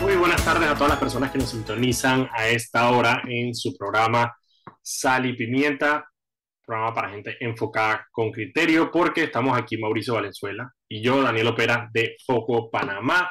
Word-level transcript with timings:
Muy 0.00 0.16
buenas 0.16 0.42
tardes 0.42 0.66
a 0.66 0.74
todas 0.74 0.88
las 0.88 0.98
personas 0.98 1.30
que 1.30 1.36
nos 1.36 1.50
sintonizan 1.50 2.26
a 2.32 2.48
esta 2.48 2.90
hora 2.90 3.22
en 3.28 3.54
su 3.54 3.76
programa 3.76 4.34
Sal 4.82 5.26
y 5.26 5.34
Pimienta, 5.34 6.08
programa 6.64 6.94
para 6.94 7.10
gente 7.10 7.36
enfocada 7.38 8.06
con 8.10 8.32
criterio, 8.32 8.90
porque 8.90 9.24
estamos 9.24 9.58
aquí 9.58 9.76
Mauricio 9.76 10.14
Valenzuela 10.14 10.72
y 10.88 11.02
yo, 11.02 11.22
Daniel 11.22 11.48
Opera, 11.48 11.90
de 11.92 12.16
Foco 12.24 12.70
Panamá. 12.70 13.30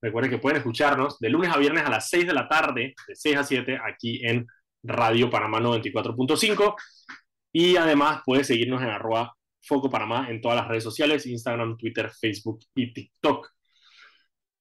Recuerden 0.00 0.30
que 0.30 0.38
pueden 0.38 0.58
escucharnos 0.58 1.18
de 1.18 1.30
lunes 1.30 1.50
a 1.50 1.58
viernes 1.58 1.84
a 1.84 1.90
las 1.90 2.08
6 2.08 2.28
de 2.28 2.32
la 2.32 2.48
tarde, 2.48 2.94
de 3.08 3.16
6 3.16 3.36
a 3.36 3.42
7, 3.44 3.78
aquí 3.84 4.24
en 4.24 4.46
Radio 4.84 5.28
Panamá 5.28 5.58
94.5. 5.58 6.76
Y 7.52 7.76
además 7.76 8.22
puedes 8.24 8.46
seguirnos 8.46 8.80
en 8.82 8.88
arroba 8.88 9.34
Foco 9.60 9.90
Panamá 9.90 10.28
en 10.30 10.40
todas 10.40 10.58
las 10.58 10.68
redes 10.68 10.84
sociales, 10.84 11.26
Instagram, 11.26 11.76
Twitter, 11.76 12.10
Facebook 12.20 12.60
y 12.74 12.92
TikTok. 12.92 13.53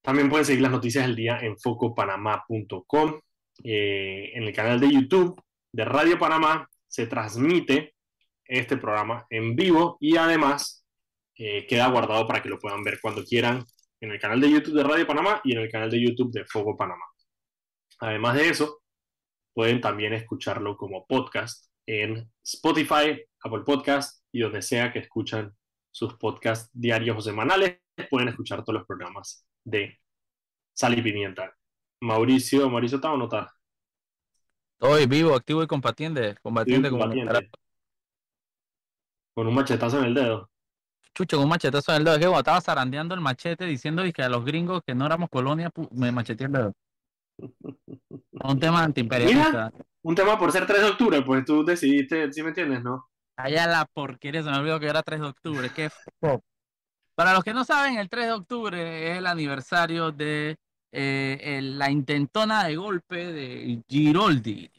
También 0.03 0.29
pueden 0.29 0.45
seguir 0.45 0.61
las 0.61 0.71
noticias 0.71 1.07
del 1.07 1.15
día 1.15 1.39
en 1.41 1.57
focopanamá.com. 1.57 3.21
Eh, 3.63 4.31
en 4.33 4.43
el 4.43 4.53
canal 4.53 4.79
de 4.79 4.91
YouTube 4.91 5.41
de 5.71 5.85
Radio 5.85 6.19
Panamá 6.19 6.67
se 6.87 7.07
transmite 7.07 7.95
este 8.43 8.75
programa 8.75 9.25
en 9.29 9.55
vivo 9.55 9.97
y 10.01 10.17
además 10.17 10.85
eh, 11.37 11.65
queda 11.67 11.87
guardado 11.87 12.27
para 12.27 12.41
que 12.41 12.49
lo 12.49 12.59
puedan 12.59 12.83
ver 12.83 12.99
cuando 13.01 13.23
quieran 13.23 13.63
en 14.01 14.11
el 14.11 14.19
canal 14.19 14.41
de 14.41 14.51
YouTube 14.51 14.75
de 14.75 14.83
Radio 14.83 15.07
Panamá 15.07 15.39
y 15.45 15.53
en 15.53 15.59
el 15.59 15.71
canal 15.71 15.89
de 15.89 16.01
YouTube 16.01 16.33
de 16.33 16.43
Foco 16.43 16.75
Panamá. 16.75 17.05
Además 17.99 18.35
de 18.35 18.49
eso, 18.49 18.81
pueden 19.53 19.79
también 19.79 20.11
escucharlo 20.11 20.75
como 20.75 21.07
podcast 21.07 21.69
en 21.85 22.29
Spotify, 22.43 23.23
Apple 23.41 23.63
Podcast 23.65 24.21
y 24.33 24.41
donde 24.41 24.61
sea 24.61 24.91
que 24.91 24.99
escuchan 24.99 25.55
sus 25.91 26.15
podcasts 26.15 26.69
diarios 26.73 27.17
o 27.17 27.21
semanales, 27.21 27.79
pueden 28.09 28.27
escuchar 28.27 28.65
todos 28.65 28.79
los 28.79 28.87
programas 28.87 29.47
de 29.63 29.99
Sal 30.73 30.97
y 30.97 31.01
Pimienta. 31.01 31.53
Mauricio, 32.01 32.69
Mauricio, 32.69 32.97
¿está 32.97 33.11
o 33.11 33.17
no 33.17 33.25
está? 33.25 33.51
Estoy 34.79 35.05
vivo, 35.07 35.35
activo 35.35 35.63
y 35.63 35.67
combatiente. 35.67 36.35
Combatiente, 36.41 36.89
combatiente. 36.89 37.49
Con 39.33 39.47
un 39.47 39.55
machetazo 39.55 39.99
en 39.99 40.05
el 40.05 40.13
dedo. 40.13 40.49
Chucho, 41.15 41.37
con 41.37 41.45
un 41.45 41.49
machetazo 41.49 41.91
en 41.93 41.99
el 41.99 42.03
dedo. 42.03 42.13
Es 42.15 42.19
que 42.19 42.25
cuando 42.25 42.39
estaba 42.39 42.61
zarandeando 42.61 43.15
el 43.15 43.21
machete 43.21 43.65
diciendo 43.65 44.03
que 44.13 44.23
a 44.23 44.29
los 44.29 44.43
gringos 44.43 44.81
que 44.85 44.93
no 44.95 45.05
éramos 45.05 45.29
colonia, 45.29 45.71
me 45.91 46.11
macheteé 46.11 46.47
el 46.47 46.53
dedo. 46.53 46.73
Un 48.43 48.59
tema 48.59 48.83
antiimperialista. 48.83 49.71
Un 50.01 50.15
tema 50.15 50.37
por 50.37 50.51
ser 50.51 50.65
3 50.67 50.81
de 50.81 50.89
octubre, 50.89 51.21
pues 51.21 51.45
tú 51.45 51.63
decidiste, 51.63 52.31
¿sí 52.33 52.43
me 52.43 52.49
entiendes, 52.49 52.83
no? 52.83 53.07
Allá 53.37 53.67
la 53.67 53.85
porquería, 53.85 54.43
se 54.43 54.49
me 54.51 54.57
olvidó 54.57 54.79
que 54.79 54.87
era 54.87 55.01
3 55.01 55.21
de 55.21 55.27
octubre. 55.27 55.69
Qué 55.73 55.85
f- 55.85 56.11
Para 57.15 57.33
los 57.33 57.43
que 57.43 57.53
no 57.53 57.63
saben, 57.63 57.97
el 57.97 58.09
3 58.09 58.25
de 58.27 58.31
octubre 58.33 59.11
es 59.11 59.17
el 59.17 59.27
aniversario 59.27 60.11
de 60.11 60.57
eh, 60.91 61.39
el- 61.57 61.77
la 61.79 61.89
intentona 61.89 62.65
de 62.65 62.75
golpe 62.75 63.31
de 63.31 63.81
Giroldi. 63.87 64.69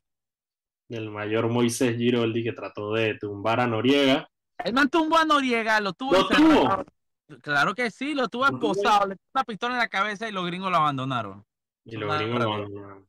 Del 0.89 1.11
mayor 1.11 1.49
Moisés 1.49 1.97
Giroldi 1.97 2.45
que 2.45 2.53
trató 2.53 2.93
de 2.93 3.19
tumbar 3.19 3.61
a 3.61 3.67
Noriega. 3.67 4.29
El 4.59 4.75
man 4.75 4.89
tumbó 4.89 5.19
a 5.19 5.25
Noriega, 5.25 5.81
lo 5.81 5.93
tuvo 5.93 6.13
¿Lo 6.13 6.31
encerrado. 6.31 6.85
Claro 7.41 7.75
que 7.75 7.91
sí, 7.91 8.15
lo 8.15 8.29
tuvo 8.29 8.45
¿Lo 8.47 8.59
tuvo? 8.59 8.73
esposado, 8.73 9.09
le 9.09 9.17
puso 9.17 9.31
una 9.35 9.45
pistola 9.45 9.75
en 9.75 9.81
la 9.81 9.89
cabeza 9.89 10.29
y 10.29 10.33
los 10.33 10.47
gringos 10.47 10.71
lo 10.71 10.77
abandonaron. 10.77 11.45
Y 11.85 11.97
los 11.97 12.17
gringos 12.17 12.39
lo 12.41 12.53
abandonaron. 12.53 13.07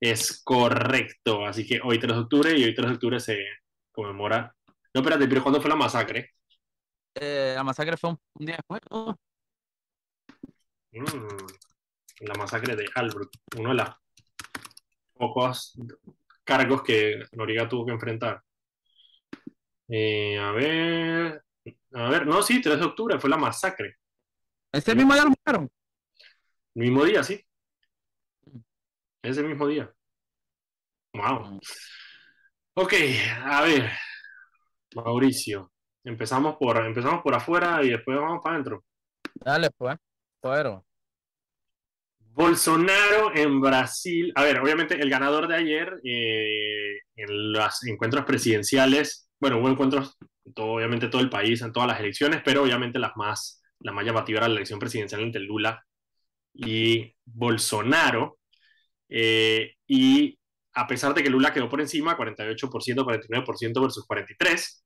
Es 0.00 0.42
correcto. 0.42 1.46
Así 1.46 1.66
que 1.66 1.80
hoy 1.84 1.98
3 2.00 2.14
de 2.14 2.20
octubre 2.22 2.58
y 2.58 2.64
hoy 2.64 2.74
3 2.74 2.88
de 2.88 2.94
octubre 2.94 3.20
se 3.20 3.38
conmemora. 3.92 4.54
No, 4.94 5.00
espérate, 5.02 5.28
pero 5.28 5.42
¿cuándo 5.42 5.60
fue 5.60 5.70
la 5.70 5.76
masacre? 5.76 6.30
Eh, 7.14 7.52
la 7.54 7.64
masacre 7.64 7.96
fue 7.96 8.10
un, 8.10 8.18
un 8.34 8.46
día 8.46 8.56
después. 8.56 8.80
¿no? 8.90 9.18
Mm, 10.92 11.46
la 12.20 12.34
masacre 12.34 12.76
de 12.76 12.86
Albrook. 12.94 13.30
Uno 13.58 13.70
de 13.70 13.74
los 13.76 13.88
pocos 15.14 15.78
cargos 16.44 16.82
que 16.82 17.22
Noriega 17.32 17.68
tuvo 17.68 17.86
que 17.86 17.92
enfrentar. 17.92 18.42
Eh, 19.88 20.38
a 20.38 20.52
ver. 20.52 21.44
A 21.94 22.08
ver, 22.08 22.26
no, 22.26 22.42
sí, 22.42 22.60
3 22.60 22.78
de 22.78 22.86
octubre 22.86 23.20
fue 23.20 23.30
la 23.30 23.36
masacre. 23.36 23.96
Ese 24.72 24.94
mismo 24.94 25.12
día 25.12 25.24
lo 25.24 25.30
mataron. 25.30 25.70
El 26.74 26.82
mismo 26.82 27.04
día, 27.04 27.22
sí. 27.22 27.44
Ese 29.22 29.42
mismo 29.42 29.66
día. 29.66 29.92
Wow. 31.14 31.60
Ok, 32.74 32.94
a 33.44 33.62
ver. 33.62 33.90
Mauricio. 34.94 35.71
Empezamos 36.04 36.56
por, 36.56 36.76
empezamos 36.78 37.22
por 37.22 37.34
afuera 37.34 37.82
y 37.82 37.90
después 37.90 38.18
vamos 38.18 38.40
para 38.42 38.56
adentro. 38.56 38.84
Dale, 39.34 39.70
pues. 39.70 39.96
Fueron. 40.40 40.82
Bolsonaro 42.34 43.34
en 43.34 43.60
Brasil. 43.60 44.32
A 44.34 44.42
ver, 44.42 44.58
obviamente 44.58 45.00
el 45.00 45.10
ganador 45.10 45.46
de 45.48 45.56
ayer 45.56 46.00
eh, 46.02 46.98
en 47.16 47.52
los 47.52 47.84
encuentros 47.84 48.24
presidenciales, 48.24 49.28
bueno, 49.38 49.58
hubo 49.58 49.68
encuentros 49.68 50.16
en 50.44 50.54
todo, 50.54 50.72
obviamente 50.72 51.08
todo 51.08 51.20
el 51.20 51.30
país, 51.30 51.60
en 51.62 51.72
todas 51.72 51.88
las 51.88 52.00
elecciones, 52.00 52.42
pero 52.44 52.62
obviamente 52.62 52.98
las 52.98 53.12
más, 53.16 53.62
la 53.80 53.92
más 53.92 54.04
llamativa 54.04 54.38
era 54.38 54.48
la 54.48 54.56
elección 54.56 54.78
presidencial 54.78 55.20
entre 55.20 55.42
Lula 55.42 55.84
y 56.54 57.14
Bolsonaro. 57.24 58.38
Eh, 59.08 59.74
y 59.86 60.38
a 60.74 60.86
pesar 60.86 61.14
de 61.14 61.22
que 61.22 61.30
Lula 61.30 61.52
quedó 61.52 61.68
por 61.68 61.80
encima, 61.80 62.16
48%, 62.16 63.04
49% 63.04 63.82
versus 63.82 64.06
43%, 64.06 64.81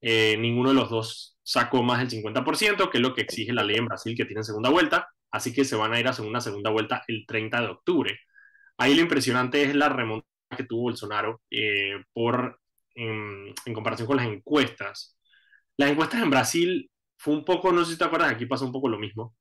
eh, 0.00 0.36
ninguno 0.38 0.70
de 0.70 0.74
los 0.76 0.90
dos 0.90 1.38
sacó 1.42 1.82
más 1.82 1.98
del 1.98 2.10
50%, 2.10 2.90
que 2.90 2.98
es 2.98 3.02
lo 3.02 3.14
que 3.14 3.22
exige 3.22 3.52
la 3.52 3.64
ley 3.64 3.76
en 3.76 3.86
Brasil, 3.86 4.16
que 4.16 4.24
tiene 4.24 4.44
segunda 4.44 4.70
vuelta. 4.70 5.08
Así 5.30 5.52
que 5.52 5.64
se 5.64 5.76
van 5.76 5.92
a 5.92 6.00
ir 6.00 6.08
a 6.08 6.14
una 6.22 6.40
segunda 6.40 6.70
vuelta 6.70 7.04
el 7.08 7.24
30 7.26 7.60
de 7.60 7.68
octubre. 7.68 8.18
Ahí 8.78 8.94
lo 8.94 9.02
impresionante 9.02 9.62
es 9.62 9.74
la 9.74 9.88
remontada 9.88 10.26
que 10.56 10.64
tuvo 10.64 10.82
Bolsonaro 10.82 11.42
eh, 11.50 12.02
por, 12.12 12.60
en, 12.94 13.54
en, 13.64 13.74
comparación 13.74 14.06
con 14.08 14.16
las 14.16 14.26
encuestas. 14.26 15.16
Las 15.76 15.90
encuestas 15.90 16.22
en 16.22 16.30
Brasil 16.30 16.90
fue 17.18 17.34
un 17.34 17.44
poco, 17.44 17.72
no 17.72 17.84
sé 17.84 17.92
si 17.92 17.98
te 17.98 18.04
acuerdas, 18.04 18.32
aquí 18.32 18.46
pasó 18.46 18.64
un 18.66 18.72
poco 18.72 18.88
lo 18.88 18.98
mismo 18.98 19.34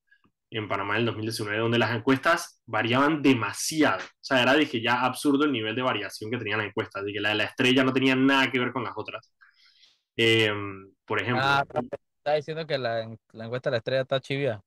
en 0.51 0.67
Panamá 0.67 0.95
en 0.95 1.01
el 1.01 1.05
2019, 1.07 1.59
donde 1.59 1.79
las 1.79 1.95
encuestas 1.95 2.61
variaban 2.65 3.21
demasiado. 3.21 3.99
O 4.03 4.09
sea, 4.21 4.41
era 4.41 4.55
dije, 4.55 4.81
ya 4.81 5.01
absurdo 5.01 5.45
el 5.45 5.51
nivel 5.51 5.75
de 5.75 5.81
variación 5.81 6.31
que 6.31 6.37
tenían 6.37 6.59
las 6.59 6.67
encuestas. 6.67 7.03
De 7.05 7.13
que 7.13 7.19
la 7.21 7.29
de 7.29 7.35
la 7.35 7.43
estrella 7.45 7.83
no 7.83 7.93
tenía 7.93 8.15
nada 8.15 8.51
que 8.51 8.59
ver 8.59 8.71
con 8.71 8.83
las 8.83 8.93
otras. 8.95 9.31
Eh, 10.21 10.51
por 11.05 11.21
ejemplo. 11.21 11.41
Ah, 11.45 11.63
está 12.17 12.33
diciendo 12.33 12.67
que 12.67 12.77
la, 12.77 13.09
la 13.31 13.45
encuesta 13.45 13.69
de 13.69 13.71
la 13.71 13.77
estrella 13.77 14.01
está 14.01 14.19
chivia. 14.19 14.61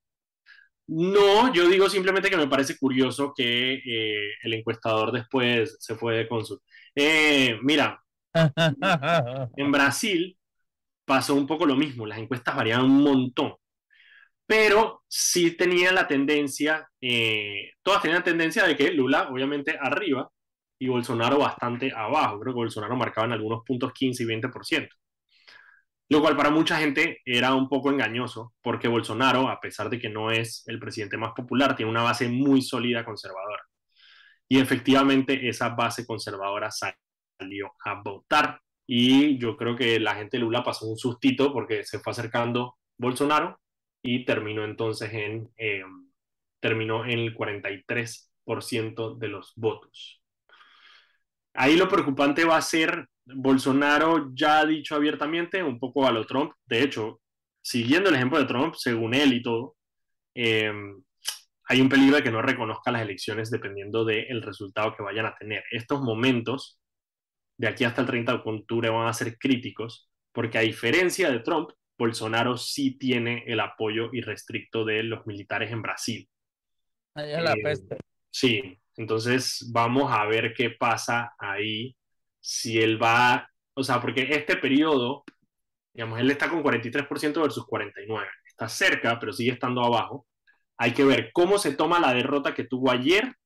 No, 0.87 1.53
yo 1.53 1.69
digo 1.69 1.91
simplemente 1.91 2.31
que 2.31 2.39
me 2.39 2.49
parece 2.49 2.79
curioso 2.79 3.35
que 3.37 3.75
eh, 3.75 4.31
el 4.43 4.55
encuestador 4.55 5.13
después 5.13 5.77
se 5.79 5.95
fue 5.95 6.17
de 6.17 6.29
cónsul. 6.29 6.61
Eh, 6.95 7.59
mira, 7.63 8.03
en 9.57 9.71
Brasil 9.71 10.39
pasó 11.05 11.35
un 11.35 11.47
poco 11.47 11.67
lo 11.67 11.77
mismo, 11.77 12.07
las 12.07 12.19
encuestas 12.19 12.57
variaban 12.57 12.87
un 12.87 13.03
montón, 13.03 13.55
pero 14.47 15.05
sí 15.07 15.53
tenían 15.57 15.95
la 15.95 16.09
tendencia, 16.09 16.89
eh, 17.01 17.73
todas 17.83 18.03
tenían 18.03 18.21
la 18.21 18.25
tendencia 18.25 18.65
de 18.65 18.77
que 18.77 18.91
Lula 18.91 19.29
obviamente 19.31 19.77
arriba 19.79 20.31
y 20.79 20.89
Bolsonaro 20.89 21.39
bastante 21.39 21.93
abajo, 21.95 22.41
creo 22.41 22.55
que 22.55 22.59
Bolsonaro 22.59 22.97
marcaba 22.97 23.27
en 23.27 23.34
algunos 23.34 23.63
puntos 23.65 23.93
15 23.93 24.23
y 24.23 24.27
20% 24.27 24.89
lo 26.12 26.21
cual 26.21 26.37
para 26.37 26.50
mucha 26.50 26.77
gente 26.77 27.23
era 27.25 27.55
un 27.55 27.71
poco 27.71 27.91
engañoso, 27.91 28.53
porque 28.61 28.87
Bolsonaro, 28.87 29.49
a 29.49 29.61
pesar 29.61 29.89
de 29.89 29.99
que 29.99 30.11
no 30.11 30.31
es 30.31 30.62
el 30.67 30.78
presidente 30.78 31.17
más 31.17 31.33
popular, 31.33 31.75
tiene 31.75 31.91
una 31.91 32.03
base 32.03 32.28
muy 32.28 32.61
sólida 32.61 33.03
conservadora. 33.03 33.62
Y 34.47 34.61
efectivamente 34.61 35.49
esa 35.49 35.71
base 35.71 36.05
conservadora 36.05 36.71
salió 36.71 37.72
a 37.83 38.03
votar. 38.03 38.61
Y 38.87 39.39
yo 39.39 39.56
creo 39.56 39.75
que 39.75 39.99
la 40.01 40.15
gente 40.15 40.37
de 40.37 40.43
Lula 40.43 40.62
pasó 40.62 40.84
un 40.87 40.99
sustito 40.99 41.51
porque 41.51 41.83
se 41.84 41.99
fue 41.99 42.11
acercando 42.11 42.77
Bolsonaro 42.99 43.59
y 44.03 44.27
terminó 44.27 44.67
entonces 44.67 45.15
en, 45.15 45.51
eh, 45.56 45.83
terminó 46.61 47.06
en 47.06 47.21
el 47.21 47.34
43% 47.34 49.16
de 49.19 49.28
los 49.28 49.54
votos. 49.57 50.21
Ahí 51.54 51.77
lo 51.77 51.89
preocupante 51.89 52.45
va 52.45 52.59
a 52.59 52.63
ser 52.63 53.09
Bolsonaro 53.24 54.30
ya 54.34 54.60
ha 54.60 54.66
dicho 54.66 54.95
abiertamente 54.95 55.63
un 55.63 55.78
poco 55.78 56.07
a 56.07 56.13
lo 56.13 56.27
Trump, 56.27 56.53
de 56.66 56.83
hecho, 56.83 57.21
siguiendo 57.60 58.09
el 58.10 58.16
ejemplo 58.16 58.39
de 58.39 58.47
Trump, 58.47 58.74
según 58.74 59.15
él 59.15 59.33
y 59.34 59.42
todo, 59.42 59.77
eh, 60.34 60.72
hay 61.65 61.80
un 61.80 61.89
peligro 61.89 62.16
de 62.16 62.22
que 62.22 62.30
no 62.30 62.42
reconozca 62.42 62.91
las 62.91 63.03
elecciones 63.03 63.51
dependiendo 63.51 64.04
del 64.04 64.42
resultado 64.42 64.95
que 64.95 65.03
vayan 65.03 65.27
a 65.27 65.36
tener. 65.36 65.65
Estos 65.71 66.03
momentos, 66.03 66.80
de 67.57 67.69
aquí 67.69 67.84
hasta 67.84 68.03
el 68.03 68.07
30 68.09 68.33
de 68.33 68.42
octubre, 68.45 68.91
van 68.91 69.09
a 69.09 69.13
ser 69.13 69.39
críticos, 69.39 70.10
porque 70.33 70.59
a 70.59 70.63
diferencia 70.63 71.30
de 71.30 71.41
Trump, 71.41 71.71
Bolsonaro 71.97 72.57
sí 72.57 72.98
tiene 72.98 73.45
el 73.47 73.60
apoyo 73.60 74.10
irrestricto 74.13 74.84
de 74.84 75.04
los 75.04 75.27
militares 75.27 75.71
en 75.71 75.83
Brasil. 75.83 76.28
Ahí 77.15 77.33
es 77.33 77.42
la 77.42 77.53
Eh, 77.53 77.63
peste. 77.63 77.97
Sí, 78.30 78.78
entonces 78.97 79.71
vamos 79.72 80.10
a 80.13 80.24
ver 80.27 80.53
qué 80.54 80.71
pasa 80.71 81.34
ahí 81.39 81.95
si 82.42 82.83
él 82.83 83.00
va, 83.00 83.48
o 83.74 83.84
sea, 83.84 84.00
porque 84.00 84.27
este 84.30 84.56
periodo, 84.56 85.24
digamos, 85.94 86.18
él 86.18 86.30
está 86.30 86.50
con 86.50 86.62
43% 86.62 87.41
versus 87.41 87.65
49%, 87.65 88.27
está 88.44 88.68
cerca, 88.68 89.18
pero 89.18 89.33
sigue 89.33 89.53
estando 89.53 89.83
abajo. 89.83 90.27
Hay 90.77 90.92
que 90.92 91.04
ver 91.04 91.30
cómo 91.33 91.59
se 91.59 91.74
toma 91.74 92.00
la 92.00 92.12
derrota 92.12 92.54
que 92.54 92.65
tuvo 92.65 92.91
ayer 92.91 93.36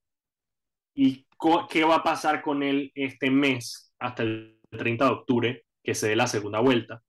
y 0.95 1.27
qué 1.69 1.85
va 1.85 1.97
a 1.97 2.03
pasar 2.03 2.41
con 2.41 2.63
él 2.63 2.91
este 2.95 3.31
mes 3.31 3.93
hasta 3.99 4.23
el 4.23 4.59
30 4.71 5.05
de 5.05 5.11
octubre, 5.11 5.65
que 5.83 5.95
se 5.95 6.09
dé 6.09 6.17
la 6.17 6.27
segunda 6.27 6.61
vuelta. 6.61 7.03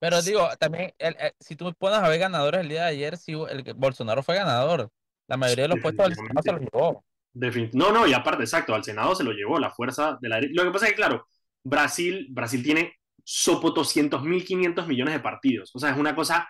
Pero 0.00 0.20
digo, 0.22 0.48
también, 0.58 0.92
si 1.38 1.54
tú 1.54 1.72
pones 1.74 1.98
a 1.98 2.08
ver 2.08 2.18
ganadores 2.18 2.62
el 2.62 2.68
día 2.68 2.84
de 2.84 2.88
ayer, 2.88 3.16
sí, 3.16 3.32
el, 3.32 3.62
Bolsonaro 3.74 4.22
fue 4.22 4.34
ganador. 4.34 4.90
La 5.28 5.36
mayoría 5.36 5.64
de 5.64 5.68
los 5.68 5.80
puestos 5.80 6.14
Senado 6.14 6.42
se 6.42 6.52
los 6.52 6.60
llevó. 6.62 7.04
No, 7.34 7.92
no, 7.92 8.06
y 8.06 8.12
aparte, 8.12 8.42
exacto, 8.42 8.74
al 8.74 8.84
Senado 8.84 9.14
se 9.14 9.24
lo 9.24 9.32
llevó 9.32 9.58
la 9.58 9.70
fuerza 9.70 10.18
de 10.20 10.28
la 10.28 10.40
Lo 10.40 10.64
que 10.64 10.70
pasa 10.70 10.86
es 10.86 10.92
que, 10.92 10.96
claro, 10.96 11.26
Brasil, 11.62 12.26
Brasil 12.30 12.62
tiene 12.62 12.96
sopo 13.24 13.72
200.500 13.72 14.86
millones 14.86 15.14
de 15.14 15.20
partidos. 15.20 15.70
O 15.74 15.78
sea, 15.78 15.90
es 15.90 15.98
una 15.98 16.14
cosa 16.14 16.48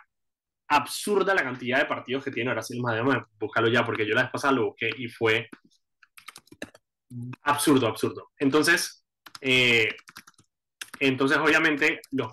absurda 0.69 1.35
la 1.35 1.43
cantidad 1.43 1.79
de 1.79 1.87
partidos 1.87 2.25
que 2.25 2.31
tiene 2.31 2.53
Brasil. 2.53 2.81
Más 2.81 2.95
de 2.95 3.23
búscalo 3.39 3.69
ya, 3.69 3.85
porque 3.85 4.07
yo 4.07 4.15
la 4.15 4.23
vez 4.23 4.31
pasada 4.31 4.55
lo 4.55 4.67
busqué 4.67 4.91
y 4.97 5.09
fue 5.09 5.49
absurdo, 7.43 7.87
absurdo. 7.87 8.31
Entonces, 8.39 9.05
eh, 9.41 9.89
entonces 11.01 11.39
obviamente 11.39 12.01
los 12.13 12.31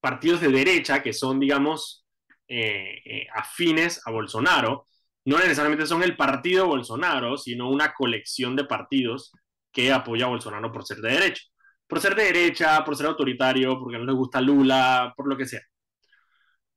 partidos 0.00 0.40
de 0.40 0.48
derecha 0.48 1.02
que 1.02 1.12
son, 1.12 1.38
digamos, 1.38 2.06
eh, 2.48 3.00
eh, 3.04 3.26
afines 3.34 4.00
a 4.06 4.10
Bolsonaro, 4.10 4.86
no 5.24 5.38
necesariamente 5.38 5.86
son 5.86 6.02
el 6.02 6.16
partido 6.16 6.66
Bolsonaro, 6.66 7.36
sino 7.36 7.70
una 7.70 7.92
colección 7.92 8.56
de 8.56 8.64
partidos 8.64 9.32
que 9.72 9.92
apoya 9.92 10.26
a 10.26 10.28
Bolsonaro 10.28 10.72
por 10.72 10.84
ser 10.84 10.98
de 10.98 11.10
derecha. 11.12 11.42
Por 11.86 12.00
ser 12.00 12.14
de 12.14 12.24
derecha, 12.24 12.84
por 12.84 12.96
ser 12.96 13.06
autoritario, 13.06 13.78
porque 13.78 13.98
no 13.98 14.04
le 14.04 14.12
gusta 14.12 14.40
Lula, 14.40 15.12
por 15.16 15.28
lo 15.28 15.36
que 15.36 15.46
sea. 15.46 15.60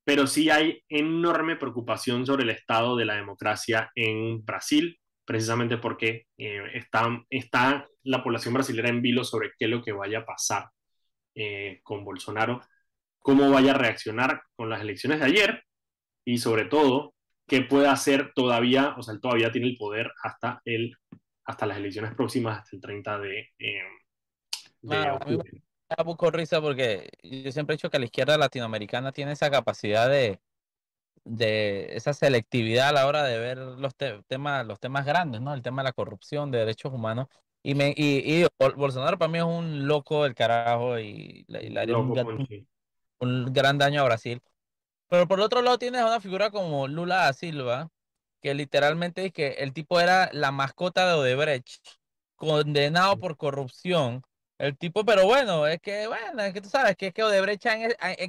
Pero 0.04 0.28
sí 0.28 0.50
hay 0.50 0.81
enorme 0.90 1.56
preocupación 1.56 2.25
sobre 2.25 2.44
el 2.44 2.50
estado 2.50 2.95
de 2.98 3.06
la 3.06 3.16
democracia 3.16 3.90
en 3.95 4.44
Brasil, 4.44 5.00
precisamente 5.25 5.78
porque 5.78 6.28
eh, 6.38 6.63
está, 6.74 7.24
está, 7.30 7.88
la 8.04 8.24
población 8.24 8.54
brasileña 8.54 8.89
en 8.89 9.01
vilo 9.01 9.24
sobre 9.24 9.51
qué 9.57 9.66
es 9.66 9.72
lo 9.72 9.81
que 9.81 9.94
vaya 9.94 10.19
a 10.19 10.25
pasar 10.25 10.69
eh, 11.36 11.80
con 11.84 12.04
Bolsonaro, 12.04 12.62
cómo 13.19 13.50
vaya 13.51 13.72
a 13.72 13.78
reaccionar 13.78 14.44
con 14.56 14.69
las 14.69 14.81
elecciones 14.81 15.19
de 15.19 15.25
ayer 15.28 15.63
y 16.25 16.38
sobre 16.38 16.66
todo 16.66 17.12
qué 17.48 17.62
puede 17.62 17.88
hacer 17.88 18.31
todavía, 18.34 18.95
o 18.98 19.04
sea, 19.04 19.13
él 19.13 19.22
todavía 19.22 19.51
tiene 19.51 19.68
el 19.68 19.78
poder 19.78 20.12
hasta, 20.24 20.62
el, 20.66 20.95
hasta 21.45 21.66
las 21.66 21.78
elecciones 21.78 22.13
próximas, 22.16 22.60
hasta 22.60 22.75
el 22.75 22.81
30 22.81 23.19
de, 23.19 23.40
eh, 23.60 23.81
de 24.81 25.12
octubre. 25.12 25.51
Me 25.95 26.31
risa 26.31 26.62
porque 26.62 27.10
yo 27.22 27.51
siempre 27.51 27.74
he 27.74 27.78
dicho 27.78 27.90
que 27.90 28.00
la 28.00 28.06
izquierda 28.06 28.38
latinoamericana 28.38 29.12
tiene 29.12 29.34
esa 29.34 29.51
capacidad 29.51 30.10
de, 30.10 30.40
de 31.24 31.95
esa 31.95 32.13
selectividad 32.13 32.90
a 32.90 32.94
la 32.94 33.07
hora 33.07 33.24
de 33.24 33.38
ver 33.38 33.57
los 33.57 33.96
temas 33.96 34.66
los 34.66 34.80
temas 34.80 35.06
grandes, 35.06 35.42
¿no? 35.42 35.54
El 35.54 35.62
tema 35.62 35.81
de 35.81 35.89
la 35.89 35.94
corrupción, 35.94 36.51
de 36.51 36.60
derechos 36.60 36.94
humanos. 36.94 37.28
Y, 37.62 37.75
me, 37.75 37.94
y, 37.96 38.46
Bolsonaro 38.75 39.18
para 39.18 39.31
mí 39.31 39.38
es 39.38 39.44
un 39.44 39.88
loco 39.88 40.24
del 40.24 40.36
carajo 40.36 41.00
y, 41.00 41.46
le 41.48 41.80
haría 41.80 41.98
un, 41.98 42.57
un, 43.19 43.54
gran 43.54 43.78
daño 43.78 44.01
a 44.01 44.06
Brasil. 44.06 44.42
Pero 45.13 45.27
por 45.27 45.39
otro 45.42 45.62
lado 45.62 45.77
tienes 45.77 46.01
una 46.01 46.19
figura 46.19 46.50
como 46.50 46.88
Lula 46.88 47.18
da 47.18 47.33
Silva, 47.33 47.92
que 48.42 48.56
literalmente 48.56 49.27
es 49.27 49.31
que 49.31 49.50
el 49.60 49.71
tipo 49.71 50.00
era 50.00 50.31
la 50.33 50.51
mascota 50.51 51.06
de 51.06 51.13
Odebrecht, 51.13 51.86
condenado 52.36 53.19
por 53.19 53.38
corrupción. 53.38 54.24
El 54.57 54.75
tipo, 54.75 55.06
pero 55.06 55.25
bueno, 55.25 55.68
es 55.68 55.80
que, 55.81 56.07
bueno, 56.07 56.42
es 56.42 56.51
que 56.51 56.62
tú 56.62 56.69
sabes 56.69 56.95
que 56.95 57.07
es 57.07 57.13
que 57.13 57.21
Odebrecht, 57.21 57.63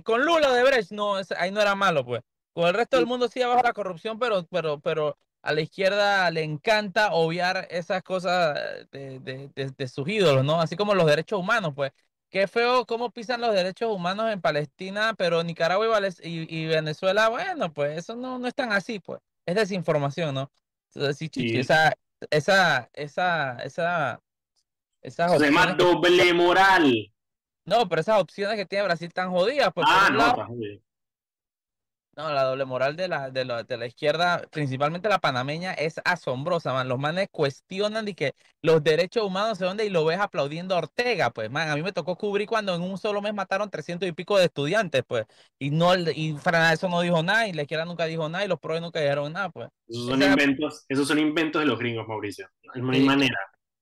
con 0.03 0.27
Lula 0.27 0.53
Odebrecht, 0.53 0.91
no, 0.91 1.15
ahí 1.39 1.51
no 1.51 1.63
era 1.63 1.75
malo, 1.75 2.05
pues. 2.05 2.21
Con 2.53 2.67
el 2.67 2.75
resto 2.75 2.99
del 2.99 3.07
mundo 3.07 3.29
sí 3.29 3.41
abajo 3.41 3.63
la 3.63 3.73
corrupción, 3.73 4.19
pero, 4.19 4.45
pero, 4.49 4.79
pero 4.79 5.17
a 5.41 5.55
la 5.55 5.63
izquierda 5.63 6.31
le 6.31 6.43
encanta 6.43 7.15
obviar 7.15 7.67
esas 7.71 8.03
cosas 8.03 8.59
de, 8.91 9.21
de, 9.21 9.51
de, 9.55 9.89
sus 9.89 10.07
ídolos, 10.07 10.45
¿no? 10.45 10.61
Así 10.61 10.77
como 10.77 10.95
los 10.95 11.07
derechos 11.07 11.41
humanos, 11.41 11.73
pues. 11.75 11.93
Qué 12.35 12.49
feo 12.49 12.85
cómo 12.85 13.13
pisan 13.13 13.41
los 13.41 13.55
derechos 13.55 13.95
humanos 13.95 14.33
en 14.33 14.41
Palestina, 14.41 15.15
pero 15.17 15.45
Nicaragua 15.45 16.01
y, 16.21 16.53
y, 16.53 16.67
Venezuela, 16.67 17.29
bueno, 17.29 17.73
pues 17.73 17.97
eso 17.97 18.17
no, 18.17 18.41
no 18.41 18.49
es 18.49 18.55
tan 18.57 18.73
así, 18.73 18.99
pues. 18.99 19.21
Es 19.47 19.55
desinformación, 19.55 20.35
¿no? 20.35 20.51
Entonces, 20.93 21.31
sí, 21.33 21.57
esa, 21.57 21.97
esa, 22.31 22.91
esa, 22.93 23.59
esa, 23.63 24.21
esas 25.01 25.39
Se 25.39 25.45
llama 25.45 25.75
doble 25.75 26.35
moral. 26.35 27.13
No, 27.67 27.89
pero 27.89 28.01
esas 28.01 28.21
opciones 28.21 28.57
que 28.57 28.67
tiene 28.67 28.83
Brasil 28.83 29.13
tan 29.13 29.31
jodidas, 29.31 29.71
pues. 29.73 29.87
Ah, 29.89 30.11
no, 30.13 30.49
no, 32.17 32.33
la 32.33 32.45
doble 32.45 32.65
moral 32.65 32.95
de 32.95 33.09
la, 33.09 33.31
de, 33.31 33.45
la, 33.45 33.65
de 33.65 33.77
la 33.77 33.87
izquierda, 33.87 34.43
principalmente 34.53 35.09
la 35.09 35.19
panameña, 35.19 35.73
es 35.73 36.01
asombrosa, 36.05 36.73
man. 36.73 36.89
Los 36.89 36.99
manes 36.99 37.29
cuestionan 37.31 38.05
de 38.05 38.15
que 38.15 38.35
los 38.63 38.85
derechos 38.85 39.25
humanos 39.25 39.59
se 39.59 39.65
dónde 39.65 39.85
y 39.85 39.91
lo 39.91 40.05
ves 40.05 40.21
aplaudiendo 40.21 40.75
a 40.75 40.79
Ortega, 40.79 41.31
pues, 41.31 41.51
man. 41.51 41.69
A 41.69 41.75
mí 41.75 41.83
me 41.83 41.93
tocó 41.93 42.17
cubrir 42.17 42.47
cuando 42.47 42.75
en 42.75 42.83
un 42.83 42.99
solo 42.99 43.21
mes 43.21 43.35
mataron 43.35 43.69
300 43.69 44.09
y 44.09 44.13
pico 44.13 44.39
de 44.39 44.45
estudiantes, 44.45 45.03
pues. 45.07 45.27
Y 45.59 45.71
no 45.71 45.97
y 45.97 46.37
eso 46.73 46.89
no 46.89 47.01
dijo 47.01 47.23
nada, 47.23 47.49
y 47.49 47.53
la 47.53 47.63
izquierda 47.63 47.85
nunca 47.85 48.05
dijo 48.05 48.29
nada, 48.29 48.45
y 48.45 48.49
los 48.49 48.61
pros 48.61 48.81
nunca 48.81 49.01
dijeron 49.01 49.33
nada, 49.33 49.49
pues. 49.51 49.69
Esos 49.89 50.07
son, 50.07 50.23
inventos, 50.23 50.85
esos 50.89 51.09
son 51.09 51.19
inventos 51.19 51.61
de 51.61 51.67
los 51.67 51.79
gringos, 51.79 52.07
Mauricio. 52.07 52.49
No 52.77 52.93
hay 52.93 53.03
manera. 53.03 53.39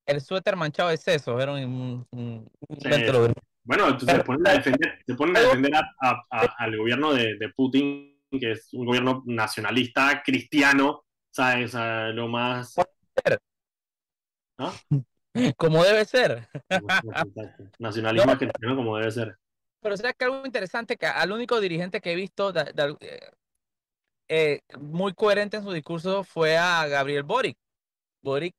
El 0.06 0.20
suéter 0.20 0.56
manchado 0.56 0.88
de 0.88 0.96
sesos 0.96 1.40
era 1.40 1.52
un, 1.52 2.06
invento 2.10 3.28
Bueno, 3.62 3.88
entonces 3.88 4.16
se 4.16 4.24
ponen 4.24 4.46
a 4.46 4.52
defender, 4.52 4.98
se 5.06 5.14
ponen 5.14 5.36
a 5.36 5.40
defender 5.40 5.72
al 6.00 6.76
gobierno 6.76 7.12
de, 7.12 7.36
de 7.36 7.48
Putin 7.50 8.11
que 8.38 8.52
es 8.52 8.72
un 8.72 8.86
gobierno 8.86 9.22
nacionalista 9.26 10.22
cristiano, 10.24 11.04
¿sabes? 11.30 11.74
lo 12.14 12.28
más... 12.28 12.74
¿Ah? 14.58 14.72
Como 15.56 15.82
debe 15.82 16.04
ser. 16.04 16.48
Nacionalismo 17.78 18.36
cristiano 18.36 18.76
como 18.76 18.98
debe 18.98 19.10
ser. 19.10 19.36
Pero 19.80 19.96
sea 19.96 20.12
que 20.12 20.24
algo 20.24 20.44
interesante, 20.44 20.96
que 20.96 21.06
al 21.06 21.32
único 21.32 21.60
dirigente 21.60 22.00
que 22.00 22.12
he 22.12 22.14
visto 22.14 22.52
eh, 22.54 23.30
eh, 24.28 24.60
muy 24.78 25.12
coherente 25.14 25.56
en 25.56 25.64
su 25.64 25.72
discurso 25.72 26.22
fue 26.22 26.56
a 26.56 26.86
Gabriel 26.86 27.24
Boric. 27.24 27.56
Boric, 28.22 28.54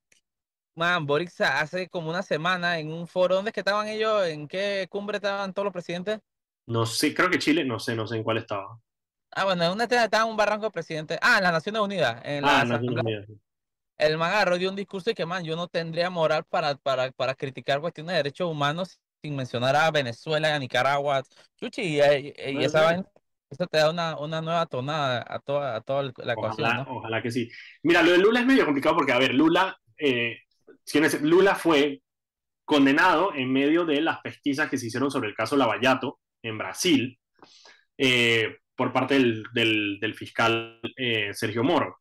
man, 0.74 1.06
Boric 1.06 1.30
hace 1.40 1.88
como 1.88 2.10
una 2.10 2.22
semana 2.22 2.78
en 2.78 2.92
un 2.92 3.06
foro, 3.06 3.36
¿dónde 3.36 3.50
es 3.50 3.54
que 3.54 3.60
estaban 3.60 3.88
ellos? 3.88 4.26
¿En 4.26 4.46
qué 4.46 4.86
cumbre 4.90 5.16
estaban 5.16 5.54
todos 5.54 5.64
los 5.64 5.72
presidentes? 5.72 6.20
No 6.66 6.84
sé, 6.84 7.14
creo 7.14 7.30
que 7.30 7.38
Chile, 7.38 7.64
no 7.64 7.78
sé, 7.78 7.94
no 7.94 8.06
sé 8.06 8.16
en 8.16 8.22
cuál 8.22 8.38
estaba. 8.38 8.78
Ah, 9.36 9.44
bueno, 9.44 9.64
en 9.64 9.72
una 9.72 9.84
estaba 9.84 10.24
en 10.24 10.30
un 10.30 10.36
barranco 10.36 10.66
de 10.66 10.70
presidente. 10.70 11.18
Ah, 11.20 11.38
en 11.38 11.44
las 11.44 11.52
Naciones 11.52 11.82
Unidas. 11.82 12.22
En 12.24 12.44
ah, 12.44 12.64
Naciones 12.64 13.02
Unidas. 13.02 13.26
El 13.96 14.18
man 14.18 14.58
dio 14.58 14.70
un 14.70 14.76
discurso 14.76 15.10
y 15.10 15.14
que, 15.14 15.26
man, 15.26 15.44
yo 15.44 15.56
no 15.56 15.68
tendría 15.68 16.10
moral 16.10 16.44
para, 16.44 16.74
para, 16.76 17.10
para 17.12 17.34
criticar 17.34 17.80
cuestiones 17.80 18.12
de 18.12 18.16
derechos 18.18 18.50
humanos 18.50 18.98
sin 19.22 19.36
mencionar 19.36 19.76
a 19.76 19.90
Venezuela 19.90 20.48
y 20.48 20.52
a 20.52 20.58
Nicaragua. 20.58 21.22
Chuchi, 21.56 21.82
y, 21.82 22.00
esa 22.62 23.04
eso 23.50 23.66
te 23.68 23.78
da 23.78 23.90
una, 23.90 24.18
una, 24.18 24.40
nueva 24.40 24.66
tonada 24.66 25.24
a 25.28 25.38
toda, 25.38 25.76
a 25.76 25.80
toda 25.80 26.12
la 26.16 26.32
ecuación. 26.32 26.86
Ojalá 26.88 27.22
que 27.22 27.30
sí. 27.30 27.48
Mira, 27.82 28.02
lo 28.02 28.10
de 28.12 28.18
Lula 28.18 28.40
es 28.40 28.46
medio 28.46 28.64
complicado 28.64 28.96
porque, 28.96 29.12
a 29.12 29.18
ver, 29.18 29.32
Lula, 29.32 29.78
eh, 29.96 30.38
Lula 31.22 31.54
fue 31.54 32.02
condenado 32.64 33.32
en 33.34 33.52
medio 33.52 33.84
de 33.84 34.00
las 34.00 34.20
pesquisas 34.20 34.68
que 34.68 34.76
se 34.76 34.86
hicieron 34.86 35.10
sobre 35.10 35.28
el 35.28 35.34
caso 35.36 35.56
Lavallato 35.56 36.20
en 36.42 36.58
Brasil. 36.58 37.18
Eh, 37.96 38.56
por 38.76 38.92
parte 38.92 39.18
del, 39.52 40.14
fiscal 40.16 40.80
eh, 40.96 41.32
Sergio 41.32 41.62
Moro. 41.62 41.98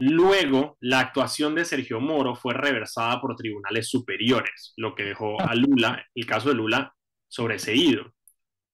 Luego, 0.00 0.76
la 0.80 1.00
actuación 1.00 1.54
de 1.54 1.64
Sergio 1.64 2.00
Moro 2.00 2.36
fue 2.36 2.54
reversada 2.54 3.20
por 3.20 3.34
tribunales 3.34 3.88
superiores, 3.88 4.72
lo 4.76 4.94
que 4.94 5.04
dejó 5.04 5.40
a 5.40 5.54
Lula, 5.54 6.06
el 6.14 6.26
caso 6.26 6.50
de 6.50 6.54
Lula, 6.54 6.94
sobreseído. 7.26 8.14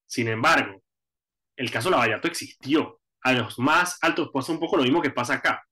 Sin 0.07 0.29
embargo, 0.29 0.83
el 1.57 1.71
caso 1.71 1.91
Lavallato 1.91 2.29
existió. 2.29 3.01
A 3.23 3.33
los 3.33 3.59
más 3.59 3.99
altos 4.03 4.31
pasa 4.33 4.53
un 4.53 4.61
poco 4.61 4.77
lo 4.77 4.83
mismo 4.83 5.01
que 5.01 5.11
pasa 5.11 5.35
acá. 5.35 5.65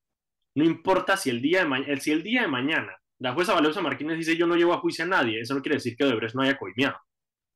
No 0.54 0.64
importa 0.64 1.18
si 1.18 1.28
el 1.28 1.42
día 1.42 1.64
de, 1.64 2.00
si 2.00 2.12
el 2.12 2.22
día 2.22 2.42
de 2.42 2.48
mañana 2.48 2.96
la 3.18 3.32
jueza 3.34 3.54
Valerosa 3.54 3.80
Martínez 3.80 4.18
dice 4.18 4.36
yo 4.36 4.46
no 4.46 4.56
llevo 4.56 4.72
a 4.74 4.78
juicio 4.78 5.04
a 5.04 5.08
nadie, 5.08 5.40
eso 5.40 5.54
no 5.54 5.62
quiere 5.62 5.76
decir 5.76 5.96
que 5.96 6.04
Odebrecht 6.04 6.34
no 6.34 6.42
haya 6.42 6.58
coimeado. 6.58 6.96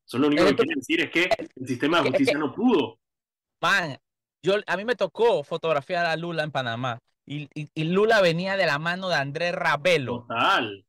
Eso 0.06 0.18
lo 0.18 0.28
único 0.28 0.44
que 0.44 0.54
quiere 0.54 0.74
decir 0.76 1.00
es 1.00 1.10
que 1.10 1.28
el 1.56 1.66
sistema 1.66 2.00
de 2.00 2.10
justicia 2.10 2.38
no 2.38 2.54
pudo 2.54 3.00
Man, 3.66 3.98
yo, 4.42 4.54
a 4.66 4.76
mí 4.76 4.84
me 4.84 4.94
tocó 4.94 5.42
fotografiar 5.42 6.06
a 6.06 6.16
Lula 6.16 6.44
en 6.44 6.52
Panamá 6.52 7.00
y, 7.26 7.48
y, 7.52 7.84
Lula 7.84 8.20
venía 8.20 8.56
de 8.56 8.64
la 8.64 8.78
mano 8.78 9.08
de 9.08 9.16
Andrés 9.16 9.52
Ravelo. 9.52 10.20
Total. 10.28 10.86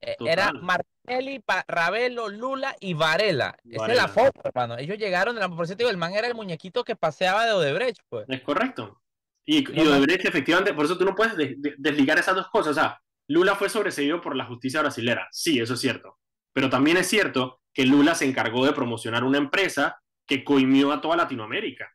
E, 0.00 0.16
era 0.20 0.52
Martelli, 0.52 1.42
Ravelo, 1.66 2.28
Lula 2.28 2.76
y 2.78 2.94
Varela. 2.94 3.56
Esa 3.68 3.86
es 3.88 3.96
la 3.96 4.06
foto, 4.06 4.40
hermano. 4.44 4.78
Ellos 4.78 4.98
llegaron, 4.98 5.34
de 5.34 5.40
la, 5.40 5.48
por 5.48 5.66
cierto, 5.66 5.90
el 5.90 5.96
man 5.96 6.14
era 6.14 6.28
el 6.28 6.36
muñequito 6.36 6.84
que 6.84 6.94
paseaba 6.94 7.44
de 7.44 7.52
Odebrecht, 7.52 8.00
pues. 8.08 8.26
Es 8.28 8.42
correcto. 8.42 9.02
Y, 9.44 9.68
y 9.76 9.84
Odebrecht, 9.84 10.24
efectivamente, 10.24 10.72
por 10.72 10.84
eso 10.84 10.96
tú 10.96 11.04
no 11.04 11.16
puedes 11.16 11.34
desligar 11.78 12.20
esas 12.20 12.36
dos 12.36 12.48
cosas. 12.48 12.70
O 12.70 12.74
sea, 12.74 13.02
Lula 13.26 13.56
fue 13.56 13.68
sobreseído 13.68 14.20
por 14.20 14.36
la 14.36 14.44
justicia 14.44 14.80
brasilera. 14.80 15.26
Sí, 15.32 15.58
eso 15.58 15.74
es 15.74 15.80
cierto. 15.80 16.18
Pero 16.52 16.70
también 16.70 16.96
es 16.98 17.08
cierto 17.08 17.60
que 17.74 17.84
Lula 17.84 18.14
se 18.14 18.26
encargó 18.26 18.64
de 18.64 18.72
promocionar 18.72 19.24
una 19.24 19.38
empresa 19.38 20.00
que 20.26 20.44
coimió 20.44 20.92
a 20.92 21.00
toda 21.00 21.16
Latinoamérica. 21.16 21.90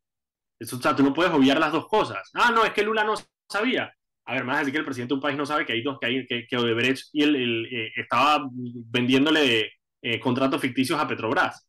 Eso, 0.60 0.78
o 0.78 0.82
sea, 0.82 0.96
tú 0.96 1.04
no 1.04 1.14
puedes 1.14 1.32
obviar 1.32 1.60
las 1.60 1.72
dos 1.72 1.88
cosas. 1.88 2.30
Ah, 2.34 2.52
no, 2.54 2.66
es 2.66 2.74
que 2.74 2.84
Lula 2.84 3.04
no 3.04 3.14
sabía. 3.50 3.94
a 4.26 4.34
ver, 4.34 4.44
más 4.44 4.60
decir 4.60 4.74
que 4.74 4.80
el 4.80 4.86
presidente 4.86 5.14
de 5.14 5.16
un 5.16 5.22
país 5.22 5.38
no 5.38 5.46
sabe 5.46 5.66
que 5.66 5.74
hay 5.74 5.84
dos, 5.84 5.98
que, 6.00 6.08
hay, 6.08 6.26
que, 6.26 6.58
Odebrecht 6.58 7.10
y 7.14 7.24
el, 7.24 7.66
eh, 7.66 7.92
estaba 7.96 8.48
vendiéndole 8.52 9.72
eh, 10.02 10.20
contratos 10.20 10.62
ficticios 10.62 11.00
a 11.00 11.08
Petrobras. 11.08 11.68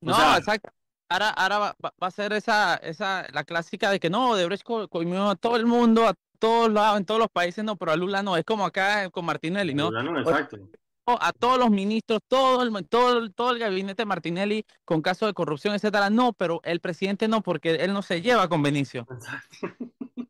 no, 0.00 0.36
exacto. 0.36 0.70
Ahora, 1.10 1.30
ahora 1.30 1.58
va, 1.58 1.74
a 2.00 2.10
ser 2.10 2.34
esa, 2.34 2.74
esa, 2.76 3.26
la 3.32 3.42
clásica 3.44 3.90
de 3.90 3.98
que 3.98 4.10
no, 4.10 4.32
Odebrecht 4.32 4.62
comió 4.62 5.30
a 5.30 5.36
todo 5.36 5.56
el 5.56 5.64
mundo, 5.64 6.06
a 6.06 6.14
todos 6.38 6.70
lados, 6.70 6.98
en 6.98 7.06
todos 7.06 7.18
los 7.18 7.30
países, 7.30 7.64
no, 7.64 7.76
pero 7.76 7.92
a 7.92 7.96
Lula 7.96 8.22
no, 8.22 8.36
es 8.36 8.44
como 8.44 8.66
acá 8.66 9.08
con 9.08 9.24
Martinelli, 9.24 9.72
¿no? 9.72 9.90
Lula 9.90 10.02
no, 10.02 10.20
exacto. 10.20 10.58
A 11.20 11.32
todos 11.32 11.58
los 11.58 11.70
ministros, 11.70 12.20
todo 12.28 12.62
el, 12.62 12.86
todo, 12.88 13.52
el 13.52 13.58
gabinete 13.58 14.02
de 14.02 14.06
Martinelli 14.06 14.64
con 14.84 15.00
casos 15.00 15.28
de 15.28 15.34
corrupción, 15.34 15.74
etcétera, 15.74 16.10
no, 16.10 16.32
pero 16.34 16.60
el 16.64 16.80
presidente 16.80 17.28
no, 17.28 17.42
porque 17.42 17.76
él 17.76 17.92
no 17.92 18.02
se 18.02 18.20
lleva 18.20 18.48
con 18.48 18.62
Benicio. 18.62 19.06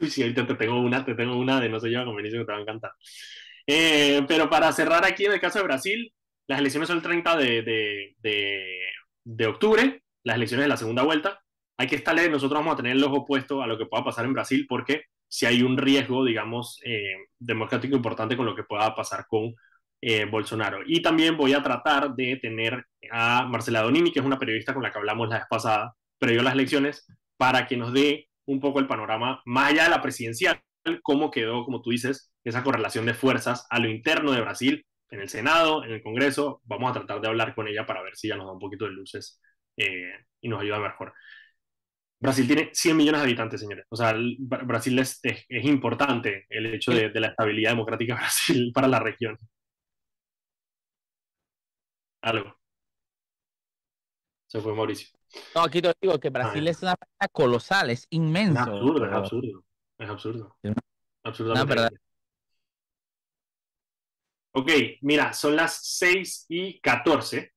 Uy, 0.00 0.10
sí, 0.10 0.22
ahorita 0.22 0.46
te 0.46 0.54
tengo 0.54 0.80
una, 0.80 1.04
te 1.04 1.14
tengo 1.14 1.36
una 1.36 1.60
de 1.60 1.68
no 1.68 1.78
se 1.80 1.88
lleva 1.88 2.04
con 2.04 2.16
Benicio 2.16 2.40
que 2.40 2.46
te 2.46 2.52
va 2.52 2.58
a 2.58 2.62
encantar. 2.62 2.92
Eh, 3.66 4.24
pero 4.26 4.50
para 4.50 4.72
cerrar 4.72 5.04
aquí 5.04 5.24
en 5.24 5.32
el 5.32 5.40
caso 5.40 5.58
de 5.58 5.64
Brasil, 5.64 6.12
las 6.46 6.58
elecciones 6.58 6.88
son 6.88 6.98
el 6.98 7.02
30 7.02 7.36
de, 7.36 8.14
de, 9.24 9.46
octubre, 9.46 10.02
las 10.22 10.36
elecciones 10.36 10.64
de 10.64 10.68
la 10.68 10.76
segunda 10.76 11.02
vuelta. 11.02 11.40
Hay 11.76 11.86
que 11.86 11.96
estarle, 11.96 12.28
nosotros 12.28 12.60
vamos 12.60 12.74
a 12.74 12.76
tener 12.76 12.92
el 12.92 13.04
ojo 13.04 13.24
puesto 13.24 13.62
a 13.62 13.66
lo 13.66 13.78
que 13.78 13.86
pueda 13.86 14.04
pasar 14.04 14.24
en 14.24 14.34
Brasil 14.34 14.66
porque 14.68 15.04
si 15.28 15.46
hay 15.46 15.62
un 15.62 15.76
riesgo, 15.76 16.24
digamos, 16.24 16.80
eh, 16.84 17.14
democrático 17.38 17.96
importante 17.96 18.36
con 18.36 18.46
lo 18.46 18.54
que 18.54 18.62
pueda 18.62 18.94
pasar 18.94 19.26
con 19.26 19.54
eh, 20.06 20.26
Bolsonaro. 20.26 20.80
Y 20.84 21.00
también 21.00 21.34
voy 21.34 21.54
a 21.54 21.62
tratar 21.62 22.14
de 22.14 22.36
tener 22.36 22.84
a 23.10 23.46
Marcela 23.46 23.80
Donini, 23.80 24.12
que 24.12 24.20
es 24.20 24.26
una 24.26 24.38
periodista 24.38 24.74
con 24.74 24.82
la 24.82 24.92
que 24.92 24.98
hablamos 24.98 25.30
la 25.30 25.36
vez 25.38 25.46
pasada, 25.48 25.94
previo 26.18 26.42
a 26.42 26.44
las 26.44 26.52
elecciones, 26.52 27.06
para 27.38 27.66
que 27.66 27.78
nos 27.78 27.94
dé 27.94 28.28
un 28.44 28.60
poco 28.60 28.80
el 28.80 28.86
panorama 28.86 29.40
más 29.46 29.70
allá 29.70 29.84
de 29.84 29.90
la 29.90 30.02
presidencial, 30.02 30.60
cómo 31.02 31.30
quedó, 31.30 31.64
como 31.64 31.80
tú 31.80 31.88
dices, 31.90 32.30
esa 32.44 32.62
correlación 32.62 33.06
de 33.06 33.14
fuerzas 33.14 33.66
a 33.70 33.78
lo 33.78 33.88
interno 33.88 34.32
de 34.32 34.42
Brasil, 34.42 34.84
en 35.08 35.20
el 35.20 35.30
Senado, 35.30 35.82
en 35.84 35.92
el 35.92 36.02
Congreso. 36.02 36.60
Vamos 36.64 36.90
a 36.90 36.94
tratar 37.00 37.22
de 37.22 37.28
hablar 37.28 37.54
con 37.54 37.66
ella 37.66 37.86
para 37.86 38.02
ver 38.02 38.14
si 38.14 38.28
ya 38.28 38.36
nos 38.36 38.46
da 38.46 38.52
un 38.52 38.58
poquito 38.58 38.84
de 38.84 38.90
luces 38.90 39.40
eh, 39.78 40.12
y 40.42 40.48
nos 40.50 40.60
ayuda 40.60 40.80
mejor. 40.80 41.14
Brasil 42.20 42.46
tiene 42.46 42.68
100 42.74 42.96
millones 42.96 43.20
de 43.22 43.26
habitantes, 43.26 43.60
señores. 43.60 43.86
O 43.88 43.96
sea, 43.96 44.14
Brasil 44.38 44.98
es, 44.98 45.18
es, 45.22 45.64
importante 45.64 46.44
el 46.50 46.66
hecho 46.74 46.92
de, 46.92 47.08
de, 47.08 47.20
la 47.20 47.28
estabilidad 47.28 47.70
democrática 47.70 48.14
de 48.14 48.20
Brasil 48.20 48.70
para 48.74 48.88
la 48.88 48.98
región. 48.98 49.38
Algo. 52.24 52.56
Se 54.46 54.58
fue 54.60 54.74
Mauricio. 54.74 55.08
No, 55.54 55.62
aquí 55.62 55.82
te 55.82 55.92
digo 56.00 56.18
que 56.18 56.30
Brasil 56.30 56.66
es 56.68 56.82
una 56.82 56.96
colosal, 57.30 57.90
es 57.90 58.06
inmenso. 58.10 58.60
Es 58.60 58.68
absurdo, 58.68 59.04
es 59.04 59.12
absurdo. 59.12 59.64
Es 59.98 60.10
absurdo. 60.10 60.56
Absolutamente. 61.22 61.98
Ok, 64.52 64.70
mira, 65.02 65.34
son 65.34 65.54
las 65.54 65.80
6 65.98 66.46
y 66.48 66.80
14. 66.80 67.52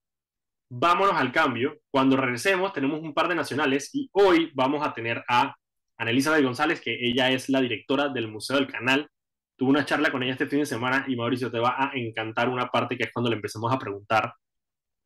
Vámonos 0.69 1.15
al 1.15 1.31
cambio. 1.31 1.79
Cuando 1.89 2.17
regresemos, 2.17 2.73
tenemos 2.73 2.99
un 3.01 3.13
par 3.13 3.29
de 3.29 3.35
nacionales 3.35 3.89
y 3.93 4.09
hoy 4.11 4.51
vamos 4.53 4.85
a 4.85 4.93
tener 4.93 5.23
a 5.29 5.55
Anelisa 5.97 6.35
de 6.35 6.43
González, 6.43 6.81
que 6.81 6.97
ella 6.99 7.31
es 7.31 7.47
la 7.47 7.61
directora 7.61 8.09
del 8.09 8.27
Museo 8.27 8.57
del 8.57 8.67
Canal. 8.67 9.09
Tuve 9.55 9.69
una 9.69 9.85
charla 9.85 10.11
con 10.11 10.23
ella 10.23 10.33
este 10.33 10.47
fin 10.47 10.59
de 10.59 10.65
semana 10.65 11.05
y 11.07 11.15
Mauricio 11.15 11.49
te 11.49 11.59
va 11.59 11.75
a 11.77 11.91
encantar 11.93 12.49
una 12.49 12.67
parte 12.67 12.97
que 12.97 13.05
es 13.05 13.13
cuando 13.13 13.29
le 13.29 13.37
empecemos 13.37 13.71
a 13.71 13.79
preguntar 13.79 14.33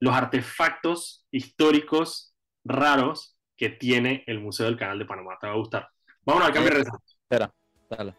los 0.01 0.15
artefactos 0.15 1.27
históricos 1.29 2.33
raros 2.65 3.37
que 3.55 3.69
tiene 3.69 4.23
el 4.25 4.39
Museo 4.39 4.65
del 4.65 4.77
Canal 4.77 4.97
de 4.97 5.05
Panamá. 5.05 5.37
Te 5.39 5.45
va 5.45 5.53
a 5.53 5.57
gustar. 5.57 5.89
Vámonos 6.25 6.49
a 6.49 6.51
cambiar 6.51 6.75
de 6.77 6.81
Espera, 6.81 7.53
dale. 7.87 8.15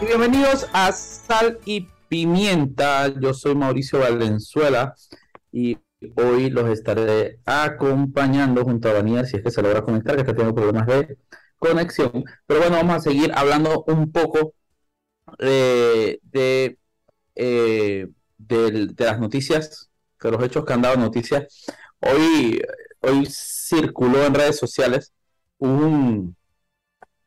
Bienvenidos 0.00 0.66
a 0.72 0.90
Sal 0.92 1.58
y 1.66 1.86
Pimienta. 2.08 3.08
Yo 3.20 3.34
soy 3.34 3.54
Mauricio 3.54 3.98
Valenzuela 3.98 4.94
y 5.52 5.76
hoy 6.16 6.48
los 6.48 6.70
estaré 6.70 7.40
acompañando 7.44 8.64
junto 8.64 8.88
a 8.88 8.94
Daniel 8.94 9.26
si 9.26 9.36
es 9.36 9.42
que 9.42 9.50
se 9.50 9.60
logra 9.60 9.82
conectar, 9.82 10.14
que 10.14 10.22
está 10.22 10.32
teniendo 10.32 10.54
problemas 10.54 10.86
de 10.86 11.18
conexión. 11.58 12.24
Pero 12.46 12.60
bueno, 12.60 12.76
vamos 12.76 12.96
a 12.96 13.00
seguir 13.00 13.32
hablando 13.34 13.84
un 13.86 14.10
poco 14.10 14.54
de 15.38 16.20
eh, 17.36 18.08
de, 18.38 18.94
las 18.96 19.20
noticias, 19.20 19.90
de 20.22 20.30
los 20.30 20.42
hechos 20.42 20.64
que 20.64 20.72
han 20.72 20.82
dado 20.82 20.96
noticias. 20.96 21.66
Hoy, 22.00 22.60
hoy 23.00 23.26
circuló 23.30 24.24
en 24.24 24.34
redes 24.34 24.58
sociales 24.58 25.12
un, 25.58 26.36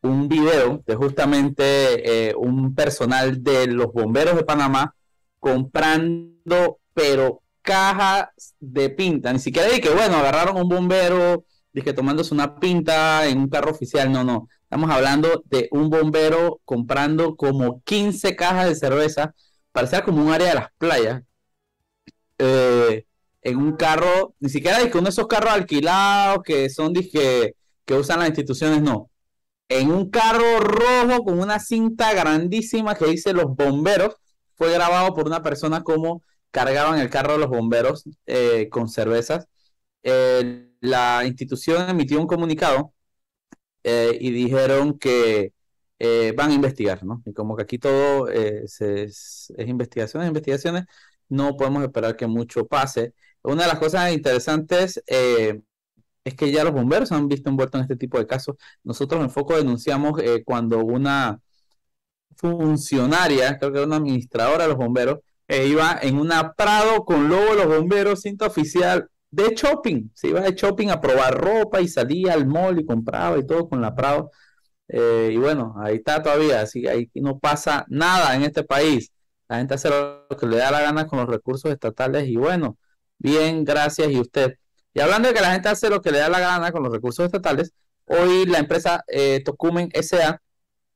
un 0.02 0.28
video 0.28 0.82
de 0.86 0.94
justamente 0.96 2.28
eh, 2.30 2.34
un 2.36 2.74
personal 2.74 3.42
de 3.42 3.68
los 3.68 3.92
bomberos 3.92 4.36
de 4.36 4.44
Panamá 4.44 4.94
comprando, 5.38 6.80
pero 6.92 7.42
cajas 7.62 8.28
de 8.58 8.90
pinta. 8.90 9.32
Ni 9.32 9.38
siquiera 9.38 9.68
de 9.68 9.80
que, 9.80 9.90
bueno, 9.90 10.16
agarraron 10.16 10.56
un 10.56 10.68
bombero, 10.68 11.44
dije 11.72 11.92
tomándose 11.92 12.34
una 12.34 12.58
pinta 12.58 13.26
en 13.28 13.38
un 13.38 13.48
carro 13.48 13.70
oficial. 13.70 14.10
No, 14.10 14.24
no. 14.24 14.48
Estamos 14.70 14.90
hablando 14.92 15.42
de 15.46 15.68
un 15.72 15.90
bombero 15.90 16.60
comprando 16.64 17.34
como 17.34 17.82
15 17.82 18.36
cajas 18.36 18.68
de 18.68 18.76
cerveza 18.76 19.34
parecía 19.72 20.04
como 20.04 20.22
un 20.22 20.32
área 20.32 20.50
de 20.50 20.54
las 20.54 20.68
playas, 20.78 21.22
eh, 22.38 23.04
en 23.42 23.56
un 23.56 23.76
carro, 23.76 24.34
ni 24.38 24.48
siquiera 24.48 24.80
es 24.80 24.94
esos 24.94 25.26
carros 25.26 25.52
alquilados 25.52 26.44
que 26.44 26.70
son 26.70 26.94
que, 26.94 27.56
que 27.84 27.94
usan 27.94 28.20
las 28.20 28.28
instituciones, 28.28 28.80
no. 28.80 29.10
En 29.68 29.90
un 29.90 30.08
carro 30.08 30.60
rojo 30.60 31.24
con 31.24 31.40
una 31.40 31.58
cinta 31.58 32.14
grandísima 32.14 32.94
que 32.94 33.06
dice 33.06 33.32
los 33.32 33.46
bomberos, 33.56 34.16
fue 34.54 34.72
grabado 34.72 35.14
por 35.14 35.26
una 35.26 35.42
persona 35.42 35.82
como 35.82 36.22
cargaban 36.52 37.00
el 37.00 37.10
carro 37.10 37.32
de 37.32 37.38
los 37.40 37.48
bomberos 37.48 38.04
eh, 38.26 38.68
con 38.70 38.88
cervezas. 38.88 39.48
Eh, 40.04 40.70
la 40.80 41.24
institución 41.26 41.90
emitió 41.90 42.20
un 42.20 42.28
comunicado 42.28 42.94
y 43.84 44.30
dijeron 44.30 44.98
que 44.98 45.52
eh, 46.02 46.32
van 46.34 46.50
a 46.50 46.54
investigar, 46.54 47.04
¿no? 47.04 47.22
Y 47.26 47.34
como 47.34 47.56
que 47.56 47.62
aquí 47.64 47.78
todo 47.78 48.30
eh, 48.30 48.64
es, 48.64 49.52
investigaciones, 49.58 50.28
investigaciones, 50.28 50.84
no 51.28 51.56
podemos 51.56 51.82
esperar 51.84 52.16
que 52.16 52.26
mucho 52.26 52.66
pase. 52.66 53.14
Una 53.42 53.62
de 53.64 53.68
las 53.68 53.78
cosas 53.78 54.12
interesantes 54.12 55.02
eh, 55.06 55.60
es 56.24 56.34
que 56.34 56.50
ya 56.52 56.64
los 56.64 56.72
bomberos 56.72 57.12
han 57.12 57.28
visto 57.28 57.50
envueltos 57.50 57.78
en 57.80 57.82
este 57.82 57.96
tipo 57.96 58.18
de 58.18 58.26
casos. 58.26 58.56
Nosotros 58.84 59.22
en 59.22 59.30
Foco 59.30 59.56
denunciamos 59.56 60.20
cuando 60.44 60.78
una 60.80 61.40
funcionaria, 62.36 63.58
creo 63.58 63.72
que 63.72 63.78
era 63.78 63.86
una 63.86 63.96
administradora 63.96 64.64
de 64.64 64.68
los 64.70 64.78
bomberos, 64.78 65.18
iba 65.48 65.98
en 66.02 66.16
una 66.18 66.52
Prado 66.54 67.04
con 67.04 67.28
logo 67.28 67.50
de 67.50 67.56
los 67.56 67.66
bomberos, 67.66 68.22
cinta 68.22 68.46
oficial 68.46 69.08
de 69.30 69.54
shopping. 69.54 70.10
Se 70.14 70.28
iba 70.28 70.40
de 70.40 70.52
shopping 70.54 70.88
a 70.88 71.00
probar 71.00 71.34
ropa 71.34 71.80
y 71.80 71.88
salía 71.88 72.34
al 72.34 72.46
mall 72.46 72.80
y 72.80 72.86
compraba 72.86 73.38
y 73.38 73.46
todo 73.46 73.68
con 73.68 73.80
la 73.80 73.94
Prado. 73.94 74.30
Eh, 74.88 75.30
y 75.32 75.36
bueno, 75.36 75.74
ahí 75.78 75.96
está 75.96 76.22
todavía, 76.22 76.62
así 76.62 76.86
ahí 76.88 77.10
no 77.14 77.38
pasa 77.38 77.86
nada 77.88 78.34
en 78.34 78.42
este 78.42 78.64
país. 78.64 79.12
La 79.48 79.58
gente 79.58 79.74
hace 79.74 79.88
lo 79.90 80.26
que 80.38 80.46
le 80.46 80.56
da 80.58 80.70
la 80.70 80.80
gana 80.80 81.06
con 81.06 81.20
los 81.20 81.28
recursos 81.28 81.70
estatales 81.72 82.28
y 82.28 82.36
bueno, 82.36 82.78
bien, 83.18 83.64
gracias 83.64 84.10
y 84.10 84.18
usted. 84.20 84.58
Y 84.94 85.00
hablando 85.00 85.28
de 85.28 85.34
que 85.34 85.40
la 85.40 85.52
gente 85.52 85.68
hace 85.68 85.90
lo 85.90 86.02
que 86.02 86.10
le 86.12 86.18
da 86.18 86.28
la 86.28 86.40
gana 86.40 86.72
con 86.72 86.82
los 86.82 86.92
recursos 86.92 87.24
estatales, 87.24 87.72
hoy 88.06 88.46
la 88.46 88.58
empresa 88.58 89.04
eh, 89.08 89.42
Tocumen 89.44 89.90
SA, 90.02 90.42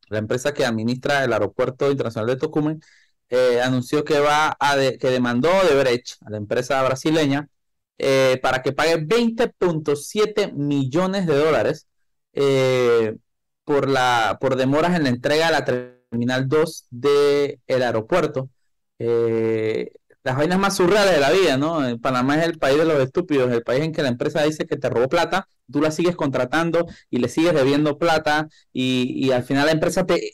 la 0.09 0.19
empresa 0.19 0.55
que 0.55 0.67
administra 0.67 1.25
el 1.25 1.33
aeropuerto 1.33 1.91
internacional 1.91 2.29
de 2.29 2.37
Tocumen, 2.37 2.81
eh, 3.31 3.61
anunció 3.63 4.05
que 4.05 4.21
va 4.21 4.57
a 4.61 4.77
que 4.77 5.11
demandó 5.11 5.51
de 5.69 5.77
Brecht 5.79 6.17
a 6.27 6.31
la 6.31 6.37
empresa 6.37 6.83
brasileña 6.83 7.49
para 8.43 8.63
que 8.63 8.73
pague 8.73 8.97
20.7 8.99 10.53
millones 10.53 11.27
de 11.27 11.37
dólares 11.37 11.87
por, 13.65 13.89
la, 13.89 14.39
por 14.41 14.57
demoras 14.57 14.97
en 14.97 15.05
la 15.05 15.09
entrega 15.09 15.47
de 15.47 15.53
la 15.53 15.65
Terminal 15.65 16.49
2 16.49 16.87
del 16.91 17.59
aeropuerto. 17.69 18.51
Eh, 18.99 19.91
las 20.23 20.37
vainas 20.37 20.59
más 20.59 20.77
surreales 20.77 21.15
de 21.15 21.21
la 21.21 21.31
vida, 21.31 21.59
¿no? 21.59 21.81
Panamá 22.01 22.39
es 22.39 22.47
el 22.47 22.59
país 22.59 22.79
de 22.79 22.87
los 22.87 22.99
estúpidos, 22.99 23.53
el 23.53 23.63
país 23.63 23.83
en 23.85 23.93
que 23.93 24.03
la 24.03 24.09
empresa 24.09 24.43
dice 24.43 24.67
que 24.67 24.77
te 24.77 24.89
robó 24.89 25.09
plata, 25.09 25.47
tú 25.71 25.83
la 25.83 25.91
sigues 25.91 26.17
contratando 26.17 26.87
y 27.11 27.19
le 27.19 27.29
sigues 27.29 27.53
debiendo 27.53 27.99
plata 27.99 28.49
y, 28.73 29.31
al 29.33 29.43
final 29.45 29.67
la 29.67 29.73
empresa 29.73 30.07
te... 30.07 30.33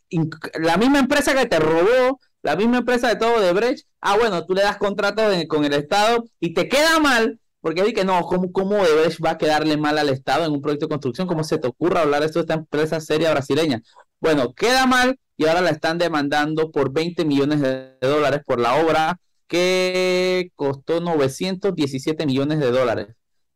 La 0.61 0.77
misma 0.77 1.01
empresa 1.01 1.35
que 1.35 1.47
te 1.47 1.59
robó, 1.59 2.21
la 2.43 2.55
misma 2.55 2.79
empresa 2.79 3.09
de 3.09 3.17
todo 3.17 3.41
de 3.41 3.53
Brecht, 3.53 3.87
ah, 4.01 4.17
bueno, 4.17 4.47
tú 4.47 4.55
le 4.55 4.63
das 4.63 4.77
contrato 4.77 5.23
con 5.49 5.65
el 5.65 5.73
Estado 5.73 6.25
y 6.39 6.55
te 6.55 6.69
queda 6.69 7.01
mal 7.01 7.41
porque 7.61 7.83
vi 7.83 7.93
que 7.93 8.05
no, 8.05 8.23
¿cómo, 8.23 8.53
cómo 8.53 8.79
va 8.79 9.31
a 9.31 9.39
quedarle 9.39 9.77
mal 9.77 9.99
al 9.99 10.09
Estado 10.09 10.47
en 10.47 10.53
un 10.53 10.63
proyecto 10.63 10.87
de 10.87 10.91
construcción? 10.91 11.27
¿Cómo 11.27 11.45
se 11.45 11.59
te 11.59 11.69
ocurre 11.69 11.99
hablar 11.99 12.23
esto 12.23 12.39
de 12.39 12.45
esta 12.45 12.55
empresa 12.55 13.01
seria 13.01 13.31
brasileña? 13.31 13.83
Bueno, 14.21 14.55
queda 14.55 14.87
mal 14.87 15.19
y 15.37 15.47
ahora 15.47 15.61
la 15.61 15.71
están 15.71 15.99
demandando 15.99 16.71
por 16.71 16.93
20 16.93 17.25
millones 17.25 17.61
de 17.61 17.97
dólares 18.01 18.43
por 18.47 18.61
la 18.61 18.75
obra 18.77 19.19
que 19.47 20.53
costó 20.55 21.01
917 21.01 22.25
millones 22.25 22.61
de 22.61 22.71
dólares. 22.71 23.09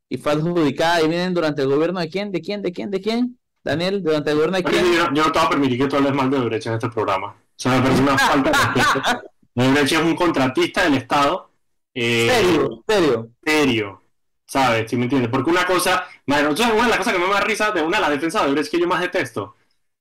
y 0.08 0.18
fue 0.18 0.32
adjudicada 0.32 1.02
y 1.02 1.08
vienen 1.08 1.34
durante 1.34 1.62
el 1.62 1.68
gobierno 1.68 2.00
de 2.00 2.08
quién, 2.08 2.30
de 2.30 2.40
quién, 2.40 2.62
de 2.62 2.72
quién, 2.72 2.90
de 2.90 3.00
quién, 3.00 3.38
Daniel, 3.62 4.02
durante 4.02 4.30
el 4.30 4.36
gobierno 4.36 4.56
de 4.58 4.64
quién. 4.64 4.84
Yo, 4.92 5.10
no 5.10 5.32
te 5.32 5.38
voy 5.38 5.46
a 5.46 5.50
permitir 5.50 5.78
que 5.78 5.86
tú 5.86 5.96
hables 5.96 6.12
mal 6.12 6.30
de 6.30 6.36
Odebrecht 6.36 6.66
en 6.66 6.74
este 6.74 6.88
programa. 6.88 7.28
O 7.28 7.34
sea, 7.56 7.72
me 7.72 7.82
parece 7.82 8.02
una 8.02 8.18
falta 8.18 8.50
de 8.50 8.82
respeto. 8.82 9.22
Odebrecht 9.54 9.92
es 9.92 10.00
un 10.00 10.16
contratista 10.16 10.82
del 10.82 10.94
Estado. 10.94 11.50
Eh, 11.94 12.28
serio, 12.28 12.84
serio. 12.86 13.30
Serio. 13.44 14.02
¿Sabes? 14.46 14.90
¿Sí 14.90 14.96
me 14.96 15.04
entiendes? 15.04 15.30
Porque 15.30 15.50
una 15.50 15.64
cosa, 15.66 16.06
bueno, 16.26 16.50
una 16.50 16.84
de 16.84 16.88
las 16.88 16.98
cosas 16.98 17.12
que 17.14 17.18
me 17.18 17.28
da 17.28 17.40
risa 17.40 17.70
de 17.72 17.82
una 17.82 17.96
de 17.98 18.02
las 18.02 18.10
defensas 18.10 18.42
de 18.42 18.48
Odebrecht 18.48 18.70
que 18.70 18.80
yo 18.80 18.86
más 18.86 19.00
detesto 19.00 19.54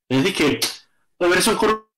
es 0.10 0.24
decir 0.24 0.60
que 0.60 1.42
son 1.42 1.58
corruptos 1.58 1.90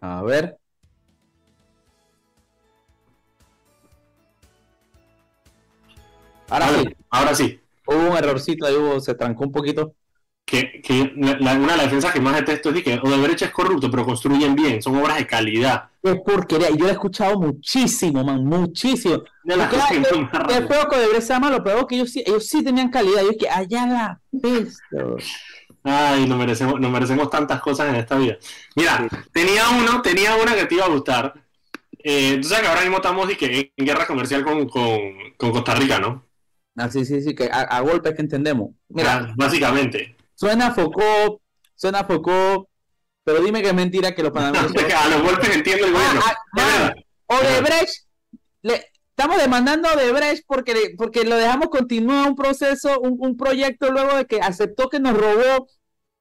A 0.00 0.22
ver. 0.22 0.58
Ahora 6.48 6.68
sí. 6.68 6.96
Ahora 7.10 7.34
sí. 7.34 7.60
Hubo 7.86 8.10
un 8.10 8.16
errorcito 8.16 8.66
ahí, 8.66 8.74
hubo, 8.76 9.00
se 9.00 9.14
trancó 9.14 9.44
un 9.44 9.52
poquito. 9.52 9.94
Que, 10.50 10.80
que 10.80 11.12
una 11.14 11.34
de 11.34 11.66
las 11.66 11.82
defensas 11.82 12.10
que 12.10 12.20
más 12.20 12.34
detesto 12.34 12.70
es 12.70 12.82
que 12.82 12.98
Odebrecht 13.02 13.42
es 13.42 13.50
corrupto, 13.50 13.90
pero 13.90 14.06
construyen 14.06 14.54
bien, 14.54 14.80
son 14.80 14.96
obras 14.96 15.18
de 15.18 15.26
calidad. 15.26 15.90
Es 16.02 16.16
porquería, 16.24 16.70
yo 16.70 16.76
lo 16.76 16.88
he 16.88 16.92
escuchado 16.92 17.38
muchísimo, 17.38 18.24
man, 18.24 18.46
muchísimo. 18.46 19.24
De 19.44 19.56
las 19.58 19.68
cosas 19.68 19.90
que 19.90 19.98
es 19.98 20.66
peor 20.66 20.88
que 20.88 20.96
Odebrecht 20.96 21.26
sea 21.26 21.38
malo, 21.38 21.62
pero 21.62 21.86
que 21.86 21.96
ellos 21.96 22.10
sí, 22.10 22.24
ellos 22.24 22.46
sí 22.48 22.64
tenían 22.64 22.88
calidad. 22.88 23.20
Yo 23.24 23.32
es 23.32 23.36
que 23.36 23.50
allá 23.50 23.86
la 23.86 24.20
pesto. 24.40 25.18
Ay, 25.84 26.26
nos 26.26 26.38
merecemos, 26.38 26.80
nos 26.80 26.90
merecemos 26.90 27.28
tantas 27.28 27.60
cosas 27.60 27.90
en 27.90 27.96
esta 27.96 28.16
vida. 28.16 28.38
Mira, 28.74 29.06
tenía 29.32 29.68
uno, 29.68 30.00
tenía 30.00 30.34
una 30.36 30.54
que 30.54 30.64
te 30.64 30.76
iba 30.76 30.86
a 30.86 30.88
gustar. 30.88 31.34
Eh, 32.02 32.38
tú 32.40 32.48
sabes 32.48 32.62
que 32.62 32.68
ahora 32.68 32.82
mismo 32.82 32.96
estamos 32.96 33.28
que 33.36 33.72
en 33.76 33.86
guerra 33.86 34.06
comercial 34.06 34.44
con, 34.44 34.66
Costa 35.36 35.74
Rica, 35.74 35.98
¿no? 35.98 36.24
Ah, 36.76 36.88
sí, 36.88 37.04
sí, 37.04 37.20
sí, 37.20 37.34
que 37.34 37.50
a, 37.52 37.80
golpes 37.80 38.14
que 38.14 38.22
entendemos. 38.22 38.70
Mira, 38.88 39.28
ah, 39.28 39.34
básicamente. 39.36 40.17
Suena 40.38 40.70
Foucault, 40.72 41.40
suena 41.74 42.04
Foucault, 42.04 42.68
pero 43.24 43.42
dime 43.42 43.60
que 43.60 43.68
es 43.68 43.74
mentira 43.74 44.14
que 44.14 44.22
los 44.22 44.30
panameños. 44.30 44.72
a 44.96 45.08
los 45.08 45.22
golpes 45.22 45.56
entiendo 45.56 45.86
el 45.86 45.92
gobierno. 45.92 46.20
Ah, 46.56 46.94
Odebrecht, 47.26 48.06
le, 48.62 48.86
estamos 49.08 49.38
demandando 49.38 49.88
a 49.88 49.94
Odebrecht 49.94 50.44
porque, 50.46 50.94
porque 50.96 51.24
lo 51.24 51.34
dejamos 51.34 51.70
continuar 51.70 52.28
un 52.28 52.36
proceso, 52.36 53.00
un, 53.00 53.16
un, 53.18 53.36
proyecto 53.36 53.90
luego 53.90 54.16
de 54.16 54.26
que 54.26 54.40
aceptó 54.40 54.88
que 54.88 55.00
nos 55.00 55.16
robó 55.16 55.66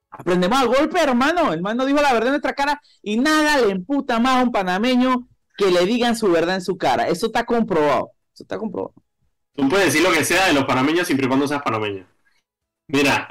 Aprendemos 0.09 0.57
al 0.57 0.67
golpe, 0.67 0.99
hermano. 0.99 1.49
El 1.49 1.59
hermano 1.59 1.85
dijo 1.85 2.01
la 2.01 2.13
verdad 2.13 2.29
en 2.29 2.33
nuestra 2.33 2.55
cara 2.55 2.81
y 3.03 3.17
nada 3.17 3.59
le 3.59 3.71
emputa 3.71 4.19
más 4.19 4.37
a 4.37 4.43
un 4.43 4.51
panameño 4.51 5.27
que 5.55 5.69
le 5.69 5.85
digan 5.85 6.15
su 6.15 6.31
verdad 6.31 6.55
en 6.55 6.61
su 6.61 6.75
cara. 6.77 7.07
Eso 7.07 7.27
está 7.27 7.45
comprobado. 7.45 8.13
Eso 8.33 8.43
está 8.43 8.57
comprobado. 8.57 8.95
Tú 9.53 9.67
puedes 9.69 9.87
decir 9.87 10.01
lo 10.01 10.11
que 10.11 10.23
sea 10.23 10.47
de 10.47 10.53
los 10.53 10.65
panameños 10.65 11.05
siempre 11.05 11.25
y 11.25 11.27
cuando 11.27 11.47
seas 11.47 11.61
panameño. 11.61 12.07
Mira, 12.87 13.27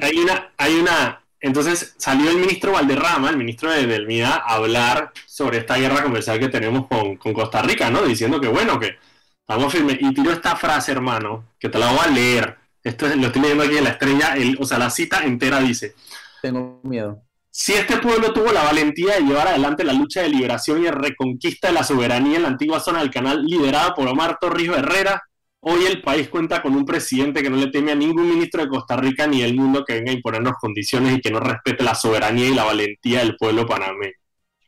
hay 0.00 0.18
una, 0.18 0.52
hay 0.56 0.74
una. 0.74 1.20
Entonces 1.40 1.94
salió 1.98 2.30
el 2.30 2.38
ministro 2.38 2.72
Valderrama, 2.72 3.30
el 3.30 3.36
ministro 3.36 3.70
de, 3.70 3.86
Delmida, 3.86 4.42
a 4.46 4.54
hablar 4.54 5.12
sobre 5.26 5.58
esta 5.58 5.76
guerra 5.76 6.02
comercial 6.02 6.38
que 6.38 6.48
tenemos 6.48 6.86
con, 6.86 7.16
con 7.16 7.32
Costa 7.32 7.62
Rica, 7.62 7.90
¿no? 7.90 8.02
Diciendo 8.02 8.40
que 8.40 8.48
bueno, 8.48 8.80
que 8.80 8.96
estamos 9.40 9.72
firmes. 9.72 9.98
Y 10.00 10.14
tiró 10.14 10.32
esta 10.32 10.56
frase, 10.56 10.92
hermano, 10.92 11.44
que 11.58 11.68
te 11.68 11.78
la 11.78 11.90
voy 11.90 12.00
a 12.02 12.08
leer 12.08 12.64
esto 12.84 13.06
lo 13.16 13.26
estoy 13.28 13.40
leyendo 13.40 13.64
aquí 13.64 13.78
en 13.78 13.84
la 13.84 13.90
estrella, 13.90 14.34
o 14.60 14.66
sea, 14.66 14.78
la 14.78 14.90
cita 14.90 15.24
entera 15.24 15.58
dice. 15.60 15.94
Tengo 16.42 16.80
miedo. 16.82 17.22
Si 17.50 17.72
este 17.72 17.96
pueblo 17.96 18.32
tuvo 18.34 18.52
la 18.52 18.64
valentía 18.64 19.14
de 19.14 19.22
llevar 19.22 19.48
adelante 19.48 19.84
la 19.84 19.94
lucha 19.94 20.20
de 20.20 20.28
liberación 20.28 20.84
y 20.84 20.90
reconquista 20.90 21.68
de 21.68 21.74
la 21.74 21.84
soberanía 21.84 22.36
en 22.36 22.42
la 22.42 22.48
antigua 22.48 22.80
zona 22.80 22.98
del 22.98 23.10
canal 23.10 23.42
liderada 23.44 23.94
por 23.94 24.06
Omar 24.06 24.38
Torrijos 24.38 24.76
Herrera, 24.76 25.22
hoy 25.66 25.86
el 25.86 26.02
país 26.02 26.28
cuenta 26.28 26.62
con 26.62 26.74
un 26.74 26.84
presidente 26.84 27.42
que 27.42 27.50
no 27.50 27.56
le 27.56 27.68
teme 27.68 27.92
a 27.92 27.94
ningún 27.94 28.28
ministro 28.28 28.62
de 28.62 28.68
Costa 28.68 28.96
Rica 28.96 29.26
ni 29.26 29.40
del 29.42 29.54
mundo 29.54 29.84
que 29.84 29.94
venga 29.94 30.10
a 30.10 30.14
imponernos 30.14 30.54
condiciones 30.60 31.16
y 31.16 31.20
que 31.20 31.30
no 31.30 31.40
respete 31.40 31.82
la 31.82 31.94
soberanía 31.94 32.48
y 32.48 32.54
la 32.54 32.64
valentía 32.64 33.20
del 33.20 33.36
pueblo 33.36 33.66
panameño. 33.66 34.12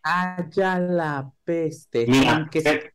Allá 0.03 0.79
la 0.79 1.31
peste. 1.45 2.07
Mira, 2.07 2.49
que 2.51 2.61
se 2.61 2.93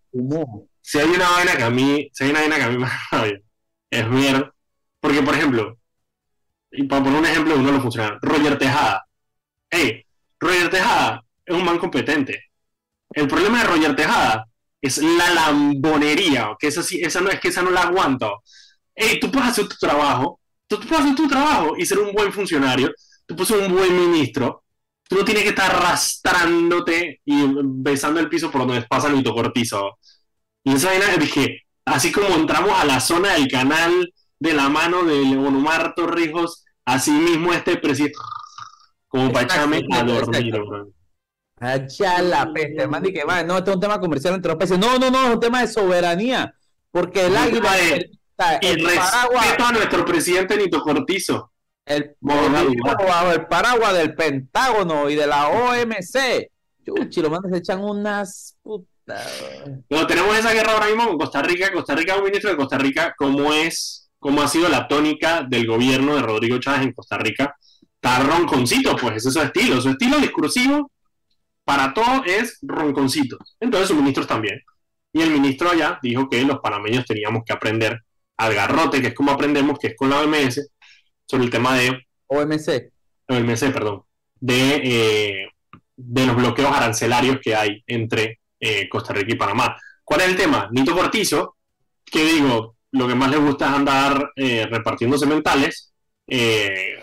si 0.82 1.00
hay 1.00 1.08
una 1.08 1.30
vaina 1.30 1.56
que 1.56 1.64
a 1.64 1.70
mí, 1.70 2.10
si 2.12 2.24
hay 2.24 2.32
una 2.32 2.40
vaina 2.42 2.56
que 2.56 2.64
a 2.64 2.70
mí 2.70 2.78
me 2.78 2.88
es 3.92 4.10
ver 4.10 4.52
porque, 5.00 5.22
por 5.22 5.36
ejemplo, 5.36 5.78
y 6.72 6.84
para 6.84 7.04
poner 7.04 7.20
un 7.20 7.26
ejemplo 7.26 7.54
de 7.54 7.60
uno 7.60 7.72
no 7.72 7.82
funciona, 7.82 8.18
Roger 8.22 8.58
Tejada. 8.58 9.06
Hey, 9.70 10.06
Roger 10.40 10.70
Tejada 10.70 11.24
es 11.46 11.56
un 11.56 11.66
man 11.66 11.78
competente. 11.78 12.46
El 13.10 13.28
problema 13.28 13.62
de 13.62 13.68
Roger 13.68 13.96
Tejada 13.96 14.48
es 14.82 14.98
la 14.98 15.30
lambonería, 15.34 16.56
que 16.60 16.68
esa, 16.68 16.82
esa 16.82 17.22
no 17.22 17.30
es 17.30 17.40
que 17.40 17.50
esa 17.50 17.62
no 17.62 17.72
la 17.72 17.84
aguanto. 17.84 18.42
Hey, 18.96 19.20
tú 19.22 19.32
puedes 19.32 19.50
hacer 19.50 19.68
tu 19.68 19.76
trabajo, 19.76 20.40
tú, 20.68 20.80
puedes 20.80 21.06
hacer 21.06 21.16
tu 21.16 21.28
trabajo 21.28 21.76
y 21.78 21.86
ser 21.86 22.00
un 22.00 22.14
buen 22.14 22.34
funcionario, 22.34 22.92
tú 23.26 23.36
puedes 23.36 23.50
ser 23.50 23.60
un 23.60 23.76
buen 23.76 23.96
ministro, 23.96 24.64
tú 25.08 25.18
no 25.18 25.26
tienes 25.26 25.44
que 25.44 25.50
estar 25.50 25.76
arrastrándote 25.76 27.22
y 27.26 27.44
besando 27.64 28.20
el 28.20 28.30
piso 28.30 28.50
por 28.50 28.66
donde 28.66 28.82
pasa 28.84 29.08
el 29.08 29.24
cortizo. 29.24 29.98
Y 30.64 30.74
esa 30.74 30.90
vaina 30.90 31.18
dije, 31.18 31.62
así 31.86 32.12
como 32.12 32.30
entramos 32.36 32.72
a 32.72 32.86
la 32.86 33.00
zona 33.00 33.34
del 33.34 33.48
canal 33.48 34.14
de 34.40 34.54
la 34.54 34.70
mano 34.70 35.04
de 35.04 35.22
Leonomar 35.22 35.94
Torrijos, 35.96 36.66
así 36.86 37.12
mismo 37.12 37.54
este 37.54 37.78
presidente, 37.78 38.18
como 39.08 39.32
para 39.32 39.46
echarme 39.46 39.82
a 39.92 40.04
dormir, 40.04 40.54
Allá 41.62 42.24
la 42.24 42.52
peste, 42.52 42.82
hermano, 42.82 43.08
y 43.08 43.14
que 43.14 43.24
va, 43.24 43.44
no, 43.44 43.60
este 43.60 43.70
es 43.70 43.76
un 43.76 43.82
tema 43.82 44.00
comercial 44.00 44.34
entre 44.34 44.50
los 44.50 44.58
países. 44.58 44.80
No, 44.80 44.98
no, 44.98 45.12
no, 45.12 45.28
es 45.28 45.34
un 45.36 45.40
tema 45.40 45.62
de 45.62 45.68
soberanía, 45.68 46.56
porque 46.90 47.28
el 47.28 47.38
águila. 47.38 47.78
y 48.62 48.74
respeto 48.74 49.66
a 49.66 49.72
nuestro 49.72 50.04
presidente 50.04 50.58
Nito 50.58 50.82
Cortizo. 50.82 51.52
El, 51.86 52.16
bajo 52.20 53.32
el 53.32 53.46
paraguas 53.46 53.94
del 53.94 54.16
Pentágono 54.16 55.08
y 55.08 55.16
de 55.16 55.28
la 55.28 55.50
OMC. 55.50 56.50
Chuchi, 56.84 57.22
los 57.22 57.30
manos 57.30 57.52
se 57.52 57.60
echan 57.60 57.84
unas 57.84 58.58
putas. 58.64 59.44
Bueno, 59.88 60.08
tenemos 60.08 60.36
esa 60.36 60.54
guerra 60.54 60.74
ahora 60.74 60.88
mismo 60.88 61.10
con 61.10 61.20
Costa 61.20 61.44
Rica. 61.44 61.72
Costa 61.72 61.94
Rica, 61.94 62.16
un 62.16 62.24
ministro 62.24 62.50
de 62.50 62.58
Costa 62.58 62.80
Rica, 62.80 63.14
como 63.16 63.54
es 63.54 64.10
cómo 64.18 64.42
ha 64.42 64.48
sido 64.48 64.68
la 64.68 64.88
tónica 64.88 65.46
del 65.48 65.68
gobierno 65.68 66.16
de 66.16 66.24
Rodrigo 66.24 66.58
Chávez 66.58 66.82
en 66.82 66.94
Costa 66.94 67.20
Rica. 67.20 67.56
Está 67.94 68.24
ronconcito, 68.24 68.96
pues 68.96 69.18
ese 69.18 69.28
es 69.28 69.34
su 69.36 69.42
estilo. 69.42 69.80
Su 69.80 69.90
estilo 69.90 70.18
discursivo 70.18 70.91
para 71.72 71.94
todo 71.94 72.26
es 72.26 72.60
ronconcito. 72.64 73.38
Entonces 73.58 73.88
sus 73.88 73.96
ministros 73.96 74.28
también. 74.28 74.60
Y 75.14 75.22
el 75.22 75.30
ministro 75.30 75.70
allá 75.70 76.00
dijo 76.04 76.30
que 76.30 76.44
los 76.44 76.60
panameños 76.60 77.06
teníamos 77.06 77.44
que 77.46 77.54
aprender 77.54 78.02
al 78.36 78.54
garrote, 78.54 79.02
que 79.02 79.08
es 79.08 79.14
como 79.14 79.32
aprendemos, 79.32 79.80
que 79.80 79.88
es 79.88 79.96
con 79.96 80.10
la 80.10 80.20
OMS, 80.20 80.70
sobre 81.26 81.46
el 81.46 81.50
tema 81.50 81.78
de... 81.78 82.06
OMC. 82.28 82.92
OMC, 83.30 83.72
perdón. 83.72 84.04
De, 84.38 84.82
eh, 84.84 85.48
de 85.96 86.26
los 86.26 86.36
bloqueos 86.36 86.76
arancelarios 86.76 87.38
que 87.42 87.56
hay 87.56 87.82
entre 87.88 88.42
eh, 88.60 88.90
Costa 88.90 89.14
Rica 89.14 89.32
y 89.32 89.38
Panamá. 89.38 89.78
¿Cuál 90.04 90.20
es 90.22 90.28
el 90.28 90.36
tema? 90.36 90.68
Nito 90.74 90.94
Cortizo, 90.94 91.56
que 92.04 92.26
digo, 92.26 92.76
lo 92.92 93.08
que 93.08 93.16
más 93.16 93.32
le 93.32 93.38
gusta 93.38 93.70
es 93.70 93.76
andar 93.76 94.32
eh, 94.36 94.68
repartiendo 94.70 95.18
sementales, 95.18 95.94
eh, 96.28 97.01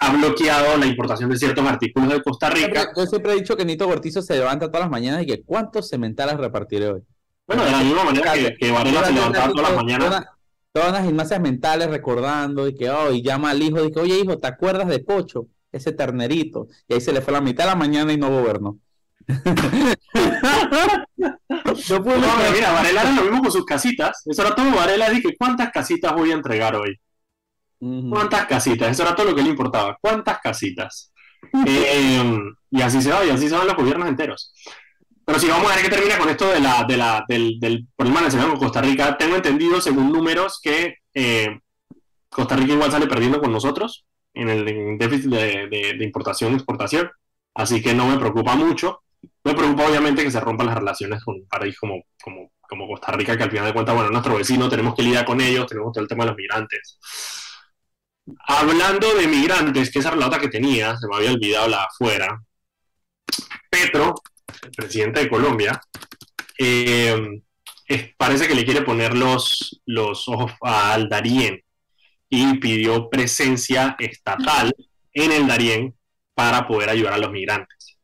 ha 0.00 0.16
bloqueado 0.16 0.76
la 0.76 0.86
importación 0.86 1.30
de 1.30 1.36
ciertos 1.36 1.64
artículos 1.66 2.10
de 2.10 2.22
Costa 2.22 2.50
Rica. 2.50 2.92
Yo 2.96 3.06
siempre 3.06 3.32
he 3.32 3.36
dicho 3.36 3.56
que 3.56 3.64
Nito 3.64 3.86
Cortizo 3.86 4.22
se 4.22 4.34
levanta 4.34 4.66
todas 4.66 4.82
las 4.82 4.90
mañanas 4.90 5.22
y 5.22 5.26
que 5.26 5.42
¿cuántos 5.42 5.88
sementales 5.88 6.36
repartiré 6.36 6.88
hoy? 6.88 7.02
Bueno, 7.46 7.64
de 7.64 7.70
la 7.70 7.78
misma 7.78 8.04
manera 8.04 8.32
que, 8.32 8.70
Varela 8.70 9.04
se 9.04 9.12
levantaba 9.12 9.48
todas 9.48 9.70
las 9.70 9.76
mañanas. 9.76 10.26
Todas, 10.70 10.92
las 10.92 11.06
gimnasias 11.06 11.40
mentales 11.40 11.90
recordando 11.90 12.68
y 12.68 12.74
que, 12.74 12.90
oh, 12.90 13.10
y 13.10 13.22
llama 13.22 13.50
al 13.50 13.62
hijo 13.62 13.82
y 13.84 13.90
que, 13.90 14.00
oye 14.00 14.20
hijo, 14.20 14.38
¿te 14.38 14.46
acuerdas 14.46 14.86
de 14.86 15.00
Pocho? 15.00 15.46
Ese 15.72 15.92
ternerito. 15.92 16.68
Y 16.86 16.94
ahí 16.94 17.00
se 17.00 17.12
le 17.12 17.20
fue 17.20 17.32
la 17.32 17.40
mitad 17.40 17.64
de 17.64 17.70
la 17.70 17.76
mañana 17.76 18.12
y 18.12 18.18
no 18.18 18.30
gobernó. 18.30 18.78
no 19.26 19.44
puedo 22.04 22.20
mira, 22.54 22.72
Varela 22.72 23.02
era 23.02 23.12
lo 23.12 23.22
mismo 23.22 23.42
con 23.42 23.50
sus 23.50 23.64
casitas. 23.64 24.22
Eso 24.26 24.42
era 24.42 24.54
todo. 24.54 24.70
Varela 24.70 25.10
dije, 25.10 25.34
¿cuántas 25.36 25.70
casitas 25.70 26.14
voy 26.14 26.30
a 26.30 26.34
entregar 26.34 26.76
hoy? 26.76 27.00
¿Cuántas 27.78 28.46
casitas? 28.46 28.90
Eso 28.90 29.02
era 29.02 29.14
todo 29.14 29.30
lo 29.30 29.34
que 29.34 29.42
le 29.42 29.50
importaba. 29.50 29.96
¿Cuántas 30.00 30.38
casitas? 30.40 31.12
Eh, 31.66 32.20
y 32.68 32.82
así 32.82 33.00
se 33.00 33.12
va, 33.12 33.24
y 33.24 33.30
así 33.30 33.48
se 33.48 33.56
van 33.56 33.66
los 33.66 33.76
gobiernos 33.76 34.08
enteros. 34.08 34.52
Pero 35.24 35.38
si 35.38 35.46
vamos 35.46 35.70
a 35.70 35.76
ver 35.76 35.84
qué 35.84 35.90
termina 35.90 36.18
con 36.18 36.28
esto 36.28 36.48
de 36.50 36.58
la, 36.58 36.82
de 36.82 36.96
la, 36.96 37.24
del, 37.28 37.60
del 37.60 37.86
problema 37.94 38.22
nacional 38.22 38.48
con 38.48 38.58
Costa 38.58 38.82
Rica. 38.82 39.16
Tengo 39.16 39.36
entendido, 39.36 39.80
según 39.80 40.10
números, 40.10 40.58
que 40.60 40.96
eh, 41.14 41.60
Costa 42.28 42.56
Rica 42.56 42.72
igual 42.72 42.90
sale 42.90 43.06
perdiendo 43.06 43.40
con 43.40 43.52
nosotros 43.52 44.04
en 44.34 44.48
el 44.48 44.98
déficit 44.98 45.30
de, 45.30 45.68
de 45.96 46.04
importación 46.04 46.52
y 46.52 46.56
exportación. 46.56 47.08
Así 47.54 47.82
que 47.82 47.94
no 47.94 48.06
me 48.08 48.18
preocupa 48.18 48.56
mucho. 48.56 49.02
Me 49.44 49.54
preocupa 49.54 49.88
obviamente 49.88 50.22
que 50.22 50.30
se 50.30 50.40
rompan 50.40 50.66
las 50.66 50.76
relaciones 50.76 51.24
con 51.24 51.36
un 51.36 51.48
país 51.48 51.76
como, 51.78 52.02
como, 52.22 52.52
como 52.68 52.86
Costa 52.86 53.12
Rica, 53.12 53.36
que 53.36 53.42
al 53.42 53.50
final 53.50 53.66
de 53.66 53.72
cuentas, 53.72 53.94
bueno, 53.94 54.10
nuestro 54.10 54.36
vecino, 54.36 54.68
tenemos 54.68 54.94
que 54.94 55.02
lidiar 55.02 55.24
con 55.24 55.40
ellos, 55.40 55.66
tenemos 55.66 55.92
todo 55.92 56.02
el 56.02 56.08
tema 56.08 56.24
de 56.24 56.30
los 56.30 56.36
migrantes. 56.36 56.98
Hablando 58.46 59.14
de 59.14 59.26
migrantes, 59.26 59.90
que 59.90 59.98
esa 60.00 60.10
relata 60.10 60.38
que 60.38 60.48
tenía, 60.48 60.96
se 60.96 61.06
me 61.08 61.16
había 61.16 61.32
olvidado 61.32 61.68
la 61.68 61.84
afuera, 61.84 62.40
Petro 63.70 64.14
el 64.62 64.70
presidente 64.70 65.20
de 65.20 65.28
Colombia, 65.28 65.80
eh, 66.58 67.40
parece 68.16 68.46
que 68.46 68.54
le 68.54 68.64
quiere 68.64 68.82
poner 68.82 69.16
los, 69.16 69.80
los 69.86 70.28
ojos 70.28 70.52
al 70.60 71.08
Darién 71.08 71.62
y 72.28 72.58
pidió 72.58 73.08
presencia 73.08 73.96
estatal 73.98 74.74
en 75.12 75.32
el 75.32 75.46
Darién 75.46 75.94
para 76.34 76.66
poder 76.66 76.90
ayudar 76.90 77.14
a 77.14 77.18
los 77.18 77.30
migrantes. 77.30 77.98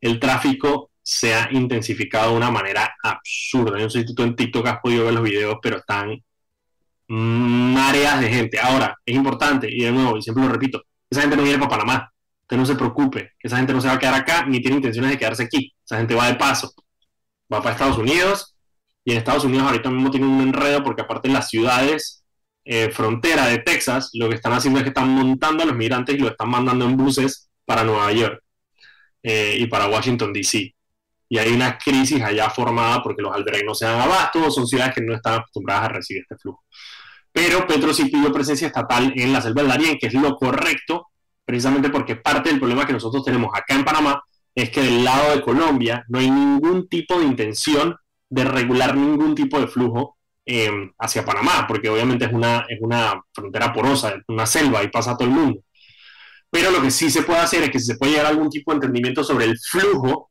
El 0.00 0.18
tráfico 0.18 0.90
se 1.02 1.34
ha 1.34 1.48
intensificado 1.52 2.32
de 2.32 2.36
una 2.36 2.50
manera 2.50 2.94
absurda. 3.02 3.78
Yo 3.78 3.84
no 3.84 3.90
sé 3.90 4.06
si 4.06 4.14
tú 4.14 4.22
en 4.22 4.36
TikTok 4.36 4.66
has 4.66 4.80
podido 4.80 5.04
ver 5.04 5.14
los 5.14 5.22
videos, 5.22 5.58
pero 5.62 5.78
están 5.78 6.22
mareas 7.08 8.20
de 8.20 8.28
gente. 8.28 8.58
Ahora, 8.60 8.96
es 9.04 9.14
importante, 9.14 9.68
y 9.70 9.82
de 9.84 9.92
nuevo, 9.92 10.16
y 10.16 10.22
siempre 10.22 10.44
lo 10.44 10.50
repito, 10.50 10.82
esa 11.10 11.22
gente 11.22 11.36
no 11.36 11.42
viene 11.42 11.58
para 11.58 11.70
Panamá. 11.70 12.12
Usted 12.42 12.56
no 12.56 12.66
se 12.66 12.76
preocupe, 12.76 13.32
esa 13.40 13.56
gente 13.58 13.72
no 13.72 13.80
se 13.80 13.88
va 13.88 13.94
a 13.94 13.98
quedar 13.98 14.14
acá 14.14 14.46
ni 14.46 14.60
tiene 14.60 14.76
intenciones 14.76 15.10
de 15.10 15.18
quedarse 15.18 15.42
aquí. 15.42 15.74
Esa 15.84 15.98
gente 15.98 16.14
va 16.14 16.28
de 16.28 16.36
paso. 16.36 16.72
Va 17.52 17.60
para 17.62 17.72
Estados 17.72 17.98
Unidos 17.98 18.56
y 19.04 19.12
en 19.12 19.18
Estados 19.18 19.44
Unidos 19.44 19.66
ahorita 19.66 19.90
mismo 19.90 20.10
tienen 20.10 20.30
un 20.30 20.42
enredo 20.42 20.82
porque 20.84 21.02
aparte 21.02 21.28
en 21.28 21.34
las 21.34 21.48
ciudades 21.48 22.24
eh, 22.64 22.90
frontera 22.90 23.46
de 23.46 23.58
Texas, 23.58 24.10
lo 24.12 24.28
que 24.28 24.34
están 24.34 24.52
haciendo 24.52 24.78
es 24.78 24.84
que 24.84 24.90
están 24.90 25.08
montando 25.08 25.62
a 25.62 25.66
los 25.66 25.74
migrantes 25.74 26.14
y 26.14 26.18
lo 26.18 26.28
están 26.28 26.50
mandando 26.50 26.84
en 26.84 26.96
buses 26.96 27.50
para 27.64 27.84
Nueva 27.84 28.12
York 28.12 28.42
eh, 29.22 29.56
y 29.58 29.66
para 29.66 29.88
Washington, 29.88 30.32
D.C. 30.32 30.74
Y 31.30 31.38
hay 31.38 31.52
una 31.52 31.78
crisis 31.78 32.22
allá 32.22 32.50
formada 32.50 33.02
porque 33.02 33.22
los 33.22 33.34
albergues 33.34 33.64
no 33.64 33.74
se 33.74 33.86
dan 33.86 34.00
abasto, 34.00 34.50
son 34.50 34.66
ciudades 34.66 34.94
que 34.94 35.00
no 35.02 35.14
están 35.14 35.34
acostumbradas 35.40 35.84
a 35.84 35.88
recibir 35.88 36.22
este 36.22 36.36
flujo. 36.36 36.62
Pero 37.32 37.66
Petro 37.66 37.92
sí 37.92 38.06
pidió 38.06 38.32
presencia 38.32 38.66
estatal 38.68 39.12
en 39.14 39.32
la 39.32 39.40
selva 39.40 39.62
del 39.62 39.70
Darién, 39.70 39.98
que 39.98 40.08
es 40.08 40.14
lo 40.14 40.36
correcto, 40.36 41.08
precisamente 41.44 41.90
porque 41.90 42.16
parte 42.16 42.50
del 42.50 42.58
problema 42.58 42.86
que 42.86 42.92
nosotros 42.92 43.24
tenemos 43.24 43.50
acá 43.54 43.74
en 43.74 43.84
Panamá 43.84 44.22
es 44.54 44.70
que 44.70 44.82
del 44.82 45.04
lado 45.04 45.34
de 45.34 45.42
Colombia 45.42 46.04
no 46.08 46.18
hay 46.18 46.30
ningún 46.30 46.88
tipo 46.88 47.18
de 47.18 47.26
intención 47.26 47.96
de 48.28 48.44
regular 48.44 48.96
ningún 48.96 49.34
tipo 49.34 49.58
de 49.60 49.68
flujo 49.68 50.18
Em, 50.50 50.90
hacia 50.98 51.26
Panamá, 51.26 51.66
porque 51.68 51.90
obviamente 51.90 52.24
es 52.24 52.32
una, 52.32 52.64
es 52.70 52.78
una 52.80 53.22
frontera 53.34 53.70
porosa, 53.70 54.14
una 54.28 54.46
selva 54.46 54.82
y 54.82 54.88
pasa 54.88 55.14
todo 55.14 55.28
el 55.28 55.34
mundo. 55.34 55.60
Pero 56.50 56.70
lo 56.70 56.80
que 56.80 56.90
sí 56.90 57.10
se 57.10 57.20
puede 57.22 57.40
hacer 57.40 57.64
es 57.64 57.70
que 57.70 57.78
si 57.78 57.84
se 57.84 57.96
puede 57.98 58.12
llegar 58.12 58.26
a 58.26 58.30
algún 58.30 58.48
tipo 58.48 58.70
de 58.70 58.76
entendimiento 58.76 59.22
sobre 59.22 59.44
el 59.44 59.58
flujo, 59.58 60.30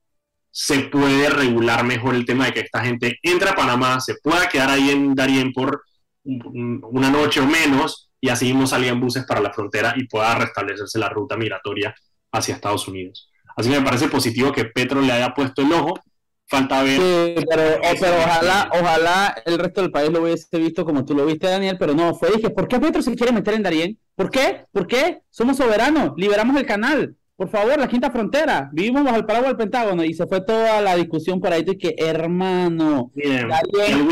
se 0.49 0.79
puede 0.79 1.29
regular 1.29 1.83
mejor 1.83 2.15
el 2.15 2.25
tema 2.25 2.45
de 2.45 2.53
que 2.53 2.61
esta 2.61 2.83
gente 2.83 3.19
entra 3.21 3.51
a 3.51 3.55
Panamá, 3.55 3.99
se 3.99 4.15
pueda 4.15 4.49
quedar 4.49 4.71
ahí 4.71 4.89
en 4.89 5.13
Darien 5.13 5.53
por 5.53 5.83
una 6.27 7.09
noche 7.09 7.39
o 7.39 7.45
menos 7.45 8.11
y 8.19 8.29
así 8.29 8.45
mismo 8.45 8.67
salgan 8.67 8.99
buses 8.99 9.25
para 9.25 9.41
la 9.41 9.53
frontera 9.53 9.93
y 9.95 10.07
pueda 10.07 10.35
restablecerse 10.35 10.99
la 10.99 11.09
ruta 11.09 11.37
migratoria 11.37 11.95
hacia 12.31 12.55
Estados 12.55 12.87
Unidos. 12.87 13.29
Así 13.55 13.69
que 13.69 13.79
me 13.79 13.85
parece 13.85 14.07
positivo 14.07 14.51
que 14.51 14.65
Petro 14.65 15.01
le 15.01 15.11
haya 15.11 15.33
puesto 15.33 15.61
el 15.61 15.71
ojo 15.73 15.99
falta 16.47 16.81
ver. 16.83 16.99
Sí, 16.99 17.45
pero, 17.49 17.63
oh, 17.75 17.93
pero 17.99 18.17
ojalá, 18.17 18.69
ojalá 18.71 19.35
el 19.45 19.59
resto 19.59 19.81
del 19.81 19.91
país 19.91 20.09
lo 20.11 20.21
hubiese 20.21 20.57
visto 20.57 20.85
como 20.85 21.05
tú 21.05 21.13
lo 21.13 21.25
viste, 21.25 21.47
Daniel, 21.47 21.77
pero 21.77 21.93
no, 21.93 22.15
fue, 22.15 22.31
dije, 22.31 22.49
¿por 22.49 22.67
qué 22.67 22.79
Petro 22.79 23.01
se 23.01 23.15
quiere 23.15 23.33
meter 23.33 23.53
en 23.53 23.63
Darien? 23.63 23.99
¿Por 24.15 24.29
qué? 24.29 24.65
¿Por 24.71 24.87
qué? 24.87 25.21
Somos 25.29 25.57
soberanos, 25.57 26.13
liberamos 26.15 26.55
el 26.57 26.65
canal. 26.65 27.15
Por 27.37 27.49
favor, 27.49 27.77
la 27.77 27.87
quinta 27.87 28.09
frontera, 28.09 28.67
vivimos 28.73 29.03
bajo 29.03 29.17
el 29.17 29.25
paraguas 29.25 29.51
del 29.51 29.57
Pentágono 29.57 30.03
y 30.03 30.11
se 30.15 30.25
fue 30.25 30.41
toda 30.41 30.81
la 30.81 30.95
discusión 30.95 31.39
por 31.39 31.53
ahí 31.53 31.63
de 31.63 31.77
que, 31.77 31.93
hermano, 31.95 33.11
Bien. 33.13 33.47
Darien 33.47 34.07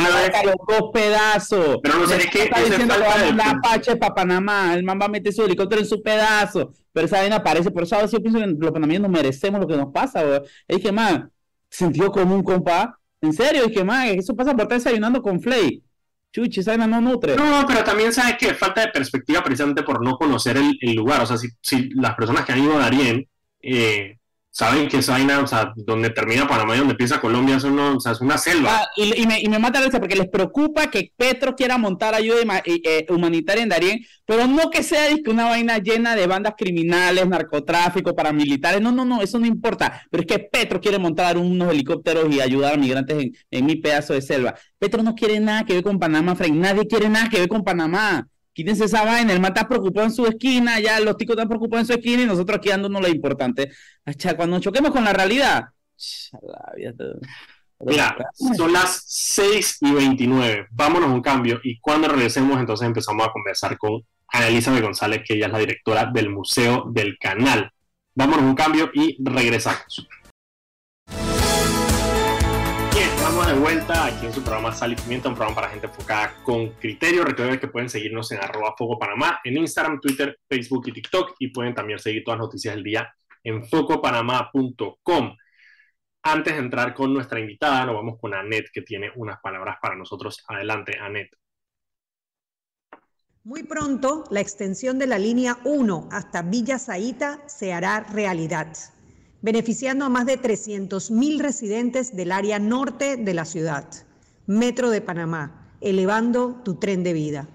los 0.45 0.55
dos 0.67 0.91
pedazos. 0.93 1.79
Pero 1.81 1.97
no 1.97 2.05
sé, 2.05 2.29
que 2.29 2.43
está 2.43 2.61
diciendo 2.61 2.93
que 2.93 3.01
va 3.01 3.15
a 3.15 3.25
mandar 3.25 3.55
Apache 3.57 3.95
para 3.95 4.13
Panamá, 4.13 4.75
el 4.75 4.83
man 4.83 4.99
va 5.01 5.05
a 5.05 5.09
meter 5.09 5.33
su 5.33 5.43
helicóptero 5.43 5.81
en 5.81 5.87
su 5.87 6.03
pedazo, 6.03 6.71
pero 6.93 7.07
esa 7.07 7.17
vaina 7.17 7.37
aparece, 7.37 7.71
por 7.71 7.81
eso 7.81 7.99
yo 8.05 8.21
pienso 8.21 8.37
que 8.37 8.45
los 8.45 8.71
panameños 8.71 9.01
no 9.01 9.09
merecemos 9.09 9.59
lo 9.59 9.65
que 9.65 9.75
nos 9.75 9.91
pasa, 9.91 10.23
Es 10.67 10.79
que, 10.79 10.91
man, 10.91 11.31
sentido 11.67 12.11
común, 12.11 12.43
compa. 12.43 12.99
En 13.21 13.33
serio, 13.33 13.65
es 13.65 13.71
que 13.71 13.83
más, 13.83 14.07
eso 14.09 14.35
pasa 14.35 14.51
por 14.51 14.61
estar 14.61 14.77
desayunando 14.77 15.19
con 15.23 15.41
Flay. 15.41 15.81
Chuchi, 16.35 16.59
no 16.77 16.99
nutre. 16.99 17.33
No, 17.33 17.63
pero 17.65 17.81
también 17.81 18.11
sabes 18.11 18.35
que 18.37 18.53
falta 18.53 18.81
de 18.81 18.89
perspectiva 18.89 19.41
precisamente 19.41 19.83
por 19.83 20.03
no 20.03 20.17
conocer 20.17 20.57
el, 20.57 20.93
lugar. 20.93 21.21
O 21.21 21.25
sea, 21.25 21.37
si, 21.37 21.47
si, 21.61 21.91
las 21.91 22.13
personas 22.13 22.43
que 22.43 22.51
han 22.51 22.61
ido 22.61 22.75
a 22.75 22.79
Darien 22.79 23.25
eh, 23.61 24.17
saben 24.55 24.87
que 24.87 24.99
esa 24.99 25.11
vaina, 25.11 25.41
o 25.41 25.47
sea, 25.47 25.73
donde 25.75 26.11
termina 26.11 26.47
Panamá 26.47 26.75
y 26.75 26.77
donde 26.77 26.93
empieza 26.93 27.19
Colombia, 27.19 27.59
son, 27.59 27.77
o 27.77 27.97
es 27.97 28.21
una 28.21 28.37
selva. 28.37 28.69
Ah, 28.71 28.87
y, 28.95 29.27
me, 29.27 29.41
y 29.41 29.49
me 29.49 29.59
mata 29.59 29.81
la 29.81 29.89
porque 29.89 30.15
les 30.15 30.29
preocupa 30.29 30.89
que 30.89 31.11
Petro 31.17 31.57
quiera 31.57 31.77
montar 31.77 32.15
ayuda 32.15 32.37
eh, 32.63 33.05
humanitaria 33.09 33.63
en 33.63 33.69
Darien, 33.69 33.99
pero 34.25 34.47
no 34.47 34.69
que 34.69 34.81
sea 34.81 35.13
una 35.27 35.49
vaina 35.49 35.79
llena 35.79 36.15
de 36.15 36.25
bandas 36.25 36.53
criminales, 36.57 37.27
narcotráfico, 37.27 38.15
paramilitares, 38.15 38.79
no, 38.79 38.93
no, 38.93 39.03
no, 39.03 39.21
eso 39.21 39.39
no 39.39 39.45
importa, 39.45 40.01
pero 40.09 40.21
es 40.21 40.27
que 40.27 40.39
Petro 40.39 40.79
quiere 40.79 40.99
montar 40.99 41.37
unos 41.37 41.69
helicópteros 41.69 42.33
y 42.33 42.39
ayudar 42.39 42.75
a 42.75 42.77
migrantes 42.77 43.23
en, 43.23 43.33
en 43.51 43.65
mi 43.65 43.75
pedazo 43.75 44.13
de 44.13 44.21
selva. 44.21 44.55
Petro 44.79 45.03
no 45.03 45.15
quiere 45.15 45.37
nada 45.41 45.65
que 45.65 45.73
ver 45.73 45.83
con 45.83 45.99
Panamá, 45.99 46.33
Frank, 46.33 46.53
nadie 46.53 46.87
quiere 46.87 47.09
nada 47.09 47.27
que 47.27 47.39
ver 47.39 47.49
con 47.49 47.61
Panamá 47.61 48.25
quítense 48.55 48.85
esa 48.85 49.03
vaina, 49.03 49.33
el 49.33 49.41
man 49.41 49.51
está 49.53 49.67
preocupado 49.67 50.07
en 50.07 50.13
su 50.13 50.25
esquina, 50.25 50.79
ya 50.79 50.99
los 51.01 51.17
ticos 51.17 51.35
están 51.35 51.49
preocupados 51.49 51.81
en 51.81 51.87
su 51.87 51.99
esquina 51.99 52.23
y 52.23 52.25
nosotros 52.25 52.57
aquí 52.57 52.69
dándonos 52.69 53.01
lo 53.01 53.09
importante. 53.09 53.71
Cuando 54.35 54.59
choquemos 54.59 54.91
con 54.91 55.03
la 55.03 55.13
realidad. 55.13 55.65
Mira, 57.81 58.15
son 58.55 58.71
las 58.71 59.03
6 59.05 59.77
y 59.81 59.91
29. 59.91 60.67
Vámonos 60.71 61.09
a 61.09 61.13
un 61.13 61.21
cambio 61.21 61.59
y 61.63 61.79
cuando 61.79 62.07
regresemos 62.07 62.57
entonces 62.57 62.87
empezamos 62.87 63.27
a 63.27 63.31
conversar 63.31 63.77
con 63.77 64.01
Ana 64.29 64.47
Elizabeth 64.47 64.81
González, 64.81 65.21
que 65.25 65.33
ella 65.33 65.47
es 65.47 65.51
la 65.51 65.59
directora 65.59 66.05
del 66.05 66.29
Museo 66.29 66.85
del 66.89 67.17
Canal. 67.19 67.69
Vámonos 68.15 68.45
a 68.45 68.47
un 68.47 68.55
cambio 68.55 68.89
y 68.93 69.17
regresamos 69.21 70.07
de 73.47 73.53
vuelta 73.59 74.05
aquí 74.05 74.25
en 74.25 74.33
su 74.33 74.41
programa 74.41 74.71
Sal 74.71 74.93
y 74.93 74.95
Pimienta, 74.95 75.29
un 75.29 75.35
programa 75.35 75.55
para 75.55 75.69
gente 75.69 75.85
enfocada 75.85 76.33
con 76.43 76.69
criterio. 76.71 77.23
Recuerden 77.23 77.59
que 77.59 77.67
pueden 77.67 77.89
seguirnos 77.89 78.31
en 78.31 78.39
arroba 78.39 78.73
Foco 78.75 78.97
Panamá, 78.97 79.39
en 79.43 79.57
Instagram, 79.57 80.01
Twitter, 80.01 80.39
Facebook 80.49 80.87
y 80.87 80.93
TikTok. 80.93 81.35
Y 81.37 81.49
pueden 81.49 81.75
también 81.75 81.99
seguir 81.99 82.23
todas 82.23 82.39
las 82.39 82.47
noticias 82.47 82.73
del 82.73 82.83
día 82.83 83.13
en 83.43 83.63
focopanamá.com. 83.63 85.35
Antes 86.23 86.53
de 86.53 86.59
entrar 86.59 86.95
con 86.95 87.13
nuestra 87.13 87.39
invitada, 87.39 87.85
nos 87.85 87.93
vamos 87.95 88.19
con 88.19 88.33
Anet, 88.33 88.65
que 88.73 88.81
tiene 88.81 89.11
unas 89.15 89.39
palabras 89.41 89.77
para 89.79 89.95
nosotros. 89.95 90.43
Adelante, 90.47 90.97
Anet. 90.99 91.29
Muy 93.43 93.61
pronto, 93.61 94.23
la 94.31 94.41
extensión 94.41 94.97
de 94.97 95.05
la 95.05 95.19
línea 95.19 95.59
1 95.65 96.09
hasta 96.11 96.41
Villa 96.41 96.79
Zaita 96.79 97.47
se 97.47 97.73
hará 97.73 97.99
realidad 97.99 98.75
beneficiando 99.45 100.05
a 100.05 100.09
más 100.09 100.25
de 100.25 100.41
300.000 100.41 101.39
residentes 101.39 102.15
del 102.15 102.31
área 102.31 102.57
norte 102.57 103.15
de 103.15 103.33
la 103.35 103.45
ciudad. 103.45 103.87
Metro 104.47 104.89
de 104.89 105.01
Panamá, 105.01 105.77
elevando 105.81 106.63
tu 106.65 106.79
tren 106.79 107.03
de 107.03 107.13
vida. 107.13 107.47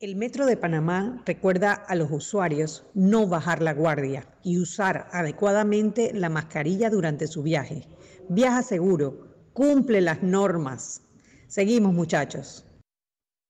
El 0.00 0.16
Metro 0.16 0.46
de 0.46 0.56
Panamá 0.56 1.22
recuerda 1.26 1.74
a 1.74 1.94
los 1.96 2.10
usuarios 2.10 2.86
no 2.94 3.26
bajar 3.26 3.60
la 3.60 3.74
guardia 3.74 4.26
y 4.42 4.58
usar 4.58 5.06
adecuadamente 5.12 6.12
la 6.14 6.30
mascarilla 6.30 6.88
durante 6.88 7.26
su 7.26 7.42
viaje. 7.42 7.86
Viaja 8.30 8.62
seguro, 8.62 9.50
cumple 9.52 10.00
las 10.00 10.22
normas. 10.22 11.02
Seguimos, 11.46 11.92
muchachos. 11.92 12.64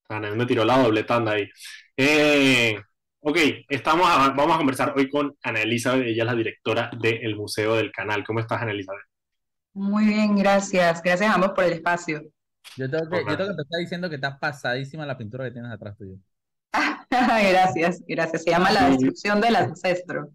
Me 0.08 0.46
tiró 0.46 0.64
la 0.64 0.82
doble 0.82 1.04
tanda 1.04 1.32
ahí. 1.34 1.48
Eh, 1.96 2.76
Ok, 3.26 3.38
estamos 3.70 4.06
vamos 4.36 4.54
a 4.54 4.58
conversar 4.58 4.92
hoy 4.94 5.08
con 5.08 5.34
Ana 5.42 5.62
Elizabeth, 5.62 6.06
ella 6.06 6.24
es 6.24 6.26
la 6.26 6.34
directora 6.34 6.90
del 7.00 7.34
Museo 7.36 7.74
del 7.76 7.90
Canal. 7.90 8.22
¿Cómo 8.22 8.40
estás, 8.40 8.60
Ana 8.60 8.72
Elizabeth? 8.72 9.00
Muy 9.72 10.04
bien, 10.04 10.36
gracias. 10.36 11.00
Gracias 11.02 11.30
a 11.30 11.34
ambos 11.34 11.52
por 11.52 11.64
el 11.64 11.72
espacio. 11.72 12.22
Yo 12.76 12.90
tengo 12.90 13.08
que, 13.08 13.24
yo 13.26 13.36
tengo 13.38 13.50
que 13.50 13.56
te 13.56 13.62
está 13.62 13.78
diciendo 13.78 14.10
que 14.10 14.16
está 14.16 14.38
pasadísima 14.38 15.06
la 15.06 15.16
pintura 15.16 15.46
que 15.46 15.52
tienes 15.52 15.72
atrás 15.72 15.96
tuyo. 15.96 16.16
gracias, 17.10 18.02
gracias. 18.06 18.42
Se 18.42 18.50
llama 18.50 18.70
La 18.70 18.90
destrucción 18.90 19.40
del 19.40 19.56
ancestro. 19.56 20.28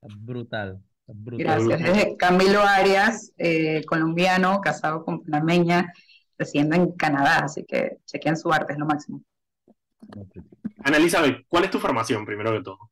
Brutal. 0.00 0.80
brutal. 1.06 1.68
Gracias. 1.68 1.98
Es 1.98 2.16
Camilo 2.16 2.62
Arias, 2.62 3.32
eh, 3.36 3.84
colombiano, 3.84 4.62
casado 4.62 5.04
con 5.04 5.22
panameña, 5.22 5.92
residiendo 6.38 6.74
en 6.74 6.92
Canadá, 6.92 7.40
así 7.40 7.66
que 7.66 7.98
chequen 8.06 8.38
su 8.38 8.50
arte, 8.50 8.72
es 8.72 8.78
lo 8.78 8.86
máximo. 8.86 9.20
Elizabeth, 10.92 11.44
¿cuál 11.48 11.64
es 11.64 11.70
tu 11.70 11.78
formación, 11.78 12.26
primero 12.26 12.52
de 12.52 12.62
todo? 12.62 12.90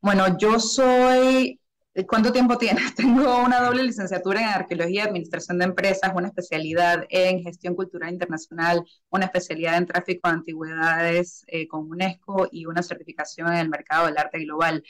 Bueno, 0.00 0.36
yo 0.38 0.58
soy 0.58 1.60
¿Cuánto 2.04 2.30
tiempo 2.30 2.58
tienes? 2.58 2.94
Tengo 2.94 3.42
una 3.42 3.62
doble 3.62 3.82
licenciatura 3.82 4.40
en 4.40 4.48
Arqueología 4.48 5.04
y 5.04 5.06
Administración 5.06 5.58
de 5.58 5.64
Empresas, 5.64 6.12
una 6.14 6.26
especialidad 6.28 7.06
en 7.08 7.42
Gestión 7.42 7.74
Cultural 7.74 8.12
Internacional, 8.12 8.84
una 9.08 9.26
especialidad 9.26 9.78
en 9.78 9.86
Tráfico 9.86 10.28
de 10.28 10.34
Antigüedades 10.34 11.44
eh, 11.46 11.66
con 11.66 11.88
UNESCO 11.88 12.48
y 12.52 12.66
una 12.66 12.82
certificación 12.82 13.48
en 13.48 13.60
el 13.60 13.70
mercado 13.70 14.06
del 14.06 14.18
arte 14.18 14.40
global 14.40 14.82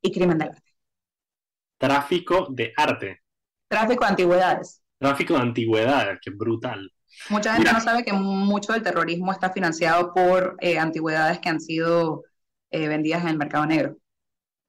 y 0.00 0.12
crimen 0.12 0.38
del 0.38 0.50
arte. 0.50 0.72
Tráfico 1.78 2.46
de 2.48 2.72
arte. 2.76 3.22
Tráfico 3.66 4.04
de 4.04 4.10
antigüedades. 4.10 4.82
Tráfico 4.98 5.34
de 5.34 5.40
antigüedades, 5.40 6.18
qué 6.22 6.30
brutal. 6.30 6.92
Mucha 7.28 7.54
gente 7.54 7.72
no 7.72 7.80
sabe 7.80 8.04
que 8.04 8.12
mucho 8.12 8.72
del 8.72 8.82
terrorismo 8.82 9.32
está 9.32 9.50
financiado 9.50 10.12
por 10.12 10.56
eh, 10.60 10.78
antigüedades 10.78 11.38
que 11.38 11.48
han 11.48 11.60
sido 11.60 12.24
eh, 12.70 12.88
vendidas 12.88 13.22
en 13.22 13.28
el 13.28 13.38
mercado 13.38 13.66
negro. 13.66 13.96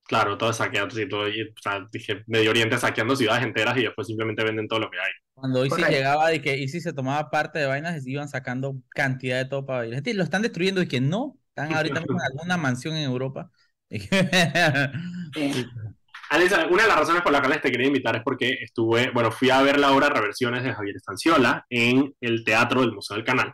Claro, 0.05 0.37
todo 0.37 0.51
saqueado, 0.51 0.99
y 0.99 1.07
todo, 1.07 1.23
o 1.23 1.61
sea, 1.61 1.87
dije, 1.91 2.23
Medio 2.27 2.51
Oriente 2.51 2.77
saqueando 2.77 3.15
ciudades 3.15 3.43
enteras 3.43 3.77
y 3.77 3.83
después 3.83 4.05
simplemente 4.05 4.43
venden 4.43 4.67
todo 4.67 4.79
lo 4.79 4.91
que 4.91 4.99
hay. 4.99 5.11
Cuando 5.33 5.65
Isis 5.65 5.87
llegaba 5.87 6.33
y 6.33 6.41
que 6.41 6.57
Isis 6.57 6.83
se 6.83 6.93
tomaba 6.93 7.29
parte 7.29 7.59
de 7.59 7.65
vainas, 7.65 8.05
iban 8.05 8.27
sacando 8.27 8.75
cantidad 8.89 9.37
de 9.37 9.45
todo 9.45 9.65
para 9.65 9.87
ir. 9.87 9.93
Gente, 9.93 10.13
lo 10.13 10.23
están 10.23 10.41
destruyendo 10.41 10.81
y 10.81 10.87
que 10.87 10.99
no, 10.99 11.37
están 11.49 11.73
ahorita 11.73 11.99
en 12.09 12.21
alguna 12.21 12.57
mansión 12.57 12.95
en 12.95 13.03
Europa. 13.03 13.49
Alisa, 16.33 16.67
una 16.67 16.83
de 16.83 16.89
las 16.89 16.97
razones 16.99 17.21
por 17.21 17.31
las 17.31 17.41
cuales 17.41 17.61
te 17.61 17.71
quería 17.71 17.87
invitar 17.87 18.15
es 18.15 18.23
porque 18.23 18.57
estuve, 18.61 19.11
bueno, 19.11 19.31
fui 19.31 19.49
a 19.51 19.61
ver 19.61 19.79
la 19.79 19.91
obra 19.91 20.09
Reversiones 20.09 20.63
de 20.63 20.73
Javier 20.73 20.95
Estanciola 20.95 21.65
en 21.69 22.13
el 22.21 22.43
Teatro 22.43 22.81
del 22.81 22.91
Museo 22.93 23.15
del 23.17 23.25
Canal. 23.25 23.53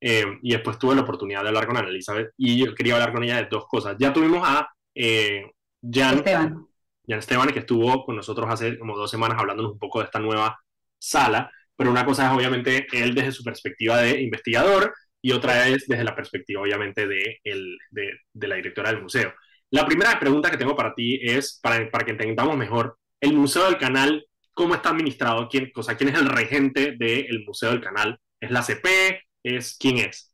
Eh, 0.00 0.24
y 0.42 0.52
después 0.52 0.78
tuve 0.78 0.94
la 0.94 1.02
oportunidad 1.02 1.42
de 1.42 1.48
hablar 1.48 1.66
con 1.66 1.76
Ana 1.78 1.88
Elizabeth 1.88 2.32
y 2.36 2.58
yo 2.64 2.74
quería 2.74 2.94
hablar 2.94 3.12
con 3.12 3.24
ella 3.24 3.36
de 3.36 3.48
dos 3.50 3.66
cosas. 3.66 3.96
Ya 3.98 4.12
tuvimos 4.12 4.42
a 4.46 4.68
eh, 4.94 5.50
Jan 5.82 6.16
Esteban. 6.18 6.66
Jan 7.08 7.18
Esteban, 7.18 7.48
que 7.52 7.60
estuvo 7.60 8.04
con 8.04 8.16
nosotros 8.16 8.46
hace 8.50 8.78
como 8.78 8.96
dos 8.96 9.10
semanas 9.10 9.38
hablándonos 9.40 9.72
un 9.72 9.78
poco 9.78 10.00
de 10.00 10.06
esta 10.06 10.18
nueva 10.18 10.58
sala, 10.98 11.50
pero 11.76 11.90
una 11.90 12.04
cosa 12.04 12.26
es 12.26 12.32
obviamente 12.36 12.86
él 12.92 13.14
desde 13.14 13.32
su 13.32 13.44
perspectiva 13.44 13.98
de 13.98 14.20
investigador 14.22 14.94
y 15.22 15.32
otra 15.32 15.68
es 15.68 15.86
desde 15.86 16.04
la 16.04 16.14
perspectiva 16.14 16.62
obviamente 16.62 17.06
de, 17.06 17.40
el, 17.44 17.78
de, 17.90 18.10
de 18.32 18.48
la 18.48 18.56
directora 18.56 18.90
del 18.92 19.02
museo. 19.02 19.32
La 19.74 19.84
primera 19.84 20.20
pregunta 20.20 20.52
que 20.52 20.56
tengo 20.56 20.76
para 20.76 20.94
ti 20.94 21.18
es, 21.20 21.58
para, 21.60 21.88
que 22.04 22.12
entendamos 22.12 22.56
mejor, 22.56 22.96
el 23.20 23.32
Museo 23.34 23.64
del 23.64 23.76
Canal, 23.76 24.24
¿cómo 24.52 24.76
está 24.76 24.90
administrado? 24.90 25.48
¿Quién, 25.48 25.72
¿quién 25.98 26.10
es 26.10 26.14
el 26.20 26.28
regente 26.28 26.94
del 26.96 27.44
Museo 27.44 27.70
del 27.70 27.80
Canal? 27.80 28.20
¿Es 28.38 28.52
la 28.52 28.62
CP? 28.62 29.20
¿Es, 29.42 29.76
¿Quién 29.76 29.98
es? 29.98 30.32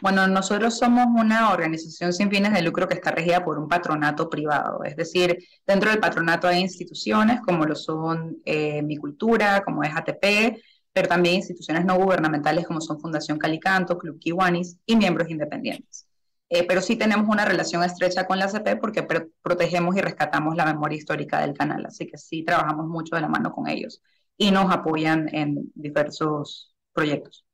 Bueno, 0.00 0.26
nosotros 0.26 0.78
somos 0.78 1.04
una 1.06 1.52
organización 1.52 2.14
sin 2.14 2.30
fines 2.30 2.54
de 2.54 2.62
lucro 2.62 2.88
que 2.88 2.94
está 2.94 3.10
regida 3.10 3.44
por 3.44 3.58
un 3.58 3.68
patronato 3.68 4.30
privado, 4.30 4.82
es 4.84 4.96
decir, 4.96 5.36
dentro 5.66 5.90
del 5.90 6.00
patronato 6.00 6.48
hay 6.48 6.60
instituciones 6.60 7.42
como 7.42 7.66
lo 7.66 7.74
son 7.74 8.38
eh, 8.46 8.80
Mi 8.80 8.96
Cultura, 8.96 9.62
como 9.64 9.84
es 9.84 9.94
ATP, 9.94 10.62
pero 10.94 11.08
también 11.08 11.34
instituciones 11.34 11.84
no 11.84 11.96
gubernamentales 11.96 12.66
como 12.66 12.80
son 12.80 12.98
Fundación 12.98 13.36
Calicanto, 13.36 13.98
Club 13.98 14.18
Kiwanis 14.18 14.78
y 14.86 14.96
miembros 14.96 15.28
independientes. 15.28 16.06
Eh, 16.54 16.64
pero 16.68 16.82
sí 16.82 16.96
tenemos 16.96 17.26
una 17.30 17.46
relación 17.46 17.82
estrecha 17.82 18.26
con 18.26 18.38
la 18.38 18.46
CP 18.46 18.76
porque 18.76 19.02
protegemos 19.40 19.96
y 19.96 20.02
rescatamos 20.02 20.54
la 20.54 20.66
memoria 20.66 20.98
histórica 20.98 21.40
del 21.40 21.54
canal, 21.54 21.86
así 21.86 22.06
que 22.06 22.18
sí 22.18 22.44
trabajamos 22.44 22.88
mucho 22.88 23.16
de 23.16 23.22
la 23.22 23.28
mano 23.28 23.52
con 23.52 23.70
ellos 23.70 24.02
y 24.36 24.50
nos 24.50 24.70
apoyan 24.70 25.34
en 25.34 25.72
diversos 25.74 26.74
proyectos. 26.92 27.46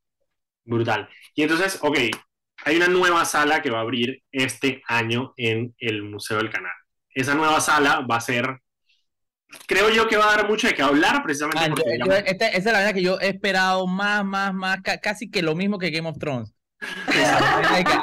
Brutal. 0.65 1.09
Y 1.37 1.43
entonces, 1.45 1.79
ok, 1.81 1.97
hay 2.65 2.77
una 2.77 2.89
nueva 2.89 3.25
sala 3.25 3.63
que 3.63 3.71
va 3.71 3.79
a 3.79 3.83
abrir 3.83 4.21
este 4.33 4.83
año 4.89 5.33
en 5.37 5.77
el 5.79 6.03
Museo 6.03 6.39
del 6.39 6.51
Canal. 6.51 6.75
Esa 7.15 7.37
nueva 7.37 7.61
sala 7.61 8.01
va 8.01 8.17
a 8.17 8.21
ser, 8.21 8.63
creo 9.69 9.91
yo 9.91 10.09
que 10.09 10.17
va 10.17 10.33
a 10.33 10.37
dar 10.39 10.49
mucho 10.49 10.67
de 10.67 10.75
qué 10.75 10.83
hablar, 10.83 11.23
precisamente 11.23 11.61
ah, 11.63 11.69
porque... 11.69 12.33
esa 12.33 12.49
es 12.49 12.65
la 12.65 12.73
verdad 12.73 12.95
que 12.95 13.03
yo 13.03 13.21
he 13.21 13.29
esperado 13.29 13.87
más, 13.87 14.25
más, 14.25 14.53
más, 14.53 14.81
casi 15.01 15.31
que 15.31 15.43
lo 15.43 15.55
mismo 15.55 15.79
que 15.79 15.91
Game 15.91 16.09
of 16.09 16.19
Thrones. 16.19 16.58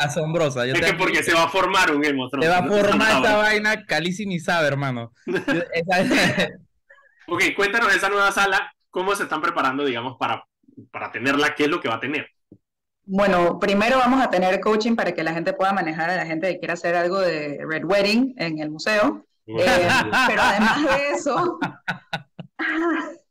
Asombrosa. 0.01 0.65
es 0.65 0.79
que 0.79 0.93
porque 0.93 1.23
se 1.23 1.33
va 1.33 1.43
a 1.43 1.49
formar 1.49 1.91
un 1.91 2.01
Game 2.01 2.21
of 2.21 2.31
Thrones. 2.31 2.49
Se 2.49 2.53
va 2.53 2.59
a 2.59 2.67
formar 2.67 3.15
esta 3.15 3.38
vaina, 3.38 3.85
Calici 3.85 4.25
ni 4.25 4.39
sabe, 4.39 4.67
hermano. 4.67 5.13
ok, 7.27 7.43
cuéntanos 7.55 7.95
esa 7.95 8.09
nueva 8.09 8.31
sala, 8.31 8.73
cómo 8.89 9.15
se 9.15 9.23
están 9.23 9.41
preparando, 9.41 9.85
digamos, 9.85 10.17
para, 10.17 10.43
para 10.91 11.11
tenerla, 11.11 11.55
qué 11.55 11.65
es 11.65 11.69
lo 11.69 11.79
que 11.79 11.89
va 11.89 11.95
a 11.95 11.99
tener. 11.99 12.27
Bueno, 13.07 13.59
primero 13.59 13.99
vamos 13.99 14.21
a 14.21 14.31
tener 14.31 14.59
coaching 14.59 14.95
para 14.95 15.13
que 15.13 15.23
la 15.23 15.33
gente 15.33 15.53
pueda 15.53 15.71
manejar 15.71 16.09
a 16.09 16.15
la 16.15 16.25
gente 16.25 16.51
que 16.51 16.59
quiera 16.59 16.73
hacer 16.73 16.95
algo 16.95 17.19
de 17.19 17.59
Red 17.67 17.85
Wedding 17.85 18.33
en 18.38 18.59
el 18.59 18.71
museo. 18.71 19.23
Eh, 19.45 19.55
pero 20.27 20.41
además 20.41 20.83
de 20.83 21.09
eso, 21.11 21.59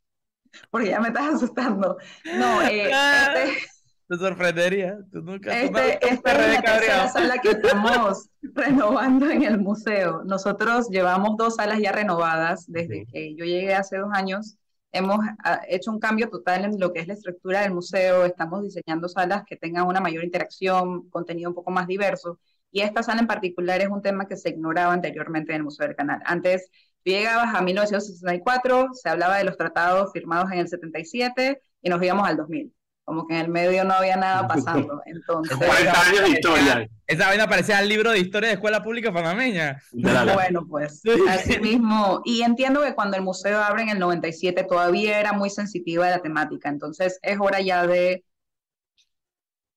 porque 0.71 0.91
ya 0.91 1.01
me 1.01 1.09
estás 1.09 1.35
asustando. 1.35 1.97
No, 2.37 2.63
eh, 2.63 2.85
este, 2.85 3.67
te 4.09 4.17
sorprendería. 4.17 4.99
Tú 5.11 5.23
nunca 5.23 5.59
este, 5.59 6.07
esta 6.07 6.33
es 6.33 6.55
la 6.55 6.63
tercera 6.63 7.09
sala 7.09 7.39
que 7.39 7.51
estamos 7.63 8.29
renovando 8.43 9.31
en 9.31 9.43
el 9.43 9.59
museo. 9.59 10.23
Nosotros 10.25 10.89
llevamos 10.91 11.37
dos 11.37 11.57
salas 11.57 11.79
ya 11.81 11.93
renovadas 11.93 12.65
desde 12.69 13.07
que 13.07 13.35
yo 13.35 13.45
llegué 13.45 13.75
hace 13.75 13.99
dos 13.99 14.11
años. 14.13 14.57
Hemos 14.93 15.19
ah, 15.45 15.61
hecho 15.69 15.91
un 15.91 15.99
cambio 15.99 16.29
total 16.29 16.65
en 16.65 16.79
lo 16.79 16.93
que 16.93 17.01
es 17.01 17.09
la 17.09 17.15
estructura 17.15 17.63
del 17.63 17.73
museo. 17.73 18.25
Estamos 18.25 18.63
diseñando 18.63 19.09
salas 19.09 19.45
que 19.45 19.57
tengan 19.57 19.87
una 19.87 20.01
mayor 20.01 20.23
interacción, 20.23 21.09
contenido 21.11 21.51
un 21.51 21.55
poco 21.55 21.71
más 21.71 21.87
diverso. 21.87 22.39
Y 22.71 22.81
esta 22.81 23.03
sala 23.03 23.21
en 23.21 23.27
particular 23.27 23.81
es 23.81 23.89
un 23.89 24.03
tema 24.03 24.27
que 24.27 24.37
se 24.37 24.51
ignoraba 24.51 24.93
anteriormente 24.93 25.53
en 25.53 25.59
el 25.59 25.65
Museo 25.65 25.87
del 25.87 25.97
Canal. 25.97 26.21
Antes 26.25 26.71
llegabas 27.05 27.55
a 27.55 27.63
1964, 27.63 28.89
se 28.95 29.09
hablaba 29.09 29.39
de 29.39 29.45
los 29.45 29.57
tratados 29.57 30.13
firmados 30.13 30.51
en 30.53 30.59
el 30.59 30.69
77 30.69 31.61
y 31.83 31.89
nos 31.89 32.03
íbamos 32.03 32.29
al 32.29 32.37
2000 32.37 32.73
como 33.05 33.27
que 33.27 33.35
en 33.35 33.41
el 33.41 33.49
medio 33.49 33.85
no 33.85 33.95
había 33.95 34.17
nada 34.17 34.47
pasando. 34.49 35.03
Entonces, 35.07 35.57
40 35.59 36.03
años 36.03 36.23
de 36.23 36.31
historia. 36.31 36.89
Esa 37.07 37.27
vaina 37.27 37.49
parecía 37.49 37.81
el 37.81 37.89
libro 37.89 38.11
de 38.11 38.19
historia 38.19 38.49
de 38.49 38.55
escuela 38.55 38.83
pública 38.83 39.13
panameña. 39.13 39.79
Bueno, 39.93 40.67
pues 40.69 41.03
así 41.29 41.59
mismo. 41.61 42.23
Y 42.25 42.43
entiendo 42.43 42.83
que 42.83 42.95
cuando 42.95 43.17
el 43.17 43.23
museo 43.23 43.63
abre 43.63 43.83
en 43.83 43.91
el 43.91 43.99
97 43.99 44.65
todavía 44.65 45.21
era 45.21 45.33
muy 45.33 45.51
sensitiva 45.51 46.07
de 46.07 46.13
la 46.13 46.23
temática, 46.23 46.69
entonces 46.69 47.19
es 47.23 47.39
hora 47.39 47.61
ya 47.61 47.87
de 47.87 48.25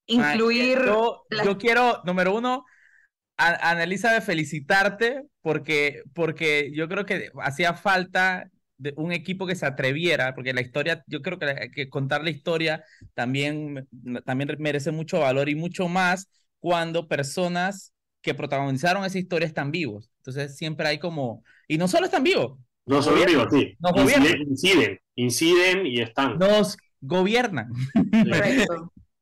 incluir... 0.05 0.79
Yo, 0.85 1.25
yo 1.43 1.57
quiero, 1.57 2.01
número 2.05 2.33
uno, 2.33 2.63
Analiza 3.39 4.11
de 4.13 4.21
felicitarte 4.21 5.21
porque, 5.41 6.01
porque 6.15 6.71
yo 6.73 6.87
creo 6.89 7.05
que 7.05 7.29
hacía 7.43 7.75
falta 7.75 8.49
de 8.77 8.93
un 8.95 9.11
equipo 9.11 9.47
que 9.47 9.55
se 9.55 9.65
atreviera, 9.65 10.35
porque 10.35 10.53
la 10.53 10.61
historia, 10.61 11.03
yo 11.07 11.21
creo 11.21 11.39
que, 11.39 11.71
que 11.73 11.89
contar 11.89 12.23
la 12.23 12.29
historia 12.29 12.83
también, 13.13 13.87
también 14.25 14.55
merece 14.59 14.91
mucho 14.91 15.19
valor 15.19 15.49
y 15.49 15.55
mucho 15.55 15.87
más 15.87 16.29
cuando 16.59 17.07
personas 17.07 17.93
que 18.21 18.33
protagonizaron 18.33 19.05
esa 19.05 19.19
historia 19.19 19.47
están 19.47 19.71
vivos. 19.71 20.09
Entonces 20.19 20.55
siempre 20.57 20.87
hay 20.87 20.99
como, 20.99 21.43
y 21.67 21.77
no 21.77 21.87
solo 21.87 22.05
están 22.05 22.23
vivos. 22.23 22.59
No 22.85 23.01
solo 23.01 23.25
vivos, 23.25 23.47
sí. 23.51 23.75
Nos 23.79 23.97
inciden, 23.97 24.41
inciden, 24.49 24.99
inciden 25.15 25.85
y 25.85 26.01
están. 26.01 26.37
Nos 26.37 26.77
gobiernan. 27.01 27.69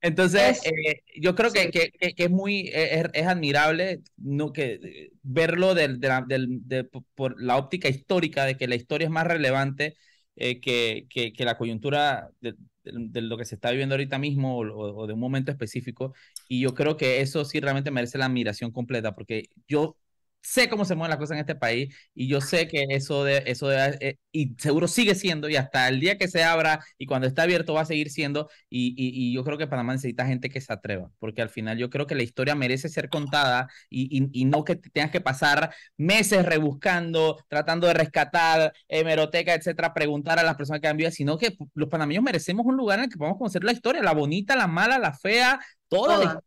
Entonces, 0.06 0.62
eh, 0.66 1.02
yo 1.20 1.34
creo 1.34 1.52
que, 1.52 1.72
que, 1.72 1.90
que, 1.92 2.24
es 2.24 2.30
muy, 2.30 2.70
es, 2.72 3.08
es, 3.12 3.26
admirable 3.26 4.02
no, 4.18 4.54
que, 4.54 5.10
verlo 5.24 5.74
del, 5.74 6.00
del, 6.00 6.68
de, 6.68 6.84
por 7.16 7.42
la 7.42 7.58
óptica 7.58 7.90
histórica 7.90 8.46
de 8.46 8.56
que 8.56 8.68
la 8.68 8.76
historia 8.76 9.06
es 9.06 9.12
más 9.12 9.26
relevante 9.26 9.96
eh, 10.36 10.60
que, 10.60 11.08
que, 11.10 11.34
la 11.44 11.58
coyuntura 11.58 12.30
de, 12.40 12.54
de, 12.84 13.22
lo 13.22 13.36
que 13.36 13.46
se 13.46 13.56
está 13.56 13.72
viviendo 13.72 13.96
ahorita 13.96 14.20
mismo 14.20 14.60
o, 14.60 14.96
o, 14.96 15.08
de 15.08 15.14
un 15.14 15.20
momento 15.20 15.52
específico. 15.52 16.14
Y 16.48 16.60
yo 16.62 16.76
creo 16.76 16.98
que 16.98 17.22
eso 17.22 17.44
sí 17.44 17.60
realmente 17.60 17.90
merece 17.90 18.20
la 18.20 18.28
admiración 18.28 18.72
completa, 18.72 19.16
porque 19.16 19.50
yo 19.68 19.98
sé 20.46 20.70
cómo 20.70 20.86
se 20.86 20.96
mueven 20.96 21.10
las 21.10 21.20
cosas 21.20 21.36
en 21.36 21.42
este 21.42 21.56
país 21.56 21.94
y 22.14 22.28
yo 22.28 22.40
sé 22.40 22.68
que 22.68 22.86
eso 22.90 23.24
de 23.24 23.44
eso 23.48 23.68
de, 23.68 23.98
eh, 24.00 24.18
y 24.32 24.56
seguro 24.60 24.88
sigue 24.88 25.16
siendo 25.16 25.50
y 25.50 25.56
hasta 25.56 25.88
el 25.88 26.00
día 26.00 26.18
que 26.18 26.28
se 26.28 26.44
abra 26.44 26.86
y 26.98 27.08
cuando 27.08 27.28
esté 27.28 27.42
abierto 27.42 27.74
va 27.74 27.82
a 27.82 27.86
seguir 27.86 28.12
siendo 28.12 28.50
y, 28.70 28.94
y, 28.98 29.34
yo 29.34 29.44
creo 29.44 29.58
que 29.58 29.68
Panamá 29.68 29.94
necesita 29.94 30.26
gente 30.26 30.50
que 30.50 30.62
se 30.62 30.72
atreva 30.72 31.10
porque 31.20 31.42
al 31.42 31.50
final 31.50 31.78
yo 31.78 31.90
creo 31.90 32.06
que 32.06 32.16
la 32.16 32.24
historia 32.24 32.54
merece 32.56 32.90
ser 32.90 33.10
contada 33.10 33.68
y, 33.90 34.30
y 34.32 34.46
no 34.46 34.64
que 34.64 34.76
tengas 34.76 35.12
que 35.12 35.22
pasar 35.22 35.74
meses 35.98 36.46
rebuscando 36.46 37.38
tratando 37.48 37.88
de 37.88 37.96
rescatar 37.96 38.74
hemeroteca 38.88 39.54
etcétera 39.54 39.94
preguntar 39.94 40.38
a 40.40 40.44
las 40.44 40.56
personas 40.56 40.82
que 40.82 40.88
han 40.88 40.98
vivido 40.98 41.12
sino 41.12 41.38
que 41.38 41.58
los 41.74 41.90
panameños 41.90 42.24
merecemos 42.24 42.66
un 42.66 42.78
lugar 42.78 43.00
en 43.00 43.06
el 43.06 43.12
que 43.12 43.18
podamos 43.18 43.40
conocer 43.40 43.64
la 43.64 43.72
historia 43.72 44.04
la 44.04 44.14
bonita 44.14 44.56
la 44.56 44.68
mala 44.68 45.00
la 45.00 45.14
fea 45.14 45.60
Toda, 45.88 46.42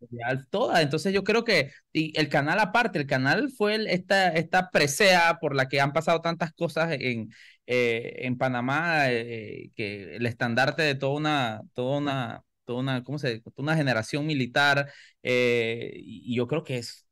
toda. 0.50 0.82
Entonces 0.82 1.12
yo 1.14 1.24
creo 1.24 1.44
que 1.44 1.72
y 1.92 2.18
el 2.18 2.28
canal 2.28 2.58
aparte, 2.60 2.98
el 2.98 3.06
canal 3.06 3.50
fue 3.56 3.76
esta, 3.92 4.28
esta 4.28 4.70
presea 4.70 5.38
por 5.40 5.54
la 5.54 5.68
que 5.68 5.80
han 5.80 5.92
pasado 5.92 6.20
tantas 6.20 6.52
cosas 6.52 6.96
en, 7.00 7.30
eh, 7.66 8.16
en 8.26 8.36
Panamá, 8.36 9.10
eh, 9.10 9.70
que 9.74 10.16
el 10.16 10.26
estandarte 10.26 10.82
de 10.82 10.94
toda 10.96 11.16
una, 11.16 11.62
toda 11.74 11.98
una, 11.98 12.44
toda 12.64 12.80
una, 12.80 13.04
¿cómo 13.04 13.18
se 13.18 13.40
Toda 13.40 13.54
una 13.58 13.76
generación 13.76 14.26
militar, 14.26 14.92
eh, 15.22 15.92
y 15.96 16.34
yo 16.36 16.46
creo 16.46 16.64
que 16.64 16.78
es 16.78 17.07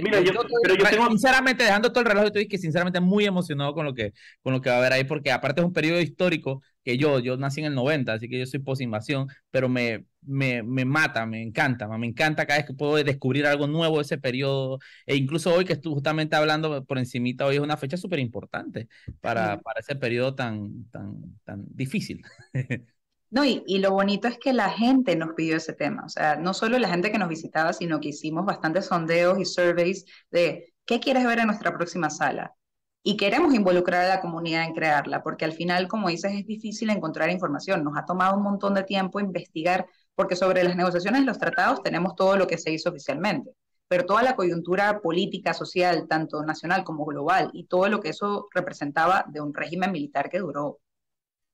Mira, 0.00 0.20
yo, 0.20 0.32
pero 0.62 0.74
yo 0.76 0.84
tengo... 0.84 1.08
sinceramente, 1.08 1.64
dejando 1.64 1.90
todo 1.90 2.00
el 2.00 2.06
relajo, 2.06 2.32
te 2.32 2.46
que 2.48 2.58
sinceramente 2.58 3.00
muy 3.00 3.24
emocionado 3.24 3.74
con 3.74 3.84
lo 3.84 3.94
que, 3.94 4.12
con 4.42 4.52
lo 4.52 4.60
que 4.60 4.70
va 4.70 4.76
a 4.76 4.78
haber 4.78 4.92
ahí, 4.92 5.04
porque 5.04 5.30
aparte 5.32 5.60
es 5.60 5.66
un 5.66 5.72
periodo 5.72 6.00
histórico 6.00 6.62
que 6.82 6.98
yo, 6.98 7.18
yo 7.18 7.36
nací 7.36 7.60
en 7.60 7.66
el 7.66 7.74
90, 7.74 8.12
así 8.12 8.28
que 8.28 8.38
yo 8.38 8.46
soy 8.46 8.60
post-invasión, 8.60 9.28
pero 9.50 9.68
me, 9.68 10.04
me, 10.22 10.62
me, 10.62 10.84
mata, 10.84 11.24
me 11.26 11.42
encanta, 11.42 11.88
me 11.88 12.06
encanta 12.06 12.46
cada 12.46 12.58
vez 12.58 12.66
que 12.66 12.74
puedo 12.74 13.02
descubrir 13.02 13.46
algo 13.46 13.66
nuevo 13.66 13.96
de 13.96 14.02
ese 14.02 14.18
periodo, 14.18 14.78
e 15.06 15.16
incluso 15.16 15.52
hoy 15.54 15.64
que 15.64 15.72
estuve 15.72 15.94
justamente 15.94 16.36
hablando 16.36 16.84
por 16.84 16.98
encimita, 16.98 17.46
hoy 17.46 17.56
es 17.56 17.62
una 17.62 17.76
fecha 17.76 17.96
súper 17.96 18.18
importante 18.18 18.88
para, 19.20 19.60
para 19.60 19.80
ese 19.80 19.96
periodo 19.96 20.34
tan, 20.34 20.84
tan, 20.90 21.38
tan 21.44 21.64
difícil. 21.68 22.22
No, 23.30 23.44
y, 23.44 23.62
lo 23.78 23.90
bonito 23.90 24.28
es 24.28 24.38
que 24.38 24.52
la 24.52 24.70
gente 24.70 25.16
nos 25.16 25.34
pidió 25.34 25.56
ese 25.56 25.72
tema, 25.72 26.04
o 26.04 26.08
sea, 26.08 26.36
no 26.36 26.54
solo 26.54 26.78
la 26.78 26.88
gente 26.88 27.10
que 27.10 27.18
nos 27.18 27.28
visitaba, 27.28 27.72
sino 27.72 27.98
que 27.98 28.10
hicimos 28.10 28.44
bastantes 28.44 28.86
sondeos 28.86 29.40
y 29.40 29.44
surveys 29.44 30.04
de 30.30 30.72
¿qué 30.86 31.00
quieres 31.00 31.26
ver 31.26 31.40
en 31.40 31.46
nuestra 31.46 31.72
próxima 31.76 32.10
sala? 32.10 32.54
Y 33.02 33.16
queremos 33.16 33.52
involucrar 33.54 34.04
a 34.04 34.08
la 34.08 34.20
comunidad 34.20 34.64
en 34.64 34.72
crearla, 34.72 35.22
porque 35.22 35.44
al 35.44 35.52
final, 35.52 35.88
como 35.88 36.08
dices, 36.08 36.32
es 36.32 36.46
difícil 36.46 36.90
encontrar 36.90 37.28
información. 37.30 37.84
Nos 37.84 37.98
ha 37.98 38.06
tomado 38.06 38.36
un 38.36 38.42
montón 38.42 38.74
de 38.74 38.84
tiempo 38.84 39.20
investigar, 39.20 39.86
porque 40.14 40.36
sobre 40.36 40.64
las 40.64 40.76
negociaciones 40.76 41.22
y 41.22 41.24
los 41.24 41.38
tratados 41.38 41.82
tenemos 41.82 42.14
todo 42.16 42.36
lo 42.36 42.46
que 42.46 42.56
se 42.56 42.70
hizo 42.72 42.88
oficialmente, 42.90 43.50
pero 43.88 44.06
toda 44.06 44.22
la 44.22 44.36
coyuntura 44.36 45.00
política, 45.00 45.52
social, 45.52 46.06
tanto 46.08 46.42
nacional 46.44 46.84
como 46.84 47.04
global, 47.04 47.50
y 47.52 47.66
todo 47.66 47.88
lo 47.88 48.00
que 48.00 48.10
eso 48.10 48.48
representaba 48.54 49.24
de 49.28 49.40
un 49.40 49.52
régimen 49.52 49.92
militar 49.92 50.30
que 50.30 50.38
duró 50.38 50.78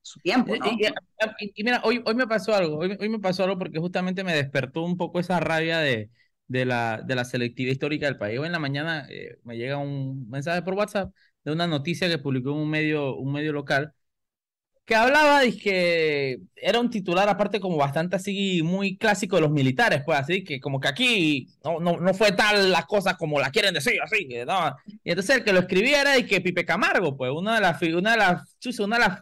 su 0.02 0.18
tiempo. 0.20 0.54
¿no? 0.56 0.66
Y, 1.38 1.62
mira, 1.62 1.80
hoy, 1.84 2.02
hoy 2.04 2.14
me 2.14 2.26
pasó 2.26 2.54
algo, 2.54 2.78
hoy, 2.78 2.96
hoy, 2.98 3.08
me 3.08 3.18
pasó 3.18 3.44
algo 3.44 3.58
porque 3.58 3.78
justamente 3.78 4.24
me 4.24 4.34
despertó 4.34 4.82
un 4.82 4.96
poco 4.96 5.20
esa 5.20 5.40
rabia 5.40 5.78
de, 5.78 6.10
de, 6.48 6.64
la, 6.64 7.02
de 7.04 7.14
la 7.14 7.24
selectividad 7.24 7.72
histórica 7.72 8.06
del 8.06 8.18
país. 8.18 8.38
Hoy 8.38 8.46
en 8.46 8.52
la 8.52 8.58
mañana 8.58 9.06
eh, 9.10 9.38
me 9.44 9.56
llega 9.56 9.76
un 9.78 10.28
mensaje 10.28 10.62
por 10.62 10.74
WhatsApp 10.74 11.12
de 11.44 11.52
una 11.52 11.66
noticia 11.66 12.08
que 12.08 12.18
publicó 12.18 12.52
un 12.52 12.68
medio, 12.68 13.16
un 13.16 13.32
medio 13.32 13.52
local 13.52 13.94
que 14.90 14.96
hablaba 14.96 15.42
de 15.42 15.56
que 15.56 16.40
era 16.56 16.80
un 16.80 16.90
titular 16.90 17.28
aparte 17.28 17.60
como 17.60 17.76
bastante 17.76 18.16
así 18.16 18.60
muy 18.64 18.98
clásico 18.98 19.36
de 19.36 19.42
los 19.42 19.52
militares, 19.52 20.02
pues 20.04 20.18
así 20.18 20.42
que 20.42 20.58
como 20.58 20.80
que 20.80 20.88
aquí 20.88 21.46
no, 21.62 21.78
no, 21.78 22.00
no 22.00 22.12
fue 22.12 22.32
tal 22.32 22.72
las 22.72 22.86
cosas 22.86 23.14
como 23.16 23.38
la 23.38 23.52
quieren 23.52 23.72
decir, 23.72 24.00
así 24.02 24.26
que 24.26 24.44
no. 24.44 24.74
Y 25.04 25.10
entonces 25.10 25.36
el 25.36 25.44
que 25.44 25.52
lo 25.52 25.60
escribía 25.60 26.00
era 26.00 26.18
y 26.18 26.26
que 26.26 26.40
Pipe 26.40 26.64
Camargo, 26.64 27.16
pues 27.16 27.30
una 27.30 27.54
de 27.54 27.60
las 27.60 27.80
una 27.82 28.10
de 28.10 28.16
las 28.16 28.80
una 28.80 28.96
de 28.96 29.02
las 29.04 29.20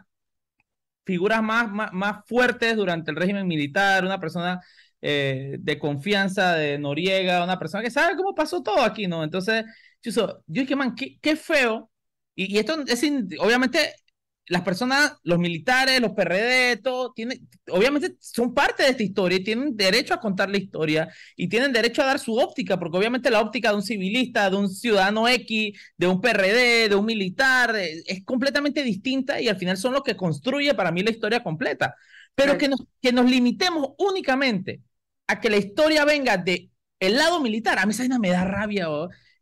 figuras 1.08 1.42
más, 1.42 1.70
más, 1.70 1.90
más 1.94 2.18
fuertes 2.26 2.76
durante 2.76 3.10
el 3.10 3.16
régimen 3.16 3.46
militar, 3.46 4.04
una 4.04 4.20
persona 4.20 4.60
eh, 5.00 5.56
de 5.58 5.78
confianza 5.78 6.54
de 6.54 6.78
Noriega, 6.78 7.42
una 7.42 7.58
persona 7.58 7.82
que 7.82 7.90
sabe 7.90 8.14
cómo 8.14 8.34
pasó 8.34 8.62
todo 8.62 8.82
aquí, 8.82 9.06
¿no? 9.06 9.24
Entonces, 9.24 9.64
yo, 10.02 10.12
yo 10.46 10.62
dije, 10.62 10.76
man, 10.76 10.94
qué, 10.94 11.18
qué 11.22 11.34
feo. 11.34 11.90
Y, 12.34 12.54
y, 12.54 12.58
esto 12.58 12.84
es, 12.86 13.02
obviamente, 13.40 13.94
las 14.48 14.62
personas, 14.62 15.14
los 15.22 15.38
militares, 15.38 16.00
los 16.00 16.12
PRD, 16.12 16.78
todo, 16.78 17.12
tienen, 17.12 17.48
obviamente 17.70 18.16
son 18.20 18.54
parte 18.54 18.82
de 18.82 18.90
esta 18.90 19.02
historia 19.02 19.38
y 19.38 19.44
tienen 19.44 19.76
derecho 19.76 20.14
a 20.14 20.20
contar 20.20 20.48
la 20.48 20.58
historia 20.58 21.08
y 21.36 21.48
tienen 21.48 21.72
derecho 21.72 22.02
a 22.02 22.06
dar 22.06 22.18
su 22.18 22.36
óptica, 22.36 22.78
porque 22.78 22.96
obviamente 22.96 23.30
la 23.30 23.40
óptica 23.40 23.70
de 23.70 23.76
un 23.76 23.82
civilista, 23.82 24.48
de 24.48 24.56
un 24.56 24.68
ciudadano 24.68 25.28
X, 25.28 25.78
de 25.96 26.06
un 26.06 26.20
PRD, 26.20 26.88
de 26.88 26.94
un 26.94 27.04
militar, 27.04 27.76
es 27.76 28.24
completamente 28.24 28.82
distinta 28.82 29.40
y 29.40 29.48
al 29.48 29.58
final 29.58 29.76
son 29.76 29.92
los 29.92 30.02
que 30.02 30.16
construye 30.16 30.74
para 30.74 30.92
mí 30.92 31.02
la 31.02 31.10
historia 31.10 31.42
completa. 31.42 31.94
Pero 32.34 32.56
que 32.56 32.68
nos, 32.68 32.84
que 33.02 33.12
nos 33.12 33.28
limitemos 33.28 33.90
únicamente 33.98 34.80
a 35.26 35.40
que 35.40 35.50
la 35.50 35.56
historia 35.56 36.04
venga 36.04 36.36
de 36.36 36.70
el 37.00 37.16
lado 37.16 37.40
militar, 37.40 37.78
a 37.78 37.86
mí 37.86 37.92
esa 37.92 38.18
me 38.18 38.30
da 38.30 38.44
rabia. 38.44 38.86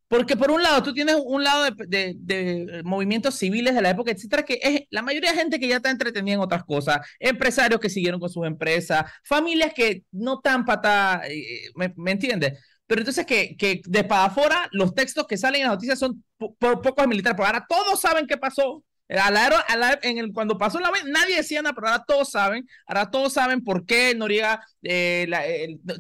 Porque 0.09 0.37
por 0.37 0.51
un 0.51 0.63
lado, 0.63 0.83
tú 0.83 0.93
tienes 0.93 1.17
un 1.25 1.43
lado 1.43 1.65
de, 1.65 2.15
de, 2.17 2.83
movimientos 2.85 3.35
civiles 3.35 3.75
de 3.75 3.83
la 3.83 3.91
época, 3.91 4.13
etcétera, 4.13 4.45
que 4.45 4.61
es 4.63 4.83
la 4.91 5.03
mayoría 5.03 5.33
de 5.33 5.39
gente 5.39 5.59
que 5.59 5.69
ya 5.69 5.77
está 5.77 5.91
entretenida 5.91 6.35
en 6.35 6.41
otras 6.41 6.65
cosas, 6.65 7.01
empresarios 7.19 7.81
que 7.81 7.91
siguieron 7.91 8.21
con 8.21 8.31
sus 8.31 8.47
empresas, 8.47 9.11
familias 9.25 9.73
que 9.75 10.05
no 10.13 10.35
están 10.35 10.65
para, 10.65 11.23
eh, 11.29 11.71
¿me, 11.75 11.93
¿me 11.97 12.13
entiendes? 12.13 12.61
Pero 12.87 13.01
entonces 13.01 13.27
que, 13.27 13.57
que 13.57 13.81
de 13.85 14.05
para 14.05 14.27
afuera 14.27 14.69
los 14.73 14.95
textos 14.95 15.27
que 15.27 15.37
salen 15.37 15.63
en 15.63 15.67
las 15.69 15.77
noticias 15.77 15.99
son 15.99 16.23
por 16.59 16.81
pocos 16.83 17.07
militares, 17.09 17.37
pero 17.37 17.49
ahora 17.49 17.67
todos 17.69 18.01
saben 18.01 18.27
qué 18.27 18.37
pasó, 18.37 18.85
en 19.09 20.19
el, 20.19 20.33
cuando 20.33 20.59
pasó 20.59 20.81
la 20.81 20.91
vez, 20.91 21.05
nadie 21.05 21.37
decía 21.37 21.63
nada, 21.63 21.75
pero 21.75 21.89
ahora 21.89 22.05
todos 22.07 22.31
saben, 22.31 22.67
ahora 22.87 23.11
todos 23.11 23.33
saben 23.33 23.63
por 23.63 23.87
qué 23.87 24.15
Noriega, 24.15 24.61
eh, 24.83 25.27
la, 25.29 25.43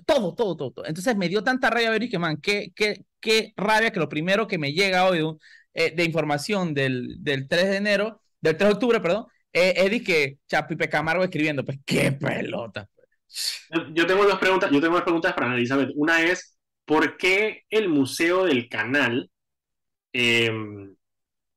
todo, 0.04 0.34
todo, 0.34 0.56
todo, 0.56 0.84
Entonces 0.84 1.16
me 1.16 1.28
dio 1.28 1.42
tanta 1.44 1.70
rabia 1.70 1.90
ver 1.90 2.02
y 2.04 2.08
que, 2.08 2.18
man, 2.18 2.38
qué, 2.40 2.72
qué, 2.74 3.04
qué 3.26 3.52
rabia 3.56 3.90
que 3.90 3.98
lo 3.98 4.08
primero 4.08 4.46
que 4.46 4.56
me 4.56 4.72
llega 4.72 5.04
hoy 5.04 5.18
de, 5.18 5.34
eh, 5.74 6.04
información 6.04 6.72
del, 6.74 7.16
del 7.18 7.48
3 7.48 7.70
de 7.70 7.76
enero, 7.76 8.22
del 8.40 8.56
3 8.56 8.68
de 8.68 8.74
octubre, 8.74 9.00
perdón, 9.00 9.26
eh, 9.52 9.74
es 9.76 10.02
que 10.04 10.38
Chapipe 10.46 10.88
Camargo 10.88 11.24
escribiendo, 11.24 11.64
pues 11.64 11.78
qué 11.84 12.12
pelota. 12.12 12.88
Yo 13.92 14.06
tengo 14.06 14.24
dos 14.24 14.38
preguntas, 14.38 14.70
yo 14.70 14.80
tengo 14.80 14.94
dos 14.94 15.02
preguntas 15.02 15.34
para 15.34 15.52
Elizabeth. 15.54 15.90
Una 15.96 16.22
es, 16.22 16.56
¿por 16.84 17.16
qué 17.16 17.64
el 17.68 17.88
Museo 17.88 18.44
del 18.44 18.68
Canal 18.68 19.28
eh, 20.12 20.52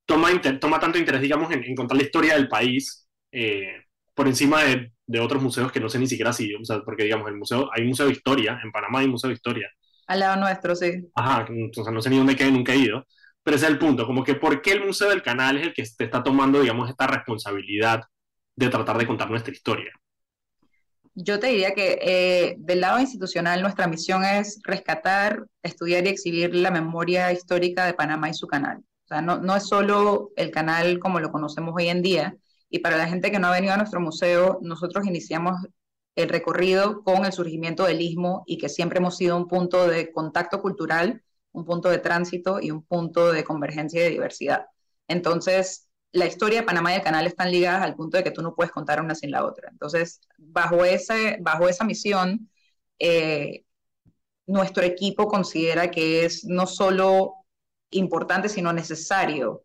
toma, 0.06 0.30
toma 0.60 0.80
tanto 0.80 0.98
interés, 0.98 1.22
digamos, 1.22 1.52
en, 1.52 1.76
contar 1.76 1.98
la 1.98 2.04
historia 2.04 2.34
del 2.34 2.48
país 2.48 3.08
eh, 3.32 3.86
por 4.16 4.28
encima 4.28 4.64
de, 4.64 4.92
de, 5.06 5.20
otros 5.20 5.44
museos 5.44 5.72
que 5.72 5.80
no 5.80 5.88
sé 5.88 6.00
ni 6.00 6.08
siquiera 6.08 6.34
si, 6.34 6.52
o 6.56 6.66
sea, 6.66 6.82
porque, 6.82 7.04
digamos, 7.04 7.30
el 7.30 7.38
museo, 7.38 7.70
hay 7.72 7.84
un 7.84 7.90
museo 7.90 8.08
de 8.08 8.14
historia, 8.14 8.60
en 8.64 8.72
Panamá 8.72 9.00
hay 9.00 9.06
un 9.06 9.12
museo 9.12 9.30
de 9.30 9.36
historia. 9.36 9.70
Al 10.10 10.22
lado 10.22 10.38
nuestro, 10.38 10.76
sí. 10.76 11.08
Ajá, 11.14 11.46
sea, 11.46 11.92
no 11.92 12.02
sé 12.02 12.10
ni 12.10 12.18
dónde 12.18 12.36
quede, 12.36 12.52
nunca 12.52 12.74
he 12.74 12.78
ido. 12.78 13.06
Pero 13.44 13.56
ese 13.56 13.68
es 13.68 13.72
el 13.72 13.78
punto, 13.78 14.08
como 14.08 14.24
que 14.24 14.34
¿por 14.34 14.60
qué 14.60 14.72
el 14.72 14.84
Museo 14.84 15.08
del 15.08 15.22
Canal 15.22 15.58
es 15.58 15.68
el 15.68 15.74
que 15.74 15.84
te 15.84 16.06
está 16.06 16.24
tomando, 16.24 16.60
digamos, 16.60 16.90
esta 16.90 17.06
responsabilidad 17.06 18.02
de 18.56 18.70
tratar 18.70 18.98
de 18.98 19.06
contar 19.06 19.30
nuestra 19.30 19.54
historia? 19.54 19.92
Yo 21.14 21.40
te 21.40 21.48
diría 21.48 21.76
que 21.76 22.00
eh, 22.02 22.56
del 22.58 22.82
lado 22.82 23.00
institucional 23.00 23.62
nuestra 23.62 23.88
misión 23.88 24.26
es 24.26 24.60
rescatar, 24.64 25.46
estudiar 25.62 26.04
y 26.08 26.10
exhibir 26.10 26.56
la 26.56 26.72
memoria 26.72 27.32
histórica 27.32 27.86
de 27.86 27.94
Panamá 27.94 28.30
y 28.30 28.34
su 28.34 28.48
canal. 28.48 28.80
O 28.80 29.08
sea, 29.08 29.22
no, 29.22 29.38
no 29.38 29.56
es 29.56 29.68
solo 29.68 30.32
el 30.38 30.50
canal 30.50 30.98
como 30.98 31.20
lo 31.20 31.32
conocemos 31.32 31.76
hoy 31.78 31.90
en 31.90 32.02
día. 32.02 32.36
Y 32.68 32.80
para 32.80 32.98
la 32.98 33.08
gente 33.08 33.30
que 33.30 33.38
no 33.38 33.48
ha 33.48 33.52
venido 33.52 33.76
a 33.76 33.78
nuestro 33.78 34.02
museo, 34.02 34.58
nosotros 34.64 35.06
iniciamos 35.06 35.56
el 36.20 36.28
recorrido 36.28 37.02
con 37.04 37.26
el 37.26 37.32
surgimiento 37.32 37.86
del 37.86 38.02
istmo 38.02 38.44
y 38.46 38.58
que 38.58 38.68
siempre 38.68 39.00
hemos 39.00 39.16
sido 39.16 39.38
un 39.38 39.48
punto 39.48 39.88
de 39.88 40.12
contacto 40.12 40.62
cultural, 40.62 41.24
un 41.54 41.64
punto 41.64 41.90
de 41.90 42.00
tránsito 42.00 42.60
y 42.62 42.72
un 42.72 42.84
punto 42.84 43.32
de 43.32 43.46
convergencia 43.46 44.02
y 44.02 44.04
de 44.04 44.10
diversidad. 44.10 44.66
Entonces, 45.08 45.90
la 46.12 46.26
historia 46.26 46.60
de 46.60 46.66
Panamá 46.66 46.92
y 46.92 46.96
el 46.98 47.04
canal 47.04 47.26
están 47.26 47.52
ligadas 47.52 47.84
al 47.84 47.96
punto 47.96 48.18
de 48.18 48.24
que 48.26 48.32
tú 48.32 48.42
no 48.42 48.54
puedes 48.54 48.72
contar 48.72 49.00
una 49.02 49.16
sin 49.16 49.32
la 49.32 49.46
otra. 49.46 49.70
Entonces, 49.72 50.20
bajo, 50.38 50.84
ese, 50.84 51.38
bajo 51.40 51.70
esa 51.70 51.86
misión, 51.86 52.50
eh, 53.00 53.64
nuestro 54.46 54.84
equipo 54.84 55.28
considera 55.30 55.90
que 55.90 56.26
es 56.26 56.44
no 56.44 56.68
solo 56.68 57.36
importante, 57.92 58.50
sino 58.50 58.74
necesario 58.74 59.64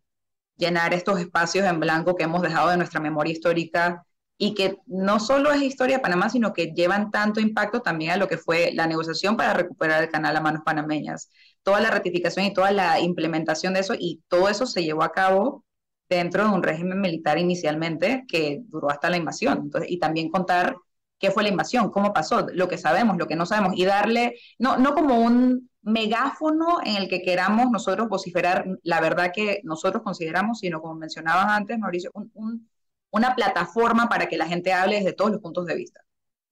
llenar 0.55 0.93
estos 0.93 1.19
espacios 1.19 1.65
en 1.65 1.81
blanco 1.81 2.15
que 2.15 2.23
hemos 2.23 2.41
dejado 2.41 2.69
de 2.69 2.77
nuestra 2.77 3.01
memoria 3.01 3.33
histórica 3.33 4.05
y 4.37 4.53
que 4.53 4.77
no 4.85 5.19
solo 5.19 5.51
es 5.51 5.61
historia 5.61 5.97
de 5.97 6.01
Panamá, 6.01 6.29
sino 6.29 6.53
que 6.53 6.73
llevan 6.73 7.11
tanto 7.11 7.39
impacto 7.39 7.81
también 7.81 8.11
a 8.11 8.17
lo 8.17 8.27
que 8.27 8.37
fue 8.37 8.71
la 8.73 8.87
negociación 8.87 9.37
para 9.37 9.53
recuperar 9.53 10.03
el 10.03 10.09
canal 10.09 10.35
a 10.35 10.41
manos 10.41 10.63
panameñas, 10.65 11.29
toda 11.63 11.79
la 11.79 11.89
ratificación 11.89 12.45
y 12.45 12.53
toda 12.53 12.71
la 12.71 12.99
implementación 12.99 13.73
de 13.73 13.79
eso, 13.81 13.93
y 13.97 14.21
todo 14.27 14.49
eso 14.49 14.65
se 14.65 14.83
llevó 14.83 15.03
a 15.03 15.11
cabo 15.13 15.63
dentro 16.09 16.43
de 16.43 16.49
un 16.53 16.63
régimen 16.63 17.01
militar 17.01 17.37
inicialmente 17.39 18.25
que 18.27 18.61
duró 18.67 18.89
hasta 18.89 19.09
la 19.09 19.17
invasión. 19.17 19.59
Entonces, 19.63 19.89
y 19.91 19.99
también 19.99 20.29
contar 20.29 20.75
qué 21.17 21.31
fue 21.31 21.43
la 21.43 21.49
invasión, 21.49 21.89
cómo 21.89 22.13
pasó, 22.13 22.45
lo 22.53 22.67
que 22.67 22.77
sabemos, 22.77 23.17
lo 23.17 23.27
que 23.27 23.35
no 23.35 23.45
sabemos, 23.45 23.73
y 23.75 23.85
darle, 23.85 24.35
no, 24.59 24.77
no 24.77 24.93
como 24.93 25.19
un 25.21 25.69
megáfono 25.81 26.79
en 26.83 26.95
el 26.97 27.07
que 27.07 27.21
queramos 27.21 27.71
nosotros 27.71 28.09
vociferar 28.09 28.65
la 28.83 28.99
verdad 28.99 29.31
que 29.33 29.61
nosotros 29.63 30.03
consideramos, 30.03 30.59
sino 30.59 30.81
como 30.81 30.95
mencionabas 30.95 31.47
antes, 31.47 31.77
Mauricio, 31.79 32.11
un, 32.13 32.67
una 33.15 33.33
plataforma 33.33 34.09
para 34.09 34.27
que 34.27 34.35
la 34.35 34.45
gente 34.45 34.73
hable 34.73 34.97
desde 34.97 35.13
todos 35.13 35.31
los 35.31 35.39
puntos 35.39 35.65
de 35.65 35.75
vista. 35.75 36.01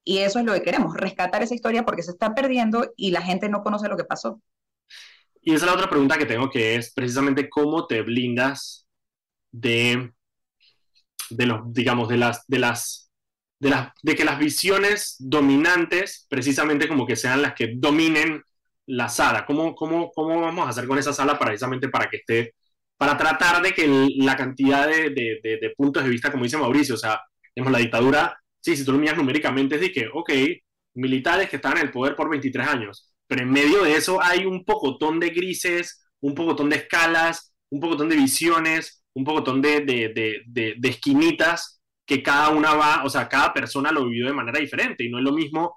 Y 0.06 0.19
eso 0.19 0.39
es 0.39 0.45
lo 0.45 0.54
que 0.54 0.62
queremos, 0.62 0.95
rescatar 0.95 1.43
esa 1.43 1.56
historia 1.56 1.84
porque 1.84 2.04
se 2.04 2.12
está 2.12 2.34
perdiendo 2.34 2.93
y 2.95 3.12
la 3.12 3.21
gente 3.21 3.49
no 3.49 3.63
conoce 3.63 3.89
lo 3.89 3.97
que 3.97 4.06
pasó. 4.06 4.41
Y 5.41 5.54
esa 5.54 5.65
es 5.65 5.71
la 5.71 5.76
otra 5.76 5.89
pregunta 5.89 6.17
que 6.17 6.26
tengo, 6.26 6.49
que 6.49 6.76
es 6.76 6.93
precisamente 6.93 7.49
cómo 7.49 7.86
te 7.86 8.02
blindas 8.02 8.88
de, 9.52 10.13
de 11.30 11.45
los, 11.45 11.73
digamos, 11.73 12.08
de 12.08 12.17
las, 12.17 12.45
de 12.47 12.60
las, 12.60 13.12
de 13.60 13.69
las, 13.69 13.89
de 14.02 14.15
que 14.15 14.23
las 14.23 14.39
visiones 14.39 15.17
dominantes 15.19 16.26
precisamente 16.30 16.88
como 16.88 17.06
que 17.06 17.17
sean 17.17 17.41
las 17.41 17.56
que 17.56 17.73
dominen 17.76 18.41
la 18.86 19.10
sala? 19.10 19.45
¿Cómo, 19.45 19.76
cómo, 19.76 20.12
cómo 20.13 20.39
vamos 20.39 20.65
a 20.65 20.69
hacer 20.69 20.88
con 20.88 20.97
esa 20.97 21.12
sala 21.12 21.38
precisamente 21.38 21.89
para 21.89 22.10
que 22.10 22.17
esté, 22.17 22.56
para 23.04 23.18
tratar 23.18 23.62
de 23.62 23.74
que 23.74 23.86
la 24.20 24.38
cantidad 24.38 24.88
de, 24.88 25.74
puntos 25.76 26.06
de 26.06 26.10
vista, 26.10 26.32
como 26.32 26.45
dice 26.45 26.58
Mauricio, 26.58 26.95
o 26.95 26.97
sea, 26.97 27.20
digamos, 27.54 27.74
la 27.74 27.80
dictadura, 27.80 28.38
sí, 28.62 28.78
si 28.78 28.86
tú 28.86 28.93
lo 28.93 28.97
miras 28.97 29.18
numéricamente, 29.18 29.76
es 29.76 29.82
de 29.82 29.91
que, 29.91 30.08
ok, 30.14 30.32
militares 30.93 31.49
que 31.49 31.58
están 31.58 31.74
en 31.78 31.84
el 31.84 31.91
poder 31.91 32.16
por 32.16 32.30
23 32.30 32.66
años, 32.66 33.14
pero 33.28 33.41
en 33.41 33.51
medio 33.51 33.84
de 33.84 33.97
eso 33.97 34.24
hay 34.24 34.45
un 34.45 34.64
pocotón 34.64 35.20
de 35.20 35.32
grises, 35.32 36.08
un 36.22 36.34
pocotón 36.34 36.70
de 36.70 36.78
escalas, 36.78 37.54
un 37.70 37.82
pocotón 37.82 38.08
de 38.08 38.16
visiones, 38.16 39.04
un 39.14 39.26
pocotón 39.26 39.62
de, 39.62 39.82
de 39.82 40.89
esquinitas 40.89 41.82
que 42.06 42.24
cada 42.24 42.51
una 42.51 42.74
va, 42.74 43.04
o 43.04 43.10
sea, 43.10 43.28
cada 43.28 43.54
persona 43.54 43.91
lo 43.91 44.06
vivió 44.06 44.28
de 44.28 44.34
manera 44.34 44.62
diferente. 44.62 45.04
Y 45.04 45.10
no 45.10 45.18
es 45.18 45.26
lo 45.26 45.34
mismo, 45.34 45.76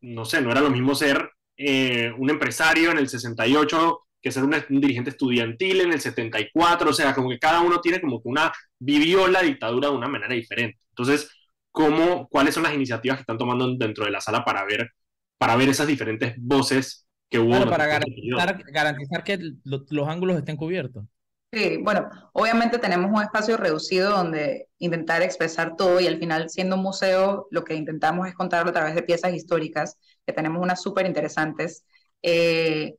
no 0.00 0.24
sé, 0.24 0.40
no 0.40 0.50
era 0.50 0.60
lo 0.60 0.70
mismo 0.70 0.96
ser 0.96 1.30
eh, 1.56 2.12
un 2.18 2.30
empresario 2.30 2.90
en 2.90 2.98
el 2.98 3.08
68 3.08 4.00
que 4.24 4.32
ser 4.32 4.42
un, 4.42 4.54
dirigente 4.80 5.10
estudiantil 5.10 5.82
en 5.82 5.92
el 5.92 6.00
74, 6.00 6.88
o 6.88 6.92
sea, 6.94 7.14
como 7.14 7.28
que 7.28 7.38
cada 7.38 7.60
uno 7.60 7.80
tiene 7.80 8.00
como 8.00 8.22
que 8.22 8.28
una, 8.30 8.50
vivió 8.78 9.28
la 9.28 9.42
dictadura 9.42 9.90
de 9.90 9.94
una 9.94 10.08
manera 10.08 10.34
diferente. 10.34 10.78
Entonces, 10.88 11.30
¿cómo, 11.70 12.26
¿cuáles 12.28 12.54
son 12.54 12.62
las 12.62 12.72
iniciativas 12.72 13.18
que 13.18 13.22
están 13.22 13.36
tomando 13.36 13.76
dentro 13.76 14.06
de 14.06 14.10
la 14.10 14.22
sala 14.22 14.42
para 14.42 14.64
ver, 14.64 14.92
para 15.36 15.56
ver 15.56 15.68
esas 15.68 15.86
diferentes 15.86 16.34
voces 16.38 17.06
que 17.28 17.38
hubo. 17.38 17.68
para 17.68 17.86
garantizar, 17.86 18.64
garantizar 18.72 19.24
que 19.24 19.38
los 19.64 20.08
ángulos 20.08 20.38
estén 20.38 20.56
cubiertos. 20.56 21.04
Sí, 21.52 21.76
bueno, 21.82 22.08
obviamente 22.32 22.78
tenemos 22.78 23.10
un 23.12 23.22
espacio 23.22 23.58
reducido 23.58 24.10
donde 24.10 24.68
intentar 24.78 25.22
expresar 25.22 25.76
todo 25.76 26.00
y 26.00 26.06
al 26.06 26.18
final 26.18 26.48
siendo 26.48 26.76
un 26.76 26.82
museo 26.82 27.46
lo 27.50 27.62
que 27.62 27.74
intentamos 27.74 28.26
es 28.26 28.34
contarlo 28.34 28.70
a 28.70 28.72
través 28.72 28.94
de 28.94 29.02
piezas 29.02 29.34
históricas, 29.34 29.98
que 30.26 30.32
tenemos 30.32 30.62
unas 30.62 30.82
súper 30.82 31.06
interesantes. 31.06 31.84
Eh, 32.22 32.96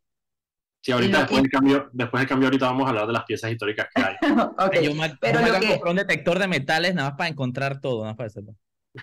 sí, 0.85 0.91
ahorita 0.91 1.19
después, 1.19 1.41
del 1.41 1.51
cambio, 1.51 1.89
después 1.91 2.21
del 2.21 2.29
cambio 2.29 2.47
ahorita 2.47 2.65
vamos 2.67 2.85
a 2.85 2.89
hablar 2.89 3.07
de 3.07 3.13
las 3.13 3.23
piezas 3.25 3.51
históricas 3.51 3.87
que 3.93 4.01
hay. 4.01 4.15
okay. 4.67 4.85
Yo 4.85 4.93
me, 4.93 5.15
Pero 5.19 5.39
lo 5.41 5.59
que... 5.59 5.81
un 5.83 5.95
detector 5.95 6.37
de 6.37 6.47
metales 6.47 6.93
nada 6.93 7.09
más 7.09 7.17
para 7.17 7.29
encontrar 7.29 7.81
todo, 7.81 8.01
nada 8.01 8.11
más 8.11 8.17
para 8.17 8.27
decirlo. 8.27 8.55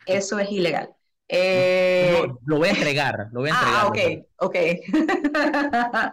Eso 0.06 0.38
es 0.38 0.50
ilegal. 0.50 0.90
Eh... 1.34 2.28
lo 2.44 2.58
voy 2.58 2.68
a 2.68 2.72
entregar, 2.72 3.28
lo 3.32 3.40
voy 3.40 3.50
a 3.50 3.54
entregar. 3.54 3.80
Ah, 3.80 3.88
ok, 3.88 3.98
ok. 4.36 4.56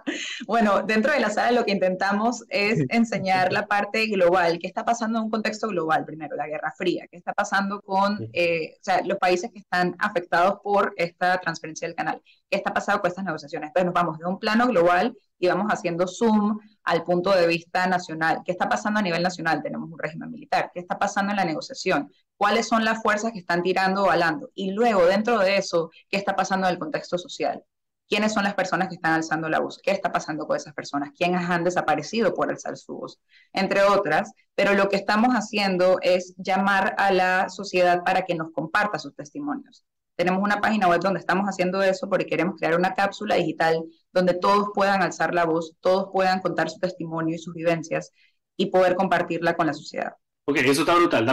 bueno, 0.48 0.84
dentro 0.84 1.12
de 1.12 1.20
la 1.20 1.30
sala 1.30 1.52
lo 1.52 1.66
que 1.66 1.74
intentamos 1.74 2.46
es 2.48 2.86
enseñar 2.88 3.52
la 3.54 3.68
parte 3.68 4.08
global, 4.08 4.60
qué 4.60 4.68
está 4.68 4.86
pasando 4.86 5.20
en 5.20 5.26
un 5.26 5.30
contexto 5.30 5.68
global, 5.68 6.06
primero, 6.06 6.38
la 6.38 6.48
Guerra 6.48 6.72
Fría, 6.72 7.06
qué 7.12 7.18
está 7.18 7.34
pasando 7.34 7.82
con 7.82 8.30
eh, 8.32 8.76
o 8.80 8.84
sea, 8.84 9.02
los 9.04 9.18
países 9.18 9.52
que 9.52 9.60
están 9.60 9.94
afectados 10.00 10.62
por 10.64 10.94
esta 10.96 11.38
transferencia 11.40 11.86
del 11.86 11.96
canal, 11.96 12.22
qué 12.50 12.56
está 12.56 12.74
pasando 12.74 13.02
con 13.02 13.10
estas 13.10 13.26
negociaciones. 13.26 13.68
Entonces 13.68 13.86
nos 13.88 13.94
vamos 13.94 14.20
de 14.20 14.26
un 14.26 14.40
plano 14.40 14.68
global 14.68 15.18
y 15.38 15.48
vamos 15.48 15.68
haciendo 15.70 16.08
zoom 16.08 16.60
al 16.84 17.04
punto 17.04 17.32
de 17.32 17.46
vista 17.46 17.88
nacional. 17.88 18.42
¿Qué 18.46 18.54
está 18.54 18.70
pasando 18.70 19.00
a 19.00 19.04
nivel 19.04 19.22
nacional? 19.22 19.62
Tenemos 19.62 19.92
un 19.92 20.00
régimen 20.00 20.32
militar. 20.32 20.72
¿Qué 20.74 20.80
está 20.80 20.98
pasando 20.98 21.32
en 21.32 21.38
la 21.38 21.46
negociación? 21.46 22.10
¿Cuáles 22.40 22.70
son 22.70 22.86
las 22.86 23.02
fuerzas 23.02 23.34
que 23.34 23.40
están 23.40 23.64
tirando 23.64 24.04
o 24.04 24.08
balando? 24.08 24.50
Y 24.56 24.72
luego, 24.72 25.06
dentro 25.06 25.40
de 25.40 25.58
eso, 25.58 25.92
¿qué 26.10 26.16
está 26.16 26.38
pasando 26.38 26.68
en 26.68 26.74
el 26.74 26.80
contexto 26.80 27.18
social? 27.18 27.66
¿Quiénes 28.08 28.32
son 28.32 28.46
las 28.46 28.54
personas 28.54 28.88
que 28.88 28.96
están 28.96 29.12
alzando 29.12 29.50
la 29.50 29.60
voz? 29.60 29.78
¿Qué 29.84 29.92
está 29.92 30.14
pasando 30.14 30.48
con 30.48 30.56
esas 30.56 30.74
personas? 30.74 31.12
¿Quiénes 31.18 31.50
han 31.50 31.66
desaparecido 31.66 32.34
por 32.34 32.50
alzar 32.50 32.78
su 32.78 32.96
voz? 32.96 33.20
Entre 33.52 33.84
otras. 33.84 34.32
Pero 34.56 34.74
lo 34.74 34.88
que 34.88 34.96
estamos 34.96 35.34
haciendo 35.34 36.00
es 36.02 36.34
llamar 36.38 36.96
a 36.98 37.12
la 37.12 37.50
sociedad 37.50 38.06
para 38.06 38.22
que 38.22 38.36
nos 38.36 38.54
comparta 38.54 39.00
sus 39.00 39.14
testimonios. 39.14 39.84
Tenemos 40.16 40.42
una 40.42 40.62
página 40.62 40.88
web 40.88 41.02
donde 41.02 41.20
estamos 41.20 41.46
haciendo 41.46 41.84
eso 41.84 42.08
porque 42.08 42.26
queremos 42.26 42.56
crear 42.58 42.78
una 42.78 42.96
cápsula 42.96 43.36
digital 43.36 43.84
donde 44.14 44.34
todos 44.34 44.70
puedan 44.74 45.02
alzar 45.04 45.34
la 45.34 45.44
voz, 45.44 45.76
todos 45.82 46.08
puedan 46.14 46.40
contar 46.40 46.70
su 46.70 46.80
testimonio 46.80 47.36
y 47.36 47.40
sus 47.40 47.54
vivencias 47.54 48.14
y 48.56 48.68
poder 48.68 48.96
compartirla 48.96 49.58
con 49.58 49.68
la 49.68 49.74
sociedad. 49.74 50.14
Ok, 50.50 50.58
eso 50.66 50.82
está 50.82 50.96
brutal. 50.96 51.26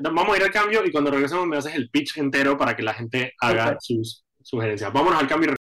vamos 0.00 0.28
a 0.28 0.36
ir 0.36 0.44
al 0.44 0.52
cambio 0.52 0.84
y 0.84 0.92
cuando 0.92 1.10
regresemos 1.10 1.44
me 1.44 1.56
haces 1.56 1.74
el 1.74 1.90
pitch 1.90 2.18
entero 2.18 2.56
para 2.56 2.76
que 2.76 2.84
la 2.84 2.94
gente 2.94 3.34
haga 3.40 3.76
sus 3.80 4.24
sugerencias. 4.40 4.92
Vámonos 4.92 5.20
al 5.20 5.26
cambio. 5.26 5.56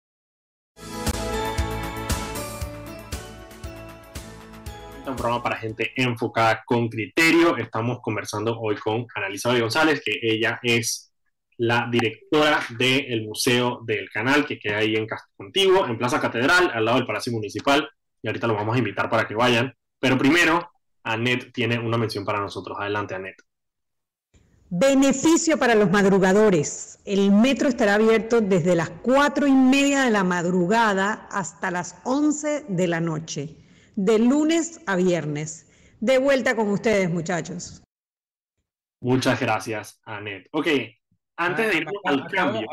un 5.06 5.16
programa 5.16 5.42
para 5.42 5.56
gente 5.56 5.90
enfocada 5.96 6.62
con 6.66 6.90
criterio. 6.90 7.56
Estamos 7.56 8.00
conversando 8.02 8.60
hoy 8.60 8.76
con 8.76 9.06
Analisa 9.14 9.58
González, 9.58 10.02
que 10.04 10.18
ella 10.20 10.60
es 10.62 11.14
la 11.56 11.88
directora 11.90 12.60
del 12.78 13.22
Museo 13.22 13.80
del 13.86 14.10
Canal, 14.10 14.44
que 14.44 14.58
queda 14.58 14.76
ahí 14.76 14.96
en 14.96 15.06
Contigo, 15.34 15.86
en 15.86 15.96
Plaza 15.96 16.20
Catedral, 16.20 16.70
al 16.74 16.84
lado 16.84 16.98
del 16.98 17.06
Palacio 17.06 17.32
Municipal, 17.32 17.88
y 18.22 18.28
ahorita 18.28 18.46
los 18.46 18.56
vamos 18.56 18.76
a 18.76 18.78
invitar 18.78 19.08
para 19.08 19.26
que 19.26 19.34
vayan. 19.34 19.72
Pero 19.98 20.18
primero, 20.18 20.71
Anet 21.04 21.52
tiene 21.52 21.78
una 21.78 21.98
mención 21.98 22.24
para 22.24 22.40
nosotros. 22.40 22.76
Adelante, 22.80 23.14
Anet. 23.14 23.36
Beneficio 24.70 25.58
para 25.58 25.74
los 25.74 25.90
madrugadores. 25.90 26.98
El 27.04 27.30
metro 27.30 27.68
estará 27.68 27.94
abierto 27.94 28.40
desde 28.40 28.74
las 28.74 28.88
cuatro 28.88 29.46
y 29.46 29.52
media 29.52 30.02
de 30.02 30.10
la 30.10 30.24
madrugada 30.24 31.28
hasta 31.30 31.70
las 31.70 32.00
11 32.04 32.64
de 32.68 32.88
la 32.88 33.00
noche, 33.00 33.56
de 33.96 34.18
lunes 34.18 34.80
a 34.86 34.96
viernes. 34.96 35.70
De 36.00 36.18
vuelta 36.18 36.56
con 36.56 36.68
ustedes, 36.68 37.10
muchachos. 37.10 37.82
Muchas 39.00 39.38
gracias, 39.40 40.00
Anet. 40.04 40.48
Ok, 40.52 40.68
antes 41.36 41.70
de 41.70 41.78
ir 41.78 41.86
al 42.04 42.26
cambio. 42.28 42.68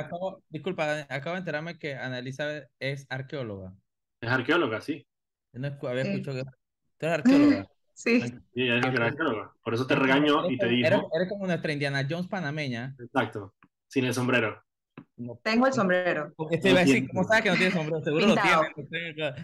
disculpa, 0.50 1.06
acabo 1.10 1.34
de 1.34 1.40
enterarme 1.40 1.78
que 1.78 1.96
Annalisa 1.96 2.68
es 2.80 3.06
arqueóloga. 3.10 3.74
Es 4.22 4.30
arqueóloga, 4.30 4.82
sí. 4.82 5.06
no 5.54 5.68
había 5.68 6.04
escuchado 6.04 6.38
que. 6.38 6.52
¿Tú 6.98 7.06
eres 7.06 7.18
arqueóloga? 7.20 7.68
Sí. 8.00 8.24
Es 8.56 8.86
arqueóloga. 8.86 9.52
Por 9.62 9.74
eso 9.74 9.86
te 9.86 9.94
regaño 9.94 10.50
y 10.50 10.58
te 10.58 10.70
digo. 10.70 10.88
Eres, 10.88 11.28
como 11.28 11.46
nuestra 11.46 11.74
Indiana 11.74 12.08
Jones 12.10 12.28
panameña. 12.28 12.96
Exacto. 12.98 13.54
Sin 13.90 14.06
el 14.06 14.14
sombrero. 14.14 14.64
Tengo 15.44 15.68
el 15.68 15.74
sombrero. 15.74 16.34
Este 16.50 16.70
iba 16.70 16.80
a 16.80 16.86
decir, 16.86 17.10
¿cómo 17.10 17.26
sabes 17.26 17.44
que 17.44 17.50
no 17.50 17.56
tiene 17.58 17.72
sombrero? 17.74 18.02
Seguro 18.02 18.28
lo 18.28 18.36
tiene. 18.36 19.36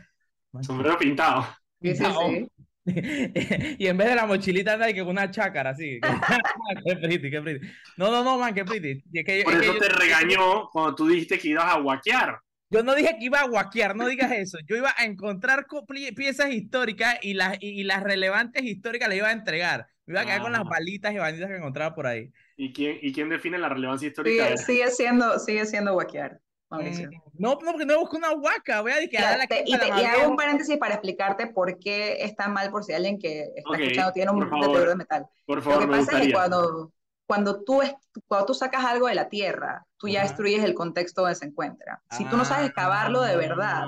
Sombrero 0.61 0.97
pintado. 0.97 1.45
Sí, 1.81 1.95
sí, 1.95 2.05
sí. 2.05 2.47
y 3.77 3.87
en 3.87 3.97
vez 3.97 4.07
de 4.07 4.15
la 4.15 4.25
mochilita 4.25 4.73
anda 4.73 4.93
que 4.93 5.01
con 5.01 5.09
una 5.09 5.29
chácara 5.29 5.71
así. 5.71 5.99
qué 6.85 6.95
pretty, 6.95 7.29
qué 7.29 7.41
pretty. 7.41 7.67
No, 7.97 8.09
no, 8.09 8.23
no, 8.23 8.37
man, 8.37 8.53
qué 8.53 8.63
pretty. 8.63 9.03
Por 9.43 9.53
eso 9.53 9.75
te 9.77 9.89
regañó 9.89 10.69
cuando 10.71 10.95
tú 10.95 11.09
dijiste 11.09 11.37
que 11.37 11.49
ibas 11.49 11.75
a 11.75 11.79
guaquear. 11.79 12.39
Yo 12.69 12.83
no 12.83 12.95
dije 12.95 13.15
que 13.17 13.25
iba 13.25 13.39
a 13.39 13.47
guaquear, 13.47 13.95
no 13.95 14.07
digas 14.07 14.31
eso. 14.31 14.57
Yo 14.67 14.75
iba 14.75 14.93
a 14.97 15.05
encontrar 15.05 15.67
piezas 16.15 16.51
históricas 16.51 17.17
y 17.21 17.33
las, 17.33 17.57
y, 17.61 17.83
las 17.83 18.03
relevantes 18.03 18.63
históricas 18.63 19.07
le 19.09 19.17
iba 19.17 19.27
a 19.27 19.33
entregar. 19.33 19.87
Me 20.05 20.13
iba 20.13 20.21
a 20.21 20.25
quedar 20.25 20.41
con 20.41 20.51
las 20.51 20.63
balitas 20.63 21.13
y 21.13 21.17
banditas 21.17 21.49
que 21.49 21.57
encontraba 21.57 21.93
por 21.95 22.07
ahí. 22.07 22.31
¿Y 22.57 22.73
quién, 22.73 22.97
y 23.01 23.13
quién 23.13 23.29
define 23.29 23.57
la 23.57 23.69
relevancia 23.69 24.07
histórica? 24.07 24.57
sigue, 24.57 24.89
siendo, 24.89 25.39
sigue 25.39 25.65
siendo 25.65 25.93
guaquear. 25.93 26.39
Eh, 26.81 27.07
no, 27.37 27.51
no, 27.51 27.57
porque 27.59 27.85
no 27.85 27.99
busco 27.99 28.17
una 28.17 28.33
huaca, 28.33 28.81
voy 28.81 28.91
a 28.91 28.95
decir 28.95 29.11
y, 29.13 29.71
hago 29.71 30.29
un 30.29 30.35
paréntesis 30.35 30.77
para 30.77 30.95
explicarte 30.95 31.47
por 31.47 31.77
qué 31.77 32.17
está 32.23 32.49
mal 32.49 32.71
por 32.71 32.83
si 32.83 32.91
alguien 32.91 33.19
que 33.19 33.51
está 33.55 33.77
escuchando 33.77 34.11
tiene 34.11 34.31
un 34.31 34.39
deterioro 34.39 34.89
de 34.89 34.95
metal. 34.95 35.25
Por 35.45 35.61
favor, 35.61 35.85
Lo 35.85 35.91
que 35.91 35.99
pasa 35.99 36.19
es 36.19 36.27
que 36.27 36.33
cuando, 36.33 36.91
cuando, 37.27 37.63
tú, 37.63 37.81
cuando 38.27 38.45
tú 38.45 38.53
sacas 38.53 38.85
algo 38.85 39.07
de 39.07 39.15
la 39.15 39.29
tierra, 39.29 39.85
tú 39.97 40.07
ya 40.07 40.21
destruyes 40.21 40.63
el 40.63 40.73
contexto 40.73 41.21
donde 41.21 41.35
se 41.35 41.45
encuentra. 41.45 42.01
Si 42.11 42.25
tú 42.25 42.37
no 42.37 42.45
sabes 42.45 42.67
excavarlo 42.67 43.21
de 43.21 43.35
verdad, 43.35 43.87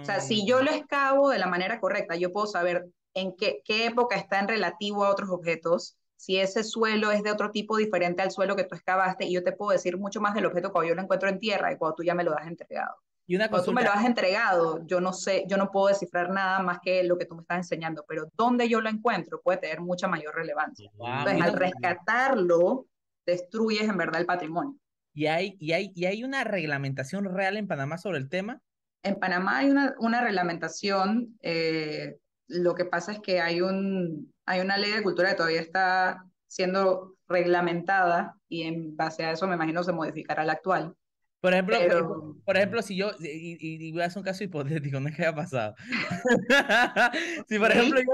o 0.00 0.04
sea, 0.04 0.20
si 0.20 0.46
yo 0.46 0.62
lo 0.62 0.70
excavo 0.70 1.30
de 1.30 1.38
la 1.38 1.46
manera 1.46 1.80
correcta, 1.80 2.16
yo 2.16 2.32
puedo 2.32 2.46
saber 2.46 2.86
en 3.14 3.34
qué, 3.36 3.62
qué 3.64 3.86
época 3.86 4.16
está 4.16 4.38
en 4.38 4.48
relativo 4.48 5.04
a 5.04 5.10
otros 5.10 5.30
objetos, 5.30 5.96
si 6.16 6.36
ese 6.36 6.64
suelo 6.64 7.10
es 7.12 7.22
de 7.22 7.30
otro 7.30 7.50
tipo 7.52 7.76
diferente 7.76 8.22
al 8.22 8.32
suelo 8.32 8.56
que 8.56 8.64
tú 8.64 8.74
excavaste, 8.74 9.24
y 9.24 9.32
yo 9.32 9.44
te 9.44 9.52
puedo 9.52 9.70
decir 9.70 9.96
mucho 9.96 10.20
más 10.20 10.34
del 10.34 10.46
objeto 10.46 10.72
cuando 10.72 10.88
yo 10.88 10.94
lo 10.94 11.02
encuentro 11.02 11.28
en 11.28 11.38
tierra 11.38 11.72
y 11.72 11.76
cuando 11.76 11.96
tú 11.96 12.02
ya 12.02 12.14
me 12.14 12.24
lo 12.24 12.36
has 12.36 12.46
entregado. 12.46 12.96
Y 13.28 13.36
una 13.36 13.50
cuando 13.50 13.66
tú 13.66 13.72
me 13.74 13.84
lo 13.84 13.92
has 13.92 14.06
entregado, 14.06 14.86
yo 14.86 15.02
no 15.02 15.12
sé, 15.12 15.44
yo 15.46 15.58
no 15.58 15.70
puedo 15.70 15.88
descifrar 15.88 16.30
nada 16.30 16.60
más 16.60 16.78
que 16.82 17.04
lo 17.04 17.18
que 17.18 17.26
tú 17.26 17.34
me 17.34 17.42
estás 17.42 17.58
enseñando, 17.58 18.02
pero 18.08 18.30
donde 18.34 18.70
yo 18.70 18.80
lo 18.80 18.88
encuentro 18.88 19.42
puede 19.42 19.58
tener 19.58 19.82
mucha 19.82 20.08
mayor 20.08 20.34
relevancia. 20.34 20.90
Entonces, 20.94 21.42
al 21.42 21.52
rescatarlo, 21.52 22.86
destruyes 23.26 23.82
en 23.86 23.98
verdad 23.98 24.22
el 24.22 24.26
patrimonio. 24.26 24.78
¿Y 25.12 25.26
hay, 25.26 25.56
y, 25.60 25.72
hay, 25.72 25.92
¿Y 25.94 26.06
hay 26.06 26.24
una 26.24 26.42
reglamentación 26.44 27.26
real 27.26 27.58
en 27.58 27.68
Panamá 27.68 27.98
sobre 27.98 28.16
el 28.16 28.30
tema? 28.30 28.62
En 29.02 29.16
Panamá 29.16 29.58
hay 29.58 29.68
una, 29.68 29.94
una 29.98 30.22
reglamentación, 30.22 31.38
eh, 31.42 32.16
lo 32.46 32.74
que 32.74 32.86
pasa 32.86 33.12
es 33.12 33.20
que 33.20 33.42
hay 33.42 33.60
un, 33.60 34.32
hay 34.46 34.60
una 34.60 34.78
ley 34.78 34.90
de 34.90 35.02
cultura 35.02 35.28
que 35.28 35.36
todavía 35.36 35.60
está 35.60 36.24
siendo 36.46 37.16
reglamentada 37.28 38.38
y 38.48 38.62
en 38.62 38.96
base 38.96 39.22
a 39.26 39.32
eso 39.32 39.46
me 39.46 39.56
imagino 39.56 39.84
se 39.84 39.92
modificará 39.92 40.46
la 40.46 40.54
actual. 40.54 40.94
Por 41.40 41.52
ejemplo, 41.52 42.36
por, 42.44 42.56
ejemplo, 42.56 42.82
si 42.82 42.96
yo, 42.96 43.12
y, 43.20 43.92
voy 43.92 44.02
a 44.02 44.06
hacer 44.06 44.18
un 44.18 44.24
caso 44.24 44.42
hipotético, 44.42 44.98
no 44.98 45.08
es 45.08 45.16
que 45.16 45.22
haya 45.22 45.34
pasado. 45.34 45.74
si 47.48 47.58
por 47.58 47.70
ejemplo 47.70 48.00
yo, 48.00 48.12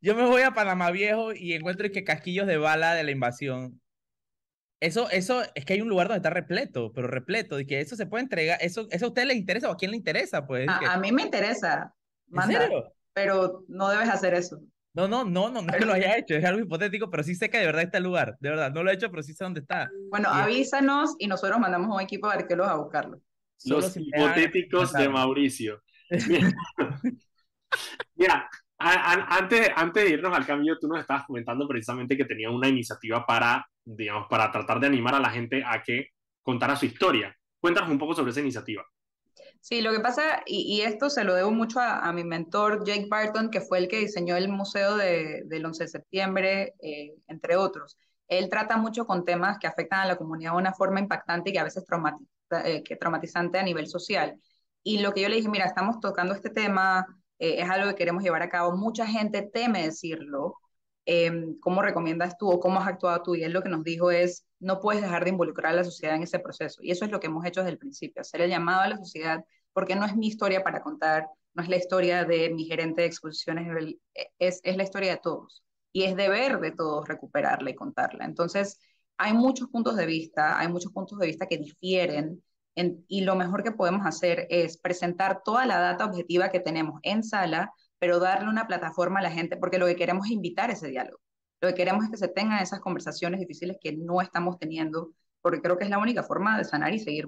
yo, 0.00 0.16
me 0.16 0.26
voy 0.26 0.42
a 0.42 0.54
Panamá 0.54 0.90
Viejo 0.90 1.32
y 1.32 1.52
encuentro 1.52 1.88
que 1.92 2.02
casquillos 2.02 2.48
de 2.48 2.56
bala 2.56 2.94
de 2.94 3.04
la 3.04 3.12
invasión, 3.12 3.80
eso, 4.84 5.08
eso 5.10 5.42
es 5.54 5.64
que 5.64 5.74
hay 5.74 5.80
un 5.80 5.88
lugar 5.88 6.08
donde 6.08 6.18
está 6.18 6.30
repleto, 6.30 6.92
pero 6.92 7.06
repleto, 7.06 7.58
y 7.58 7.66
que 7.66 7.80
eso 7.80 7.96
se 7.96 8.06
puede 8.06 8.24
entregar, 8.24 8.58
eso, 8.60 8.86
eso 8.90 9.06
a 9.06 9.08
usted 9.08 9.24
le 9.24 9.34
interesa 9.34 9.70
o 9.70 9.72
a 9.72 9.76
quién 9.76 9.92
le 9.92 9.96
interesa, 9.96 10.46
pues. 10.46 10.66
A, 10.68 10.98
mí 10.98 11.10
me 11.10 11.22
interesa, 11.22 11.94
manda, 12.26 12.68
pero 13.14 13.64
no 13.68 13.88
debes 13.88 14.08
hacer 14.08 14.34
eso. 14.34 14.60
No, 14.94 15.08
no, 15.08 15.24
no, 15.24 15.50
no, 15.50 15.60
no 15.62 15.72
es 15.72 15.78
que 15.78 15.84
lo 15.84 15.92
haya 15.92 16.16
hecho, 16.16 16.34
es 16.34 16.44
algo 16.44 16.60
hipotético, 16.60 17.10
pero 17.10 17.22
sí 17.22 17.34
sé 17.34 17.50
que 17.50 17.58
de 17.58 17.66
verdad 17.66 17.82
está 17.82 17.98
el 17.98 18.04
lugar, 18.04 18.36
de 18.40 18.50
verdad, 18.50 18.72
no 18.72 18.82
lo 18.82 18.90
he 18.90 18.94
hecho, 18.94 19.10
pero 19.10 19.22
sí 19.22 19.34
sé 19.34 19.44
dónde 19.44 19.60
está. 19.60 19.90
Bueno, 20.08 20.28
avísanos 20.30 21.16
y 21.18 21.26
nosotros 21.26 21.58
mandamos 21.58 21.94
un 21.94 22.00
equipo 22.00 22.28
de 22.28 22.34
arqueólogos 22.34 22.72
a 22.72 22.76
buscarlo. 22.76 23.20
Los 23.66 23.96
hipotéticos 23.96 24.92
de 24.92 25.08
Mauricio. 25.08 25.82
Mira, 28.14 28.48
antes, 28.78 29.70
antes 29.74 30.04
de 30.04 30.10
irnos 30.10 30.36
al 30.36 30.46
cambio, 30.46 30.78
tú 30.78 30.86
nos 30.86 31.00
estabas 31.00 31.24
comentando 31.26 31.66
precisamente 31.66 32.16
que 32.16 32.24
tenía 32.24 32.50
una 32.50 32.68
iniciativa 32.68 33.26
para, 33.26 33.66
digamos, 33.84 34.26
para 34.28 34.52
tratar 34.52 34.78
de 34.78 34.86
animar 34.86 35.14
a 35.14 35.20
la 35.20 35.30
gente 35.30 35.64
a 35.64 35.82
que 35.82 36.10
contara 36.42 36.76
su 36.76 36.86
historia. 36.86 37.34
Cuéntanos 37.58 37.90
un 37.90 37.98
poco 37.98 38.14
sobre 38.14 38.30
esa 38.30 38.40
iniciativa. 38.40 38.84
Sí, 39.64 39.80
lo 39.80 39.92
que 39.92 40.00
pasa, 40.00 40.42
y, 40.44 40.82
esto 40.82 41.08
se 41.08 41.24
lo 41.24 41.34
debo 41.34 41.50
mucho 41.50 41.80
a, 41.80 42.12
mi 42.12 42.22
mentor 42.22 42.84
Jake 42.84 43.06
Barton, 43.08 43.48
que 43.50 43.62
fue 43.62 43.78
el 43.78 43.88
que 43.88 43.98
diseñó 43.98 44.36
el 44.36 44.50
museo 44.50 44.94
del 44.98 45.64
11 45.64 45.84
de 45.84 45.88
septiembre, 45.88 46.74
eh, 46.82 47.14
entre 47.28 47.56
otros. 47.56 47.96
Él 48.28 48.50
trata 48.50 48.76
mucho 48.76 49.06
con 49.06 49.24
temas 49.24 49.58
que 49.58 49.66
afectan 49.66 50.00
a 50.00 50.06
la 50.06 50.16
comunidad 50.16 50.52
de 50.52 50.58
una 50.58 50.74
forma 50.74 51.00
impactante 51.00 51.48
y 51.48 51.54
que 51.54 51.60
a 51.60 51.64
veces 51.64 51.86
traumatiza, 51.86 52.28
eh, 52.66 52.82
traumatizante 53.00 53.58
a 53.58 53.62
nivel 53.62 53.86
social. 53.86 54.38
Y 54.82 54.98
lo 54.98 55.14
que 55.14 55.22
yo 55.22 55.30
le 55.30 55.36
dije, 55.36 55.48
mira, 55.48 55.64
estamos 55.64 55.98
tocando 55.98 56.34
este 56.34 56.50
tema, 56.50 57.06
eh, 57.38 57.62
es 57.62 57.70
algo 57.70 57.88
que 57.88 57.96
queremos 57.96 58.22
llevar 58.22 58.42
a 58.42 58.50
cabo. 58.50 58.76
Mucha 58.76 59.06
gente 59.06 59.48
teme 59.50 59.84
decirlo. 59.84 60.56
Em, 61.06 61.58
¿Cómo 61.60 61.82
recomiendas 61.82 62.38
tú 62.38 62.50
o 62.50 62.60
cómo 62.60 62.80
has 62.80 62.88
actuado 62.88 63.22
tú? 63.22 63.34
Y 63.34 63.44
él 63.44 63.52
lo 63.52 63.62
que 63.62 63.68
nos 63.68 63.84
dijo 63.84 64.10
es, 64.10 64.46
no 64.60 64.80
puedes 64.80 65.02
dejar 65.02 65.24
de 65.24 65.30
involucrar 65.30 65.72
a 65.72 65.76
la 65.76 65.84
sociedad 65.84 66.16
en 66.16 66.22
ese 66.22 66.38
proceso. 66.38 66.80
Y 66.82 66.90
eso 66.90 67.04
es 67.04 67.10
lo 67.10 67.20
que 67.20 67.26
hemos 67.26 67.44
hecho 67.44 67.60
desde 67.60 67.72
el 67.72 67.78
principio, 67.78 68.22
hacer 68.22 68.40
el 68.40 68.50
llamado 68.50 68.82
a 68.82 68.88
la 68.88 68.96
sociedad, 68.96 69.44
porque 69.72 69.96
no 69.96 70.06
es 70.06 70.16
mi 70.16 70.28
historia 70.28 70.62
para 70.64 70.82
contar, 70.82 71.28
no 71.54 71.62
es 71.62 71.68
la 71.68 71.76
historia 71.76 72.24
de 72.24 72.50
mi 72.50 72.64
gerente 72.64 73.02
de 73.02 73.08
exposiciones, 73.08 73.96
es, 74.38 74.60
es 74.62 74.76
la 74.76 74.82
historia 74.82 75.12
de 75.12 75.20
todos. 75.22 75.62
Y 75.92 76.04
es 76.04 76.16
deber 76.16 76.58
de 76.60 76.72
todos 76.72 77.06
recuperarla 77.06 77.70
y 77.70 77.74
contarla. 77.74 78.24
Entonces, 78.24 78.80
hay 79.16 79.32
muchos 79.32 79.68
puntos 79.68 79.96
de 79.96 80.06
vista, 80.06 80.58
hay 80.58 80.68
muchos 80.68 80.92
puntos 80.92 81.18
de 81.18 81.26
vista 81.26 81.46
que 81.46 81.58
difieren 81.58 82.42
y 83.08 83.20
lo 83.20 83.36
mejor 83.36 83.62
que 83.62 83.72
podemos 83.72 84.04
hacer 84.04 84.46
es 84.50 84.78
presentar 84.78 85.42
toda 85.44 85.64
la 85.66 85.78
data 85.78 86.04
objetiva 86.04 86.50
que 86.50 86.60
tenemos 86.60 86.98
en 87.02 87.22
sala, 87.22 87.72
pero 87.98 88.18
darle 88.18 88.48
una 88.48 88.66
plataforma 88.66 89.20
a 89.20 89.22
la 89.22 89.30
gente, 89.30 89.56
porque 89.56 89.78
lo 89.78 89.86
que 89.86 89.96
queremos 89.96 90.26
es 90.26 90.32
invitar 90.32 90.70
ese 90.70 90.88
diálogo. 90.88 91.20
Lo 91.60 91.68
que 91.68 91.74
queremos 91.74 92.04
es 92.04 92.10
que 92.10 92.16
se 92.16 92.28
tengan 92.28 92.62
esas 92.62 92.80
conversaciones 92.80 93.40
difíciles 93.40 93.78
que 93.80 93.96
no 93.96 94.20
estamos 94.20 94.58
teniendo, 94.58 95.12
porque 95.40 95.60
creo 95.60 95.78
que 95.78 95.84
es 95.84 95.90
la 95.90 95.98
única 95.98 96.22
forma 96.22 96.58
de 96.58 96.64
sanar 96.64 96.92
y 96.92 96.98
seguir 96.98 97.26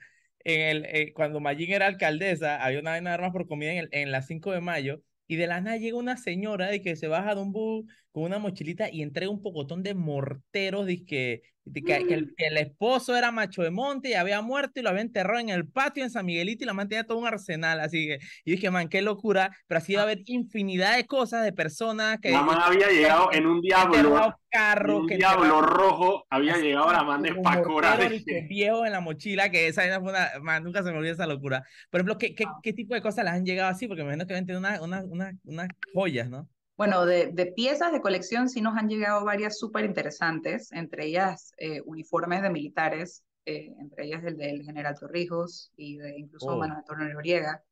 en 0.44 0.60
el, 0.60 0.84
eh, 0.86 1.12
cuando 1.12 1.40
Mayín 1.40 1.72
era 1.72 1.86
alcaldesa, 1.86 2.56
había 2.64 2.80
una 2.80 2.92
vaina 2.92 3.10
de 3.10 3.14
armas 3.14 3.32
por 3.32 3.46
comida 3.46 3.72
en, 3.72 3.78
el, 3.78 3.88
en 3.92 4.12
la 4.12 4.22
5 4.22 4.52
de 4.52 4.62
mayo, 4.62 5.02
y 5.30 5.36
de 5.36 5.46
la 5.46 5.60
nada 5.60 5.76
llega 5.76 5.96
una 5.96 6.16
señora 6.16 6.66
de 6.66 6.82
que 6.82 6.96
se 6.96 7.06
baja 7.06 7.36
de 7.36 7.40
un 7.42 7.52
bus 7.52 7.86
con 8.12 8.24
una 8.24 8.38
mochilita 8.38 8.90
y 8.90 9.02
entrega 9.02 9.30
un 9.30 9.42
pocotón 9.42 9.82
de 9.82 9.94
morteros 9.94 10.86
de 10.86 11.04
que, 11.04 11.42
que, 11.72 11.82
que, 11.82 11.94
el, 11.94 12.26
mm. 12.26 12.34
que, 12.36 12.46
el, 12.46 12.56
esposo 12.56 13.14
era 13.14 13.30
macho 13.30 13.62
de 13.62 13.70
monte 13.70 14.10
y 14.10 14.14
había 14.14 14.42
muerto 14.42 14.80
y 14.80 14.82
lo 14.82 14.90
había 14.90 15.02
enterrado 15.02 15.38
en 15.38 15.50
el 15.50 15.68
patio 15.68 16.02
en 16.02 16.10
San 16.10 16.26
Miguelito 16.26 16.64
y 16.64 16.66
la 16.66 16.72
mantenía 16.72 17.04
todo 17.04 17.18
un 17.18 17.26
arsenal. 17.26 17.78
Así 17.80 18.08
que 18.08 18.18
y 18.44 18.52
dije, 18.52 18.70
man, 18.70 18.88
qué 18.88 19.00
locura. 19.02 19.50
Pero 19.68 19.78
así 19.78 19.94
va 19.94 20.00
a 20.00 20.02
ah. 20.02 20.06
haber 20.06 20.22
infinidad 20.26 20.96
de 20.96 21.06
cosas 21.06 21.44
de 21.44 21.52
personas 21.52 22.18
que. 22.20 22.30
La 22.32 22.42
man 22.42 22.58
había 22.60 22.88
llegado 22.90 23.32
en 23.32 23.46
un 23.46 23.60
diablo. 23.60 24.36
Carro, 24.52 24.98
un 25.02 25.06
diablo 25.06 25.62
rojo 25.62 26.26
había 26.28 26.56
llegado 26.56 26.88
a 26.88 26.94
la 26.94 27.04
man 27.04 27.22
de 27.22 27.32
Pacora. 27.36 27.96
De... 27.96 28.46
viejo 28.48 28.84
en 28.84 28.90
la 28.90 29.00
mochila, 29.00 29.48
que 29.48 29.68
esa 29.68 29.82
fue 30.00 30.10
una. 30.10 30.28
Man, 30.42 30.64
nunca 30.64 30.82
se 30.82 30.90
me 30.90 30.98
olvida 30.98 31.12
esa 31.12 31.28
locura. 31.28 31.62
Por 31.88 32.00
ejemplo, 32.00 32.18
¿qué, 32.18 32.34
qué, 32.34 32.44
ah. 32.48 32.58
qué 32.60 32.72
tipo 32.72 32.94
de 32.94 33.00
cosas 33.00 33.24
las 33.24 33.34
han 33.34 33.44
llegado 33.44 33.70
así? 33.70 33.86
Porque 33.86 34.02
me 34.02 34.08
imagino 34.08 34.26
que 34.26 34.34
venden 34.34 34.56
unas 34.56 34.80
una, 34.80 35.04
una, 35.04 35.32
una 35.44 35.68
joyas, 35.94 36.28
¿no? 36.28 36.48
Bueno, 36.80 37.04
de, 37.04 37.26
de, 37.26 37.44
piezas 37.44 37.92
de 37.92 38.00
colección 38.00 38.48
sí 38.48 38.62
nos 38.62 38.74
han 38.74 38.88
llegado 38.88 39.22
varias 39.22 39.58
súper 39.58 39.84
interesantes, 39.84 40.72
entre 40.72 41.04
ellas 41.04 41.52
eh, 41.58 41.82
uniformes 41.82 42.40
de 42.40 42.48
militares, 42.48 43.22
eh, 43.44 43.74
entre 43.78 44.06
ellas 44.06 44.24
el 44.24 44.38
del 44.38 44.62
general 44.62 44.96
Torrijos 44.98 45.70
y 45.76 45.98
de 45.98 46.18
incluso 46.18 46.46
oh. 46.46 46.56
Manuel 46.56 46.78
Antonio 46.78 47.12
Noriega. 47.12 47.62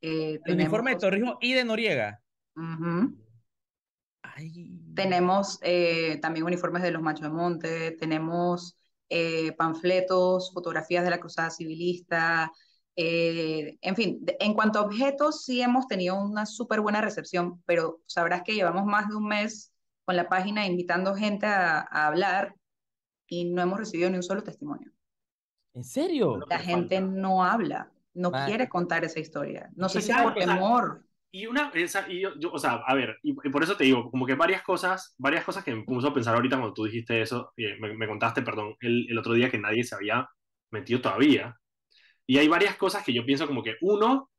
Eh, 0.00 0.40
¿El 0.46 0.54
uniforme 0.54 0.92
de 0.92 0.96
Torrijos 0.96 1.36
y 1.42 1.52
de 1.52 1.62
Noriega? 1.62 2.22
Uh 2.56 2.62
-huh. 2.62 3.16
Ay. 4.22 4.80
Tenemos 4.94 5.58
eh, 5.60 6.18
también 6.22 6.46
uniformes 6.46 6.82
de 6.82 6.90
los 6.90 7.02
Machos 7.02 7.24
de 7.24 7.28
Monte, 7.28 7.90
tenemos 8.00 8.78
panfletos, 9.58 10.54
fotografías 10.54 11.04
de 11.04 11.10
la 11.10 11.20
Cruzada 11.20 11.50
Civilista, 11.50 12.50
eh, 12.96 13.78
en 13.80 13.96
fin, 13.96 14.24
en 14.38 14.54
cuanto 14.54 14.78
a 14.78 14.82
objetos, 14.82 15.44
sí 15.44 15.60
hemos 15.60 15.86
tenido 15.88 16.20
una 16.20 16.46
súper 16.46 16.80
buena 16.80 17.00
recepción, 17.00 17.62
pero 17.66 18.00
sabrás 18.06 18.42
que 18.42 18.54
llevamos 18.54 18.84
más 18.84 19.08
de 19.08 19.16
un 19.16 19.26
mes 19.26 19.72
con 20.04 20.16
la 20.16 20.28
página 20.28 20.66
invitando 20.66 21.14
gente 21.14 21.46
a, 21.46 21.80
a 21.80 22.06
hablar 22.06 22.54
y 23.26 23.46
no 23.46 23.62
hemos 23.62 23.78
recibido 23.78 24.10
ni 24.10 24.16
un 24.16 24.22
solo 24.22 24.42
testimonio. 24.42 24.92
¿En 25.74 25.82
serio? 25.82 26.38
La 26.48 26.58
gente 26.58 27.00
no 27.00 27.44
habla, 27.44 27.90
no 28.14 28.30
vale. 28.30 28.46
quiere 28.46 28.68
contar 28.68 29.04
esa 29.04 29.18
historia. 29.18 29.70
No 29.74 29.88
sé 29.88 30.00
si 30.00 30.12
por 30.12 30.34
temor. 30.34 31.04
Y 31.32 31.46
una, 31.46 31.72
esa, 31.74 32.08
y 32.08 32.20
yo, 32.20 32.30
yo, 32.38 32.52
o 32.52 32.58
sea, 32.60 32.74
a 32.86 32.94
ver, 32.94 33.16
y, 33.24 33.30
y, 33.30 33.50
por 33.50 33.64
eso 33.64 33.76
te 33.76 33.82
digo, 33.82 34.08
como 34.08 34.24
que 34.24 34.36
varias 34.36 34.62
cosas, 34.62 35.16
varias 35.18 35.44
cosas 35.44 35.64
que 35.64 35.74
me 35.74 35.82
puso 35.82 36.06
a 36.06 36.14
pensar 36.14 36.36
ahorita 36.36 36.56
cuando 36.56 36.74
tú 36.74 36.84
dijiste 36.84 37.20
eso, 37.20 37.52
me, 37.56 37.92
me 37.94 38.06
contaste, 38.06 38.42
perdón, 38.42 38.76
el, 38.78 39.10
el 39.10 39.18
otro 39.18 39.32
día 39.32 39.50
que 39.50 39.58
nadie 39.58 39.82
se 39.82 39.96
había 39.96 40.28
metido 40.70 41.00
todavía 41.00 41.58
y 42.26 42.38
hay 42.38 42.48
varias 42.48 42.76
cosas 42.76 43.04
que 43.04 43.12
yo 43.12 43.24
pienso 43.24 43.46
como 43.46 43.62
que, 43.62 43.76
uno, 43.80 44.30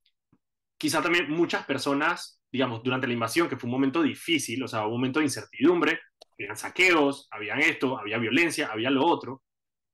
quizá 0.77 1.01
también 1.01 1.29
muchas 1.29 1.65
personas, 1.65 2.41
digamos, 2.51 2.83
durante 2.83 3.07
la 3.07 3.13
invasión, 3.13 3.47
que 3.47 3.57
fue 3.57 3.67
un 3.67 3.73
momento 3.73 4.01
difícil, 4.01 4.63
o 4.63 4.67
sea, 4.67 4.85
un 4.85 4.93
momento 4.93 5.19
de 5.19 5.25
incertidumbre, 5.25 5.99
habían 6.31 6.57
saqueos, 6.57 7.27
habían 7.31 7.59
esto, 7.59 7.97
había 7.97 8.17
violencia, 8.17 8.69
había 8.71 8.89
lo 8.89 9.05
otro, 9.05 9.43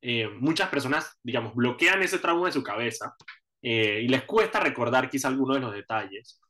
eh, 0.02 0.28
muchas 0.40 0.70
personas, 0.70 1.20
digamos, 1.22 1.54
bloquean 1.54 2.02
ese 2.02 2.20
trauma 2.20 2.48
de 2.48 2.54
su 2.54 2.64
cabeza 2.64 3.16
eh, 3.62 4.02
y 4.04 4.08
les 4.08 4.24
cuesta 4.24 4.60
recordar 4.60 5.10
quizá 5.10 5.28
algunos 5.28 5.58
de 5.58 5.62
los 5.62 5.74
detalles. 5.74 6.42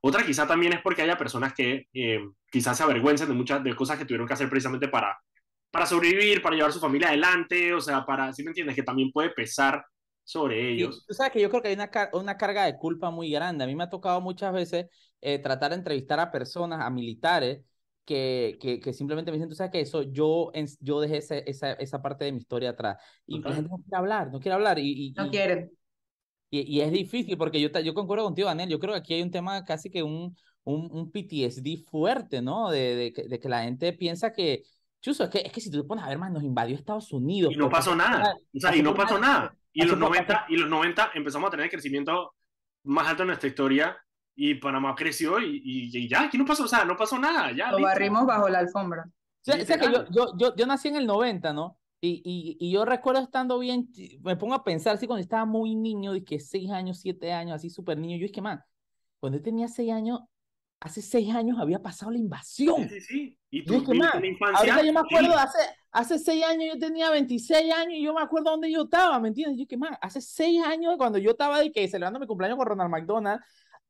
Otra 0.00 0.24
quizá 0.24 0.46
también 0.46 0.72
es 0.72 0.80
porque 0.82 1.02
haya 1.02 1.18
personas 1.18 1.52
que 1.52 1.88
eh, 1.92 2.20
quizás 2.50 2.76
se 2.76 2.84
avergüencen 2.84 3.28
de 3.28 3.34
muchas 3.34 3.62
de 3.62 3.74
cosas 3.74 3.98
que 3.98 4.04
tuvieron 4.04 4.26
que 4.26 4.34
hacer 4.34 4.48
precisamente 4.48 4.88
para, 4.88 5.18
para 5.70 5.84
sobrevivir, 5.84 6.40
para 6.40 6.56
llevar 6.56 6.72
su 6.72 6.80
familia 6.80 7.08
adelante, 7.08 7.74
o 7.74 7.80
sea, 7.80 8.06
para, 8.06 8.32
si 8.32 8.36
¿sí 8.36 8.44
me 8.44 8.50
entiendes, 8.50 8.76
que 8.76 8.82
también 8.82 9.10
puede 9.12 9.30
pesar 9.30 9.84
sobre 10.26 10.72
ellos. 10.72 11.02
Y 11.04 11.06
tú 11.06 11.14
sabes 11.14 11.32
que 11.32 11.40
yo 11.40 11.48
creo 11.48 11.62
que 11.62 11.68
hay 11.68 11.74
una, 11.74 11.90
una 12.12 12.36
carga 12.36 12.64
de 12.64 12.76
culpa 12.76 13.10
muy 13.10 13.30
grande. 13.30 13.62
A 13.62 13.66
mí 13.66 13.76
me 13.76 13.84
ha 13.84 13.88
tocado 13.88 14.20
muchas 14.20 14.52
veces 14.52 14.86
eh, 15.20 15.38
tratar 15.38 15.70
de 15.70 15.76
entrevistar 15.76 16.18
a 16.18 16.32
personas, 16.32 16.80
a 16.84 16.90
militares, 16.90 17.62
que, 18.04 18.58
que, 18.60 18.80
que, 18.80 18.92
simplemente 18.92 19.30
me 19.30 19.36
dicen, 19.36 19.48
tú 19.48 19.54
sabes 19.54 19.72
que 19.72 19.80
eso, 19.80 20.02
yo, 20.02 20.50
en, 20.52 20.66
yo 20.80 21.00
dejé 21.00 21.18
ese, 21.18 21.44
esa, 21.46 21.72
esa 21.74 22.02
parte 22.02 22.24
de 22.24 22.32
mi 22.32 22.38
historia 22.38 22.70
atrás. 22.70 22.98
Y 23.26 23.40
la 23.40 23.52
gente 23.52 23.70
no 23.70 23.78
quiere 23.78 23.96
hablar, 23.96 24.30
no 24.32 24.40
quiere 24.40 24.54
hablar. 24.54 24.78
Y, 24.80 25.06
y 25.06 25.12
no 25.12 25.30
quieren. 25.30 25.70
Y, 26.50 26.76
y, 26.76 26.80
es 26.80 26.90
difícil 26.90 27.38
porque 27.38 27.60
yo, 27.60 27.68
yo 27.80 27.94
concuerdo 27.94 28.24
contigo, 28.24 28.48
Daniel. 28.48 28.68
Yo 28.68 28.80
creo 28.80 28.94
que 28.94 29.00
aquí 29.00 29.14
hay 29.14 29.22
un 29.22 29.30
tema 29.30 29.64
casi 29.64 29.90
que 29.90 30.02
un, 30.02 30.36
un, 30.64 30.88
un 30.92 31.10
PTSD 31.12 31.84
fuerte, 31.88 32.42
¿no? 32.42 32.70
De, 32.70 32.96
de, 32.96 33.28
de, 33.28 33.40
que 33.40 33.48
la 33.48 33.62
gente 33.62 33.92
piensa 33.92 34.32
que, 34.32 34.64
Chuso, 35.00 35.24
es 35.24 35.30
que, 35.30 35.38
es 35.38 35.52
que 35.52 35.60
si 35.60 35.70
tú 35.70 35.82
te 35.82 35.86
pones 35.86 36.04
a 36.04 36.08
ver 36.08 36.18
más, 36.18 36.32
nos 36.32 36.42
invadió 36.42 36.74
Estados 36.74 37.12
Unidos. 37.12 37.52
Y 37.52 37.56
no 37.56 37.68
pasó 37.68 37.94
nada. 37.94 38.36
O 38.54 38.60
sea, 38.60 38.74
y 38.74 38.82
no 38.82 38.92
pasó 38.92 39.18
nada. 39.18 39.56
Y 39.76 39.82
en, 39.82 39.88
los 39.88 39.98
90, 39.98 40.46
y 40.48 40.56
los 40.56 40.70
90 40.70 41.10
empezamos 41.12 41.48
a 41.48 41.50
tener 41.50 41.64
el 41.64 41.70
crecimiento 41.70 42.32
más 42.84 43.08
alto 43.08 43.24
en 43.24 43.26
nuestra 43.26 43.46
historia 43.46 43.94
y 44.34 44.54
Panamá 44.54 44.94
creció 44.94 45.38
y, 45.38 45.60
y, 45.62 45.98
y 45.98 46.08
ya, 46.08 46.22
aquí 46.22 46.38
no 46.38 46.46
pasó, 46.46 46.64
o 46.64 46.68
sea, 46.68 46.86
no 46.86 46.96
pasó 46.96 47.18
nada. 47.18 47.52
Ya, 47.52 47.70
Lo 47.72 47.82
barrimos 47.82 48.24
bajo 48.24 48.48
la 48.48 48.60
alfombra. 48.60 49.04
O 49.06 49.12
sea, 49.42 49.62
o 49.62 49.66
sea 49.66 49.78
que 49.78 49.92
yo, 49.92 50.08
yo, 50.10 50.32
yo, 50.38 50.56
yo, 50.56 50.66
nací 50.66 50.88
en 50.88 50.96
el 50.96 51.06
90, 51.06 51.52
¿no? 51.52 51.78
Y, 52.00 52.22
y, 52.24 52.56
y, 52.58 52.72
yo 52.72 52.86
recuerdo 52.86 53.20
estando 53.20 53.58
bien, 53.58 53.90
me 54.22 54.36
pongo 54.36 54.54
a 54.54 54.64
pensar, 54.64 54.94
así 54.94 55.06
cuando 55.06 55.20
estaba 55.20 55.44
muy 55.44 55.74
niño, 55.74 56.14
de 56.14 56.24
que 56.24 56.40
6 56.40 56.70
años, 56.70 56.98
7 57.00 57.32
años, 57.34 57.56
así 57.56 57.68
súper 57.68 57.98
niño, 57.98 58.16
yo 58.16 58.24
es 58.24 58.32
que, 58.32 58.40
man, 58.40 58.62
cuando 59.20 59.38
yo 59.38 59.44
tenía 59.44 59.68
6 59.68 59.92
años, 59.92 60.20
hace 60.80 61.02
6 61.02 61.34
años 61.34 61.58
había 61.58 61.82
pasado 61.82 62.12
la 62.12 62.18
invasión. 62.18 62.88
Sí, 62.88 62.88
sí, 62.88 63.00
sí. 63.02 63.38
Y 63.56 63.64
tú, 63.64 63.82
que, 63.82 63.94
man, 63.94 64.22
infancia, 64.22 64.58
ahorita 64.58 64.84
yo 64.84 64.92
me 64.92 65.00
acuerdo, 65.00 65.32
sí. 65.32 65.38
hace, 65.38 65.58
hace 65.92 66.18
seis 66.18 66.44
años 66.44 66.74
yo 66.74 66.78
tenía 66.78 67.10
26 67.10 67.72
años 67.72 67.94
y 67.94 68.02
yo 68.02 68.12
me 68.12 68.20
acuerdo 68.20 68.50
dónde 68.50 68.70
yo 68.70 68.82
estaba, 68.82 69.18
¿me 69.18 69.28
entiendes? 69.28 69.58
Yo 69.58 69.66
que 69.66 69.78
más, 69.78 69.96
hace 70.02 70.20
seis 70.20 70.62
años 70.62 70.94
cuando 70.98 71.16
yo 71.16 71.30
estaba 71.30 71.58
de 71.60 71.72
que 71.72 71.88
celebrando 71.88 72.20
mi 72.20 72.26
cumpleaños 72.26 72.58
con 72.58 72.66
Ronald 72.66 72.90
McDonald, 72.90 73.40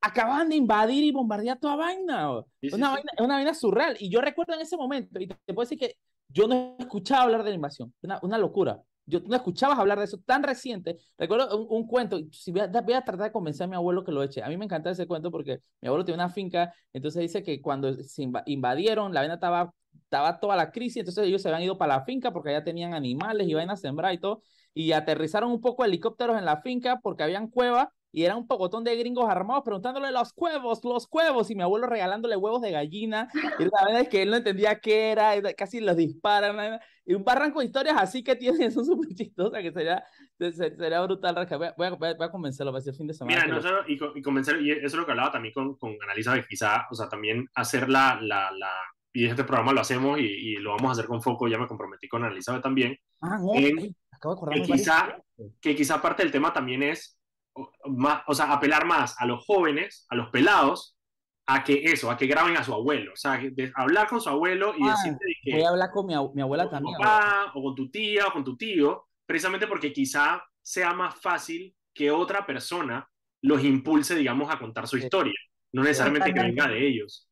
acababan 0.00 0.48
de 0.48 0.54
invadir 0.54 1.02
y 1.02 1.10
bombardear 1.10 1.58
toda 1.58 1.74
vaina. 1.74 2.30
Sí, 2.60 2.68
una, 2.72 2.90
vaina 2.90 3.10
una 3.18 3.34
vaina 3.34 3.54
surreal. 3.54 3.96
Y 3.98 4.08
yo 4.08 4.20
recuerdo 4.20 4.54
en 4.54 4.60
ese 4.60 4.76
momento, 4.76 5.18
y 5.18 5.26
te, 5.26 5.34
te 5.44 5.52
puedo 5.52 5.64
decir 5.64 5.78
que 5.78 5.96
yo 6.28 6.46
no 6.46 6.76
escuchaba 6.78 7.24
hablar 7.24 7.42
de 7.42 7.50
la 7.50 7.56
invasión, 7.56 7.92
una, 8.02 8.20
una 8.22 8.38
locura. 8.38 8.80
Yo 9.07 9.20
no 9.20 9.36
escuchabas 9.36 9.78
hablar 9.78 9.98
de 9.98 10.04
eso 10.04 10.18
tan 10.18 10.42
reciente. 10.42 10.98
Recuerdo 11.16 11.57
un, 11.57 11.66
un 11.82 11.86
cuento, 11.86 12.18
si 12.32 12.50
voy 12.52 12.62
a, 12.62 12.66
voy 12.66 12.94
tratar 12.94 13.18
de 13.18 13.32
convencer 13.32 13.64
a 13.64 13.68
mi 13.68 13.76
abuelo 13.76 14.04
que 14.04 14.12
lo 14.12 14.22
eche. 14.22 14.42
A 14.42 14.48
mí 14.48 14.57
me 14.57 14.64
encanta 14.64 14.90
ese 14.90 15.07
cuento 15.07 15.30
porque 15.30 15.61
mi 15.80 15.88
abuelo 15.88 16.04
tiene 16.04 16.16
una 16.22 16.28
finca, 16.28 16.74
entonces 16.92 17.22
dice 17.22 17.42
que 17.42 17.61
cuando 17.62 17.94
se 17.94 18.28
invadieron, 18.46 19.14
la 19.14 19.20
vaina 19.20 19.34
estaba 19.34 19.72
estaba 20.04 20.38
toda 20.38 20.57
la 20.57 20.70
crisis, 20.70 20.98
entonces 20.98 21.24
ellos 21.26 21.42
se 21.42 21.48
habían 21.48 21.62
ido 21.62 21.78
para 21.78 21.96
la 21.96 22.04
finca 22.04 22.32
porque 22.32 22.50
allá 22.50 22.62
tenían 22.64 22.94
animales 22.94 23.48
y 23.48 23.54
vainas 23.54 23.80
a 23.80 23.82
sembrar 23.82 24.14
y 24.14 24.18
todo, 24.18 24.42
y 24.74 24.92
aterrizaron 24.92 25.50
un 25.50 25.61
poco 25.61 25.84
helicópteros 25.84 26.38
en 26.38 26.44
la 26.44 26.61
finca 26.62 27.00
porque 27.02 27.22
habían 27.22 27.48
cuevas 27.48 27.88
y 28.16 28.24
era 28.24 28.34
un 28.34 28.46
pocotón 28.46 28.82
de 28.82 28.96
gringos 28.96 29.28
armados 29.28 29.62
preguntándole 29.62 30.10
los 30.10 30.32
huevos, 30.34 30.82
los 30.84 31.06
huevos, 31.12 31.50
y 31.50 31.54
mi 31.54 31.62
abuelo 31.62 31.86
regalándole 31.86 32.34
huevos 32.34 32.62
de 32.62 32.70
gallina, 32.70 33.28
y 33.58 33.64
la 33.64 33.84
verdad 33.84 34.00
es 34.00 34.08
que 34.08 34.22
él 34.22 34.30
no 34.30 34.38
entendía 34.38 34.80
qué 34.80 35.10
era, 35.10 35.34
casi 35.52 35.80
los 35.80 35.98
disparan, 35.98 36.80
y 37.04 37.12
un 37.12 37.24
barranco 37.24 37.60
de 37.60 37.66
historias 37.66 37.96
así 37.98 38.24
que 38.24 38.34
tienen, 38.34 38.72
son 38.72 38.86
súper 38.86 39.14
chistosas, 39.14 39.60
que 39.60 39.70
sería, 39.70 40.02
sería 40.38 41.02
brutal. 41.02 41.34
Voy 41.76 41.88
a, 41.88 41.90
voy, 41.90 42.08
a, 42.18 42.30
convencerlo 42.30 42.72
para 42.72 42.80
ese 42.80 42.94
fin 42.94 43.06
de 43.06 43.12
semana. 43.12 43.44
Mira, 43.44 43.60
no, 43.60 43.80
y, 43.86 43.98
y, 44.14 44.22
convencer, 44.22 44.62
y 44.62 44.70
eso 44.70 44.86
es 44.86 44.94
lo 44.94 45.04
que 45.04 45.12
hablaba 45.12 45.32
también 45.32 45.52
con, 45.52 45.76
con 45.76 45.94
Analisa 46.02 46.32
de 46.32 46.46
quizá, 46.46 46.86
o 46.90 46.94
sea, 46.94 47.10
también 47.10 47.46
hacer 47.54 47.90
la, 47.90 48.18
la, 48.22 48.50
la 48.50 48.72
y 49.12 49.26
este 49.26 49.44
programa 49.44 49.74
lo 49.74 49.82
hacemos 49.82 50.18
y, 50.18 50.22
y, 50.22 50.56
lo 50.56 50.70
vamos 50.70 50.88
a 50.88 50.92
hacer 50.92 51.04
con 51.04 51.20
foco, 51.20 51.48
ya 51.48 51.58
me 51.58 51.66
comprometí 51.66 52.08
con 52.08 52.24
Elizabeth 52.24 52.62
también. 52.62 52.98
Ah, 53.20 53.36
no, 53.38 53.52
acabo 54.10 54.34
de 54.34 54.38
acordarme 54.38 54.62
que 54.62 54.72
quizá, 54.72 55.18
que 55.60 55.76
quizá 55.76 56.00
parte 56.00 56.22
del 56.22 56.32
tema 56.32 56.54
también 56.54 56.82
es, 56.82 57.15
más, 57.86 58.22
o 58.26 58.34
sea, 58.34 58.52
apelar 58.52 58.86
más 58.86 59.14
a 59.18 59.26
los 59.26 59.44
jóvenes, 59.44 60.07
a 60.09 60.14
los 60.14 60.30
pelados, 60.30 60.96
a 61.46 61.62
que 61.62 61.84
eso, 61.84 62.11
a 62.11 62.16
que 62.16 62.26
graben 62.26 62.57
a 62.57 62.64
su 62.64 62.74
abuelo, 62.74 63.12
o 63.12 63.16
sea, 63.16 63.38
de, 63.38 63.72
hablar 63.76 64.09
con 64.09 64.20
su 64.20 64.28
abuelo 64.28 64.74
y 64.76 64.82
ah, 64.82 64.90
decirle 64.90 65.34
que... 65.42 65.52
Voy 65.52 65.62
a 65.62 65.68
hablar 65.68 65.90
con 65.92 66.07
mi, 66.07 66.14
mi 66.34 66.42
abuela 66.42 66.68
también. 66.68 66.96
Papá, 66.98 67.52
o 67.54 67.62
con 67.62 67.74
tu 67.74 67.88
tía, 67.88 68.26
o 68.26 68.32
con 68.32 68.42
tu 68.42 68.57
tío, 68.57 69.07
precisamente 69.24 69.66
porque 69.66 69.92
quizá 69.92 70.42
sea 70.61 70.92
más 70.92 71.14
fácil 71.20 71.74
que 71.94 72.11
otra 72.11 72.44
persona 72.44 73.09
los 73.42 73.62
impulse, 73.62 74.16
digamos, 74.16 74.52
a 74.52 74.59
contar 74.59 74.88
su 74.88 74.98
historia, 74.98 75.38
no 75.72 75.82
necesariamente 75.82 76.34
que 76.34 76.40
venga 76.40 76.66
de 76.68 76.86
ellos. 76.86 77.28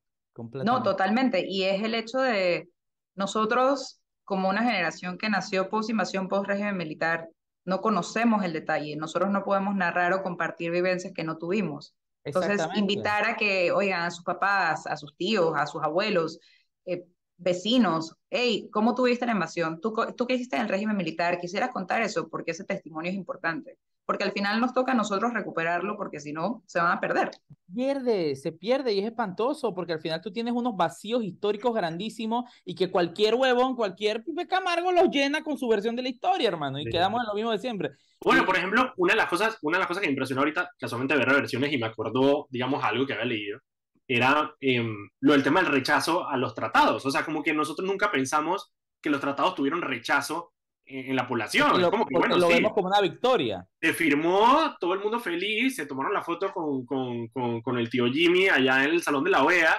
No, 0.65 0.83
totalmente. 0.83 1.45
Y 1.47 1.65
es 1.65 1.83
el 1.83 1.95
hecho 1.95 2.19
de 2.19 2.69
nosotros, 3.15 4.01
como 4.25 4.49
una 4.49 4.63
generación 4.63 5.19
que 5.19 5.29
nació 5.29 5.69
post 5.69 5.91
invasión, 5.91 6.29
post 6.29 6.47
régimen 6.47 6.77
militar, 6.77 7.29
no 7.65 7.81
conocemos 7.81 8.45
el 8.45 8.53
detalle. 8.53 8.97
Nosotros 8.97 9.31
no 9.31 9.45
podemos 9.45 9.75
narrar 9.75 10.13
o 10.13 10.23
compartir 10.23 10.71
vivencias 10.71 11.13
que 11.15 11.25
no 11.25 11.39
tuvimos. 11.39 11.95
Entonces, 12.25 12.67
invitar 12.75 13.27
a 13.27 13.37
que, 13.37 13.71
oigan, 13.73 14.03
a 14.03 14.11
sus 14.11 14.25
papás, 14.25 14.87
a 14.87 14.97
sus 14.97 15.15
tíos, 15.17 15.53
a 15.57 15.67
sus 15.67 15.83
abuelos, 15.83 16.41
eh, 16.87 17.05
vecinos, 17.37 18.17
hey, 18.31 18.69
¿cómo 18.73 18.95
tuviste 18.95 19.27
la 19.27 19.33
invasión? 19.33 19.81
¿Tú, 19.81 19.95
¿Tú 20.17 20.27
qué 20.27 20.35
hiciste 20.35 20.57
en 20.57 20.63
el 20.63 20.69
régimen 20.69 20.97
militar? 20.97 21.39
Quisieras 21.39 21.71
contar 21.71 22.01
eso 22.03 22.29
porque 22.29 22.53
ese 22.53 22.65
testimonio 22.65 23.11
es 23.11 23.17
importante 23.17 23.79
porque 24.07 24.25
al 24.25 24.33
final 24.33 24.61
nos 24.61 24.75
toca 24.75 24.93
a 24.93 24.95
nosotros 24.95 25.33
recuperarlo, 25.33 25.97
porque 25.97 26.21
si 26.21 26.33
no, 26.33 26.63
se 26.67 26.79
van 26.79 26.93
a 26.93 27.01
perder. 27.01 27.31
Pierde, 27.75 28.37
se 28.37 28.53
pierde 28.53 28.93
y 28.93 29.01
es 29.01 29.07
espantoso, 29.07 29.75
porque 29.75 29.95
al 29.95 30.01
final 30.01 30.21
tú 30.21 30.33
tienes 30.33 30.53
unos 30.55 30.77
vacíos 30.77 31.25
históricos 31.25 31.75
grandísimos 31.75 32.45
y 32.65 32.75
que 32.75 32.91
cualquier 32.91 33.35
huevón, 33.35 33.75
cualquier 33.75 34.23
Pipe 34.23 34.47
Camargo 34.47 34.93
los 34.93 35.09
llena 35.11 35.43
con 35.43 35.57
su 35.59 35.69
versión 35.69 35.97
de 35.97 36.03
la 36.03 36.09
historia, 36.09 36.49
hermano, 36.49 36.79
y 36.79 36.85
quedamos 36.85 37.21
en 37.23 37.29
lo 37.29 37.35
mismo 37.35 37.51
de 37.51 37.59
siempre. 37.59 37.93
Bueno, 38.21 38.45
por 38.45 38.57
ejemplo, 38.57 38.93
una 38.97 39.13
de 39.13 39.19
las 39.19 39.29
cosas, 39.29 39.59
una 39.63 39.77
de 39.77 39.81
las 39.81 39.89
cosas 39.89 40.01
que 40.01 40.09
me 40.09 40.13
impresionó 40.13 40.41
ahorita, 40.43 40.71
casualmente 40.79 41.17
ver 41.17 41.29
reversiones 41.29 41.73
y 41.73 41.79
me 41.79 41.87
acordó, 41.87 42.47
digamos, 42.51 42.83
algo 42.85 43.07
que 43.07 43.15
había 43.15 43.27
leído, 43.27 43.61
era 44.07 44.55
em, 44.61 45.09
lo 45.21 45.33
del 45.33 45.43
tema 45.43 45.63
del 45.63 45.73
rechazo 45.73 46.29
a 46.29 46.37
los 46.37 46.55
tratados. 46.55 47.05
O 47.07 47.11
sea, 47.11 47.25
como 47.25 47.43
que 47.43 47.55
nosotros 47.55 47.89
nunca 47.89 48.11
pensamos 48.11 48.73
que 49.01 49.11
los 49.11 49.21
tratados 49.21 49.55
tuvieron 49.55 49.83
rechazo 49.83 50.54
en, 50.87 51.17
la 51.17 51.27
población. 51.27 51.81
Lo, 51.81 51.91
como 51.91 52.07
que, 52.07 52.17
bueno, 52.17 52.37
lo 52.37 52.49
vemos 52.49 52.73
como 52.73 52.89
una 52.89 53.01
victoria. 53.01 53.67
Se 53.81 53.93
firmó, 53.93 54.77
todo 54.79 54.95
el 54.95 55.01
mundo 55.01 55.21
feliz, 55.21 55.77
se 55.77 55.87
tomaron 55.87 56.13
la 56.13 56.23
foto 56.23 56.53
con, 56.53 56.85
con, 56.85 57.29
con, 57.29 57.63
con, 57.63 57.79
el 57.79 57.89
tío 57.89 58.07
Jimmy 58.07 58.49
allá 58.49 58.85
en 58.85 58.91
el 58.91 59.03
salón 59.03 59.25
de 59.25 59.31
la 59.31 59.43
OEA 59.43 59.77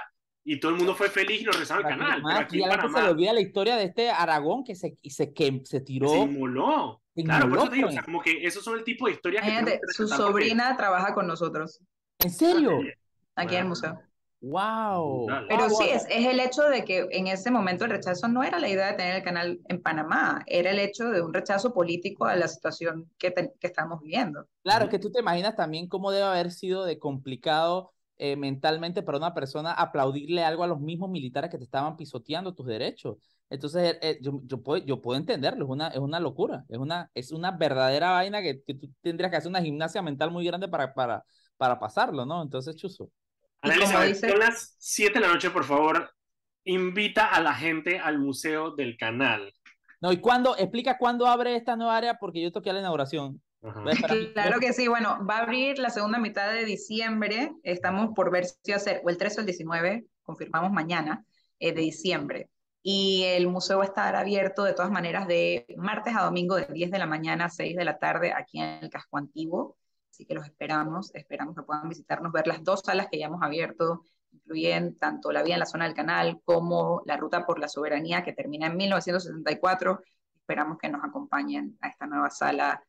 y 0.48 0.60
todo 0.60 0.70
el 0.70 0.78
mundo 0.78 0.94
fue 0.94 1.08
feliz 1.10 1.40
y 1.40 1.44
lo 1.44 1.52
regresaron 1.52 1.84
al 1.84 1.98
canal. 1.98 2.22
Pero 2.24 2.38
aquí 2.38 2.62
en 2.62 2.68
Panamá, 2.68 2.98
se 2.98 3.04
le 3.04 3.10
olvida 3.10 3.32
la 3.32 3.40
historia 3.40 3.76
de 3.76 3.84
este 3.84 4.10
Aragón 4.10 4.62
que 4.62 4.76
se, 4.76 4.96
se, 5.02 5.34
que 5.34 5.60
se 5.64 5.80
tiró. 5.80 6.08
Se 6.08 6.18
inmoló. 6.18 7.02
Claro, 7.16 7.48
por 7.48 7.58
eso 7.58 7.68
te 7.68 7.76
digo, 7.76 7.88
o 7.88 7.92
sea, 7.92 8.02
como 8.02 8.20
que 8.20 8.46
esos 8.46 8.62
son 8.62 8.78
el 8.78 8.84
tipo 8.84 9.06
de 9.06 9.12
historias 9.12 9.44
que... 9.64 9.80
su 9.88 10.06
sobrina 10.06 10.76
trabaja 10.76 11.14
con 11.14 11.26
nosotros. 11.26 11.80
¿En 12.18 12.30
serio? 12.30 12.78
Aquí 13.34 13.54
en 13.54 13.62
el 13.62 13.68
museo. 13.68 14.00
Wow. 14.40 15.26
Pero 15.48 15.70
sí, 15.70 15.84
es, 15.90 16.04
es, 16.10 16.26
el 16.26 16.40
hecho 16.40 16.62
de 16.62 16.84
que 16.84 17.06
en 17.10 17.26
ese 17.26 17.50
momento 17.50 17.84
el 17.84 17.90
rechazo 17.90 18.28
no 18.28 18.44
era 18.44 18.58
la 18.58 18.68
idea 18.68 18.88
de 18.88 18.94
tener 18.94 19.16
el 19.16 19.22
canal 19.22 19.60
en 19.68 19.82
Panamá, 19.82 20.42
era 20.46 20.70
el 20.70 20.78
hecho 20.78 21.10
de 21.10 21.22
un 21.22 21.32
rechazo 21.32 21.72
político 21.72 22.26
a 22.26 22.36
la 22.36 22.46
situación 22.46 23.10
que, 23.18 23.32
que 23.32 23.66
estamos 23.66 24.00
viviendo. 24.00 24.46
Claro, 24.62 24.88
que 24.88 24.98
tú 24.98 25.10
te 25.10 25.20
imaginas 25.20 25.56
también 25.56 25.88
cómo 25.88 26.10
debe 26.10 26.26
haber 26.26 26.50
sido 26.50 26.84
de 26.84 26.98
complicado 26.98 27.92
eh, 28.18 28.36
mentalmente 28.36 29.02
para 29.02 29.18
una 29.18 29.34
persona 29.34 29.72
aplaudirle 29.72 30.42
algo 30.42 30.64
a 30.64 30.66
los 30.66 30.80
mismos 30.80 31.10
militares 31.10 31.50
que 31.50 31.58
te 31.58 31.64
estaban 31.64 31.96
pisoteando 31.96 32.54
tus 32.54 32.66
derechos. 32.66 33.18
Entonces, 33.50 33.94
eh, 33.94 33.98
eh, 34.00 34.18
yo, 34.22 34.40
yo, 34.44 34.62
puedo, 34.62 34.84
yo 34.84 35.02
puedo 35.02 35.18
entenderlo, 35.18 35.64
es 35.66 35.70
una, 35.70 35.88
es 35.88 35.98
una 35.98 36.18
locura, 36.18 36.64
es 36.68 36.78
una, 36.78 37.10
es 37.14 37.30
una 37.32 37.52
verdadera 37.52 38.12
vaina 38.12 38.42
que, 38.42 38.62
que 38.62 38.74
tú 38.74 38.90
tendrías 39.02 39.30
que 39.30 39.36
hacer 39.36 39.50
una 39.50 39.62
gimnasia 39.62 40.02
mental 40.02 40.30
muy 40.30 40.46
grande 40.46 40.68
para, 40.68 40.94
para, 40.94 41.24
para 41.56 41.78
pasarlo, 41.78 42.24
¿no? 42.24 42.42
Entonces, 42.42 42.76
Chuzo. 42.76 43.10
Analisa, 43.72 44.28
son 44.28 44.38
las 44.38 44.76
7 44.78 45.14
de 45.14 45.20
la 45.20 45.32
noche, 45.32 45.50
por 45.50 45.64
favor, 45.64 46.10
invita 46.64 47.26
a 47.26 47.40
la 47.40 47.54
gente 47.54 47.98
al 47.98 48.18
museo 48.18 48.72
del 48.72 48.96
canal. 48.96 49.52
No, 50.00 50.12
y 50.12 50.18
cuándo, 50.18 50.56
explica 50.56 50.98
cuándo 50.98 51.26
abre 51.26 51.56
esta 51.56 51.76
nueva 51.76 51.96
área, 51.96 52.18
porque 52.18 52.42
yo 52.42 52.52
toqué 52.52 52.72
la 52.72 52.80
inauguración. 52.80 53.40
Claro 54.32 54.60
que 54.60 54.72
sí, 54.72 54.86
bueno, 54.86 55.18
va 55.28 55.38
a 55.38 55.42
abrir 55.42 55.78
la 55.78 55.90
segunda 55.90 56.18
mitad 56.18 56.52
de 56.52 56.64
diciembre, 56.64 57.52
estamos 57.62 58.10
por 58.14 58.30
ver 58.30 58.44
si 58.44 58.70
va 58.70 58.76
a 58.76 58.80
ser 58.80 59.00
o 59.04 59.10
el 59.10 59.16
13 59.16 59.38
o 59.38 59.40
el 59.40 59.46
19, 59.46 60.06
confirmamos 60.22 60.70
mañana, 60.72 61.24
eh, 61.58 61.72
de 61.72 61.80
diciembre. 61.80 62.50
Y 62.82 63.24
el 63.24 63.48
museo 63.48 63.78
va 63.78 63.84
a 63.84 63.88
estar 63.88 64.14
abierto 64.14 64.62
de 64.62 64.72
todas 64.72 64.92
maneras 64.92 65.26
de 65.26 65.66
martes 65.76 66.14
a 66.14 66.22
domingo 66.22 66.54
de 66.54 66.66
10 66.66 66.90
de 66.92 66.98
la 66.98 67.06
mañana 67.06 67.46
a 67.46 67.50
6 67.50 67.76
de 67.76 67.84
la 67.84 67.98
tarde 67.98 68.32
aquí 68.32 68.60
en 68.60 68.84
el 68.84 68.90
casco 68.90 69.18
antiguo. 69.18 69.76
Así 70.16 70.24
que 70.24 70.32
los 70.32 70.46
esperamos, 70.46 71.14
esperamos 71.14 71.54
que 71.54 71.62
puedan 71.62 71.90
visitarnos, 71.90 72.32
ver 72.32 72.46
las 72.46 72.64
dos 72.64 72.80
salas 72.80 73.08
que 73.10 73.18
ya 73.18 73.26
hemos 73.26 73.42
abierto, 73.42 74.02
incluyen 74.32 74.98
tanto 74.98 75.30
la 75.30 75.42
vía 75.42 75.56
en 75.56 75.60
la 75.60 75.66
zona 75.66 75.84
del 75.84 75.92
canal 75.92 76.40
como 76.42 77.02
la 77.04 77.18
ruta 77.18 77.44
por 77.44 77.58
la 77.58 77.68
soberanía 77.68 78.24
que 78.24 78.32
termina 78.32 78.66
en 78.66 78.78
1974. 78.78 80.00
Esperamos 80.34 80.78
que 80.78 80.88
nos 80.88 81.04
acompañen 81.04 81.76
a 81.82 81.88
esta 81.88 82.06
nueva 82.06 82.30
sala 82.30 82.82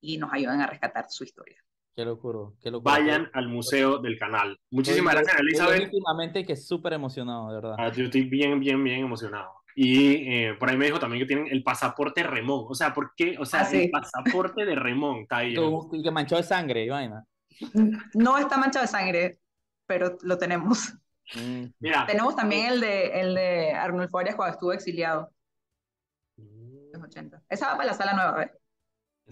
y 0.00 0.18
nos 0.18 0.32
ayuden 0.32 0.60
a 0.60 0.66
rescatar 0.66 1.06
su 1.08 1.22
historia. 1.22 1.62
Qué 1.94 2.04
locura, 2.04 2.50
qué 2.60 2.72
Vayan 2.82 3.30
al 3.32 3.46
Museo 3.46 3.98
del 3.98 4.18
Canal. 4.18 4.58
Muchísimas 4.72 5.14
gracias, 5.14 5.38
Elizabeth. 5.38 5.84
Últimamente 5.84 6.44
que 6.44 6.56
súper 6.56 6.94
emocionado, 6.94 7.46
de 7.50 7.54
verdad. 7.54 7.76
Ah, 7.78 7.92
yo 7.92 8.06
estoy 8.06 8.22
bien, 8.22 8.58
bien, 8.58 8.82
bien 8.82 9.04
emocionado. 9.04 9.61
Y 9.74 10.14
eh, 10.32 10.54
por 10.58 10.68
ahí 10.68 10.76
me 10.76 10.86
dijo 10.86 10.98
también 10.98 11.22
que 11.22 11.26
tienen 11.26 11.48
el 11.50 11.62
pasaporte 11.62 12.22
Remón. 12.22 12.66
O 12.68 12.74
sea, 12.74 12.92
¿por 12.92 13.14
qué? 13.16 13.36
O 13.38 13.44
sea, 13.44 13.62
ah, 13.62 13.70
el 13.72 13.90
pasaporte 13.90 14.64
de 14.64 14.74
Remón 14.74 15.22
está 15.22 15.38
ahí. 15.38 15.54
Y 15.92 16.02
que 16.02 16.10
manchó 16.10 16.36
de 16.36 16.42
sangre, 16.42 16.88
vaina. 16.88 17.24
No 18.14 18.38
está 18.38 18.56
manchado 18.56 18.84
de 18.84 18.90
sangre, 18.90 19.38
pero 19.86 20.16
lo 20.22 20.38
tenemos. 20.38 20.94
Mm. 21.34 21.66
Mira. 21.78 22.06
Tenemos 22.06 22.36
también 22.36 22.72
el 22.72 22.80
de, 22.80 23.20
el 23.20 23.34
de 23.34 23.72
Arnulfo 23.72 24.18
Arias 24.18 24.36
cuando 24.36 24.54
estuvo 24.54 24.72
exiliado. 24.72 25.30
Mm. 26.36 26.92
Los 26.92 27.02
80. 27.04 27.42
Esa 27.48 27.68
va 27.68 27.76
para 27.76 27.90
la 27.90 27.94
sala 27.94 28.12
nueva, 28.14 28.32
¿ves? 28.32 28.50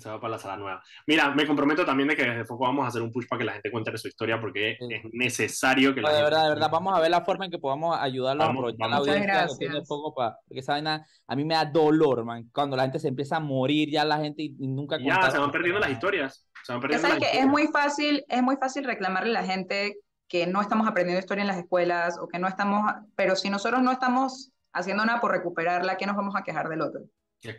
Esa 0.01 0.13
va 0.13 0.21
para 0.21 0.33
la 0.33 0.39
sala 0.39 0.57
nueva. 0.57 0.83
Mira, 1.07 1.31
me 1.35 1.47
comprometo 1.47 1.85
también 1.85 2.09
de 2.09 2.17
que 2.17 2.25
desde 2.25 2.47
Foco 2.47 2.65
vamos 2.65 2.87
a 2.87 2.89
hacer 2.89 3.03
un 3.03 3.13
push 3.13 3.27
para 3.29 3.39
que 3.39 3.45
la 3.45 3.53
gente 3.53 3.71
cuente 3.71 3.97
su 3.99 4.09
historia 4.09 4.41
porque 4.41 4.73
es 4.73 5.03
necesario 5.13 5.95
que 5.95 6.01
la 6.01 6.11
De 6.11 6.23
verdad, 6.23 6.45
de 6.45 6.49
verdad, 6.51 6.71
vamos 6.71 6.97
a 6.97 7.01
ver 7.01 7.11
la 7.11 7.21
forma 7.21 7.45
en 7.45 7.51
que 7.51 7.59
podamos 7.59 7.99
ayudarlo 7.99 8.45
a 8.45 8.47
aprovechar 8.47 8.89
la 8.89 8.97
audiencia 8.97 9.47
tiene 9.59 9.85
Foco 9.85 10.15
para, 10.15 10.39
porque 10.49 10.61
esa 10.61 10.73
vaina 10.73 11.07
a 11.27 11.37
mí 11.37 11.45
me 11.45 11.55
da 11.55 11.67
dolor, 11.67 12.25
man, 12.25 12.49
cuando 12.53 12.77
la 12.77 12.85
gente 12.85 12.99
se 12.99 13.09
empieza 13.09 13.37
a 13.37 13.41
morir 13.41 13.91
ya 13.91 14.05
la 14.07 14.19
gente 14.19 14.43
y, 14.43 14.69
nunca 14.69 14.99
Ya, 14.99 15.31
se 15.31 15.39
van 15.39 15.51
perdiendo 15.51 15.81
las 15.81 15.91
historias. 15.91 16.49
Se 16.65 16.73
van 16.73 16.81
perdiendo 16.81 17.07
las 17.07 17.19
que 17.19 17.25
historias. 17.25 17.45
es 17.45 17.51
muy 17.51 17.67
fácil, 17.67 18.25
es 18.27 18.43
muy 18.43 18.57
fácil 18.57 18.85
reclamarle 18.85 19.37
a 19.37 19.43
la 19.43 19.47
gente 19.47 19.99
que 20.29 20.47
no 20.47 20.63
estamos 20.63 20.89
aprendiendo 20.89 21.21
historia 21.21 21.43
en 21.43 21.49
las 21.49 21.59
escuelas 21.59 22.17
o 22.19 22.27
que 22.27 22.39
no 22.39 22.49
estamos, 22.49 22.91
pero 23.17 23.37
si 23.37 23.51
nosotros 23.51 23.83
no 23.83 23.93
estamos 23.93 24.51
haciendo 24.73 25.05
nada 25.05 25.21
por 25.21 25.33
recuperarla, 25.33 25.99
¿qué 25.99 26.07
nos 26.07 26.17
vamos 26.17 26.37
a 26.37 26.43
quejar 26.43 26.69
del 26.69 26.81
otro? 26.81 27.03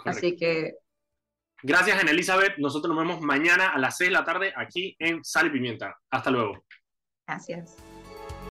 Así 0.06 0.36
que 0.36 0.76
Gracias, 1.64 2.00
Ana 2.00 2.12
Elizabeth. 2.12 2.58
Nosotros 2.58 2.96
nos 2.96 3.06
vemos 3.06 3.22
mañana 3.22 3.70
a 3.70 3.78
las 3.78 3.98
6 3.98 4.10
de 4.10 4.14
la 4.14 4.24
tarde 4.24 4.54
aquí 4.56 4.96
en 5.00 5.24
Sal 5.24 5.48
y 5.48 5.50
Pimienta. 5.52 5.96
Hasta 6.10 6.32
luego. 6.32 6.64
Gracias. 7.28 7.78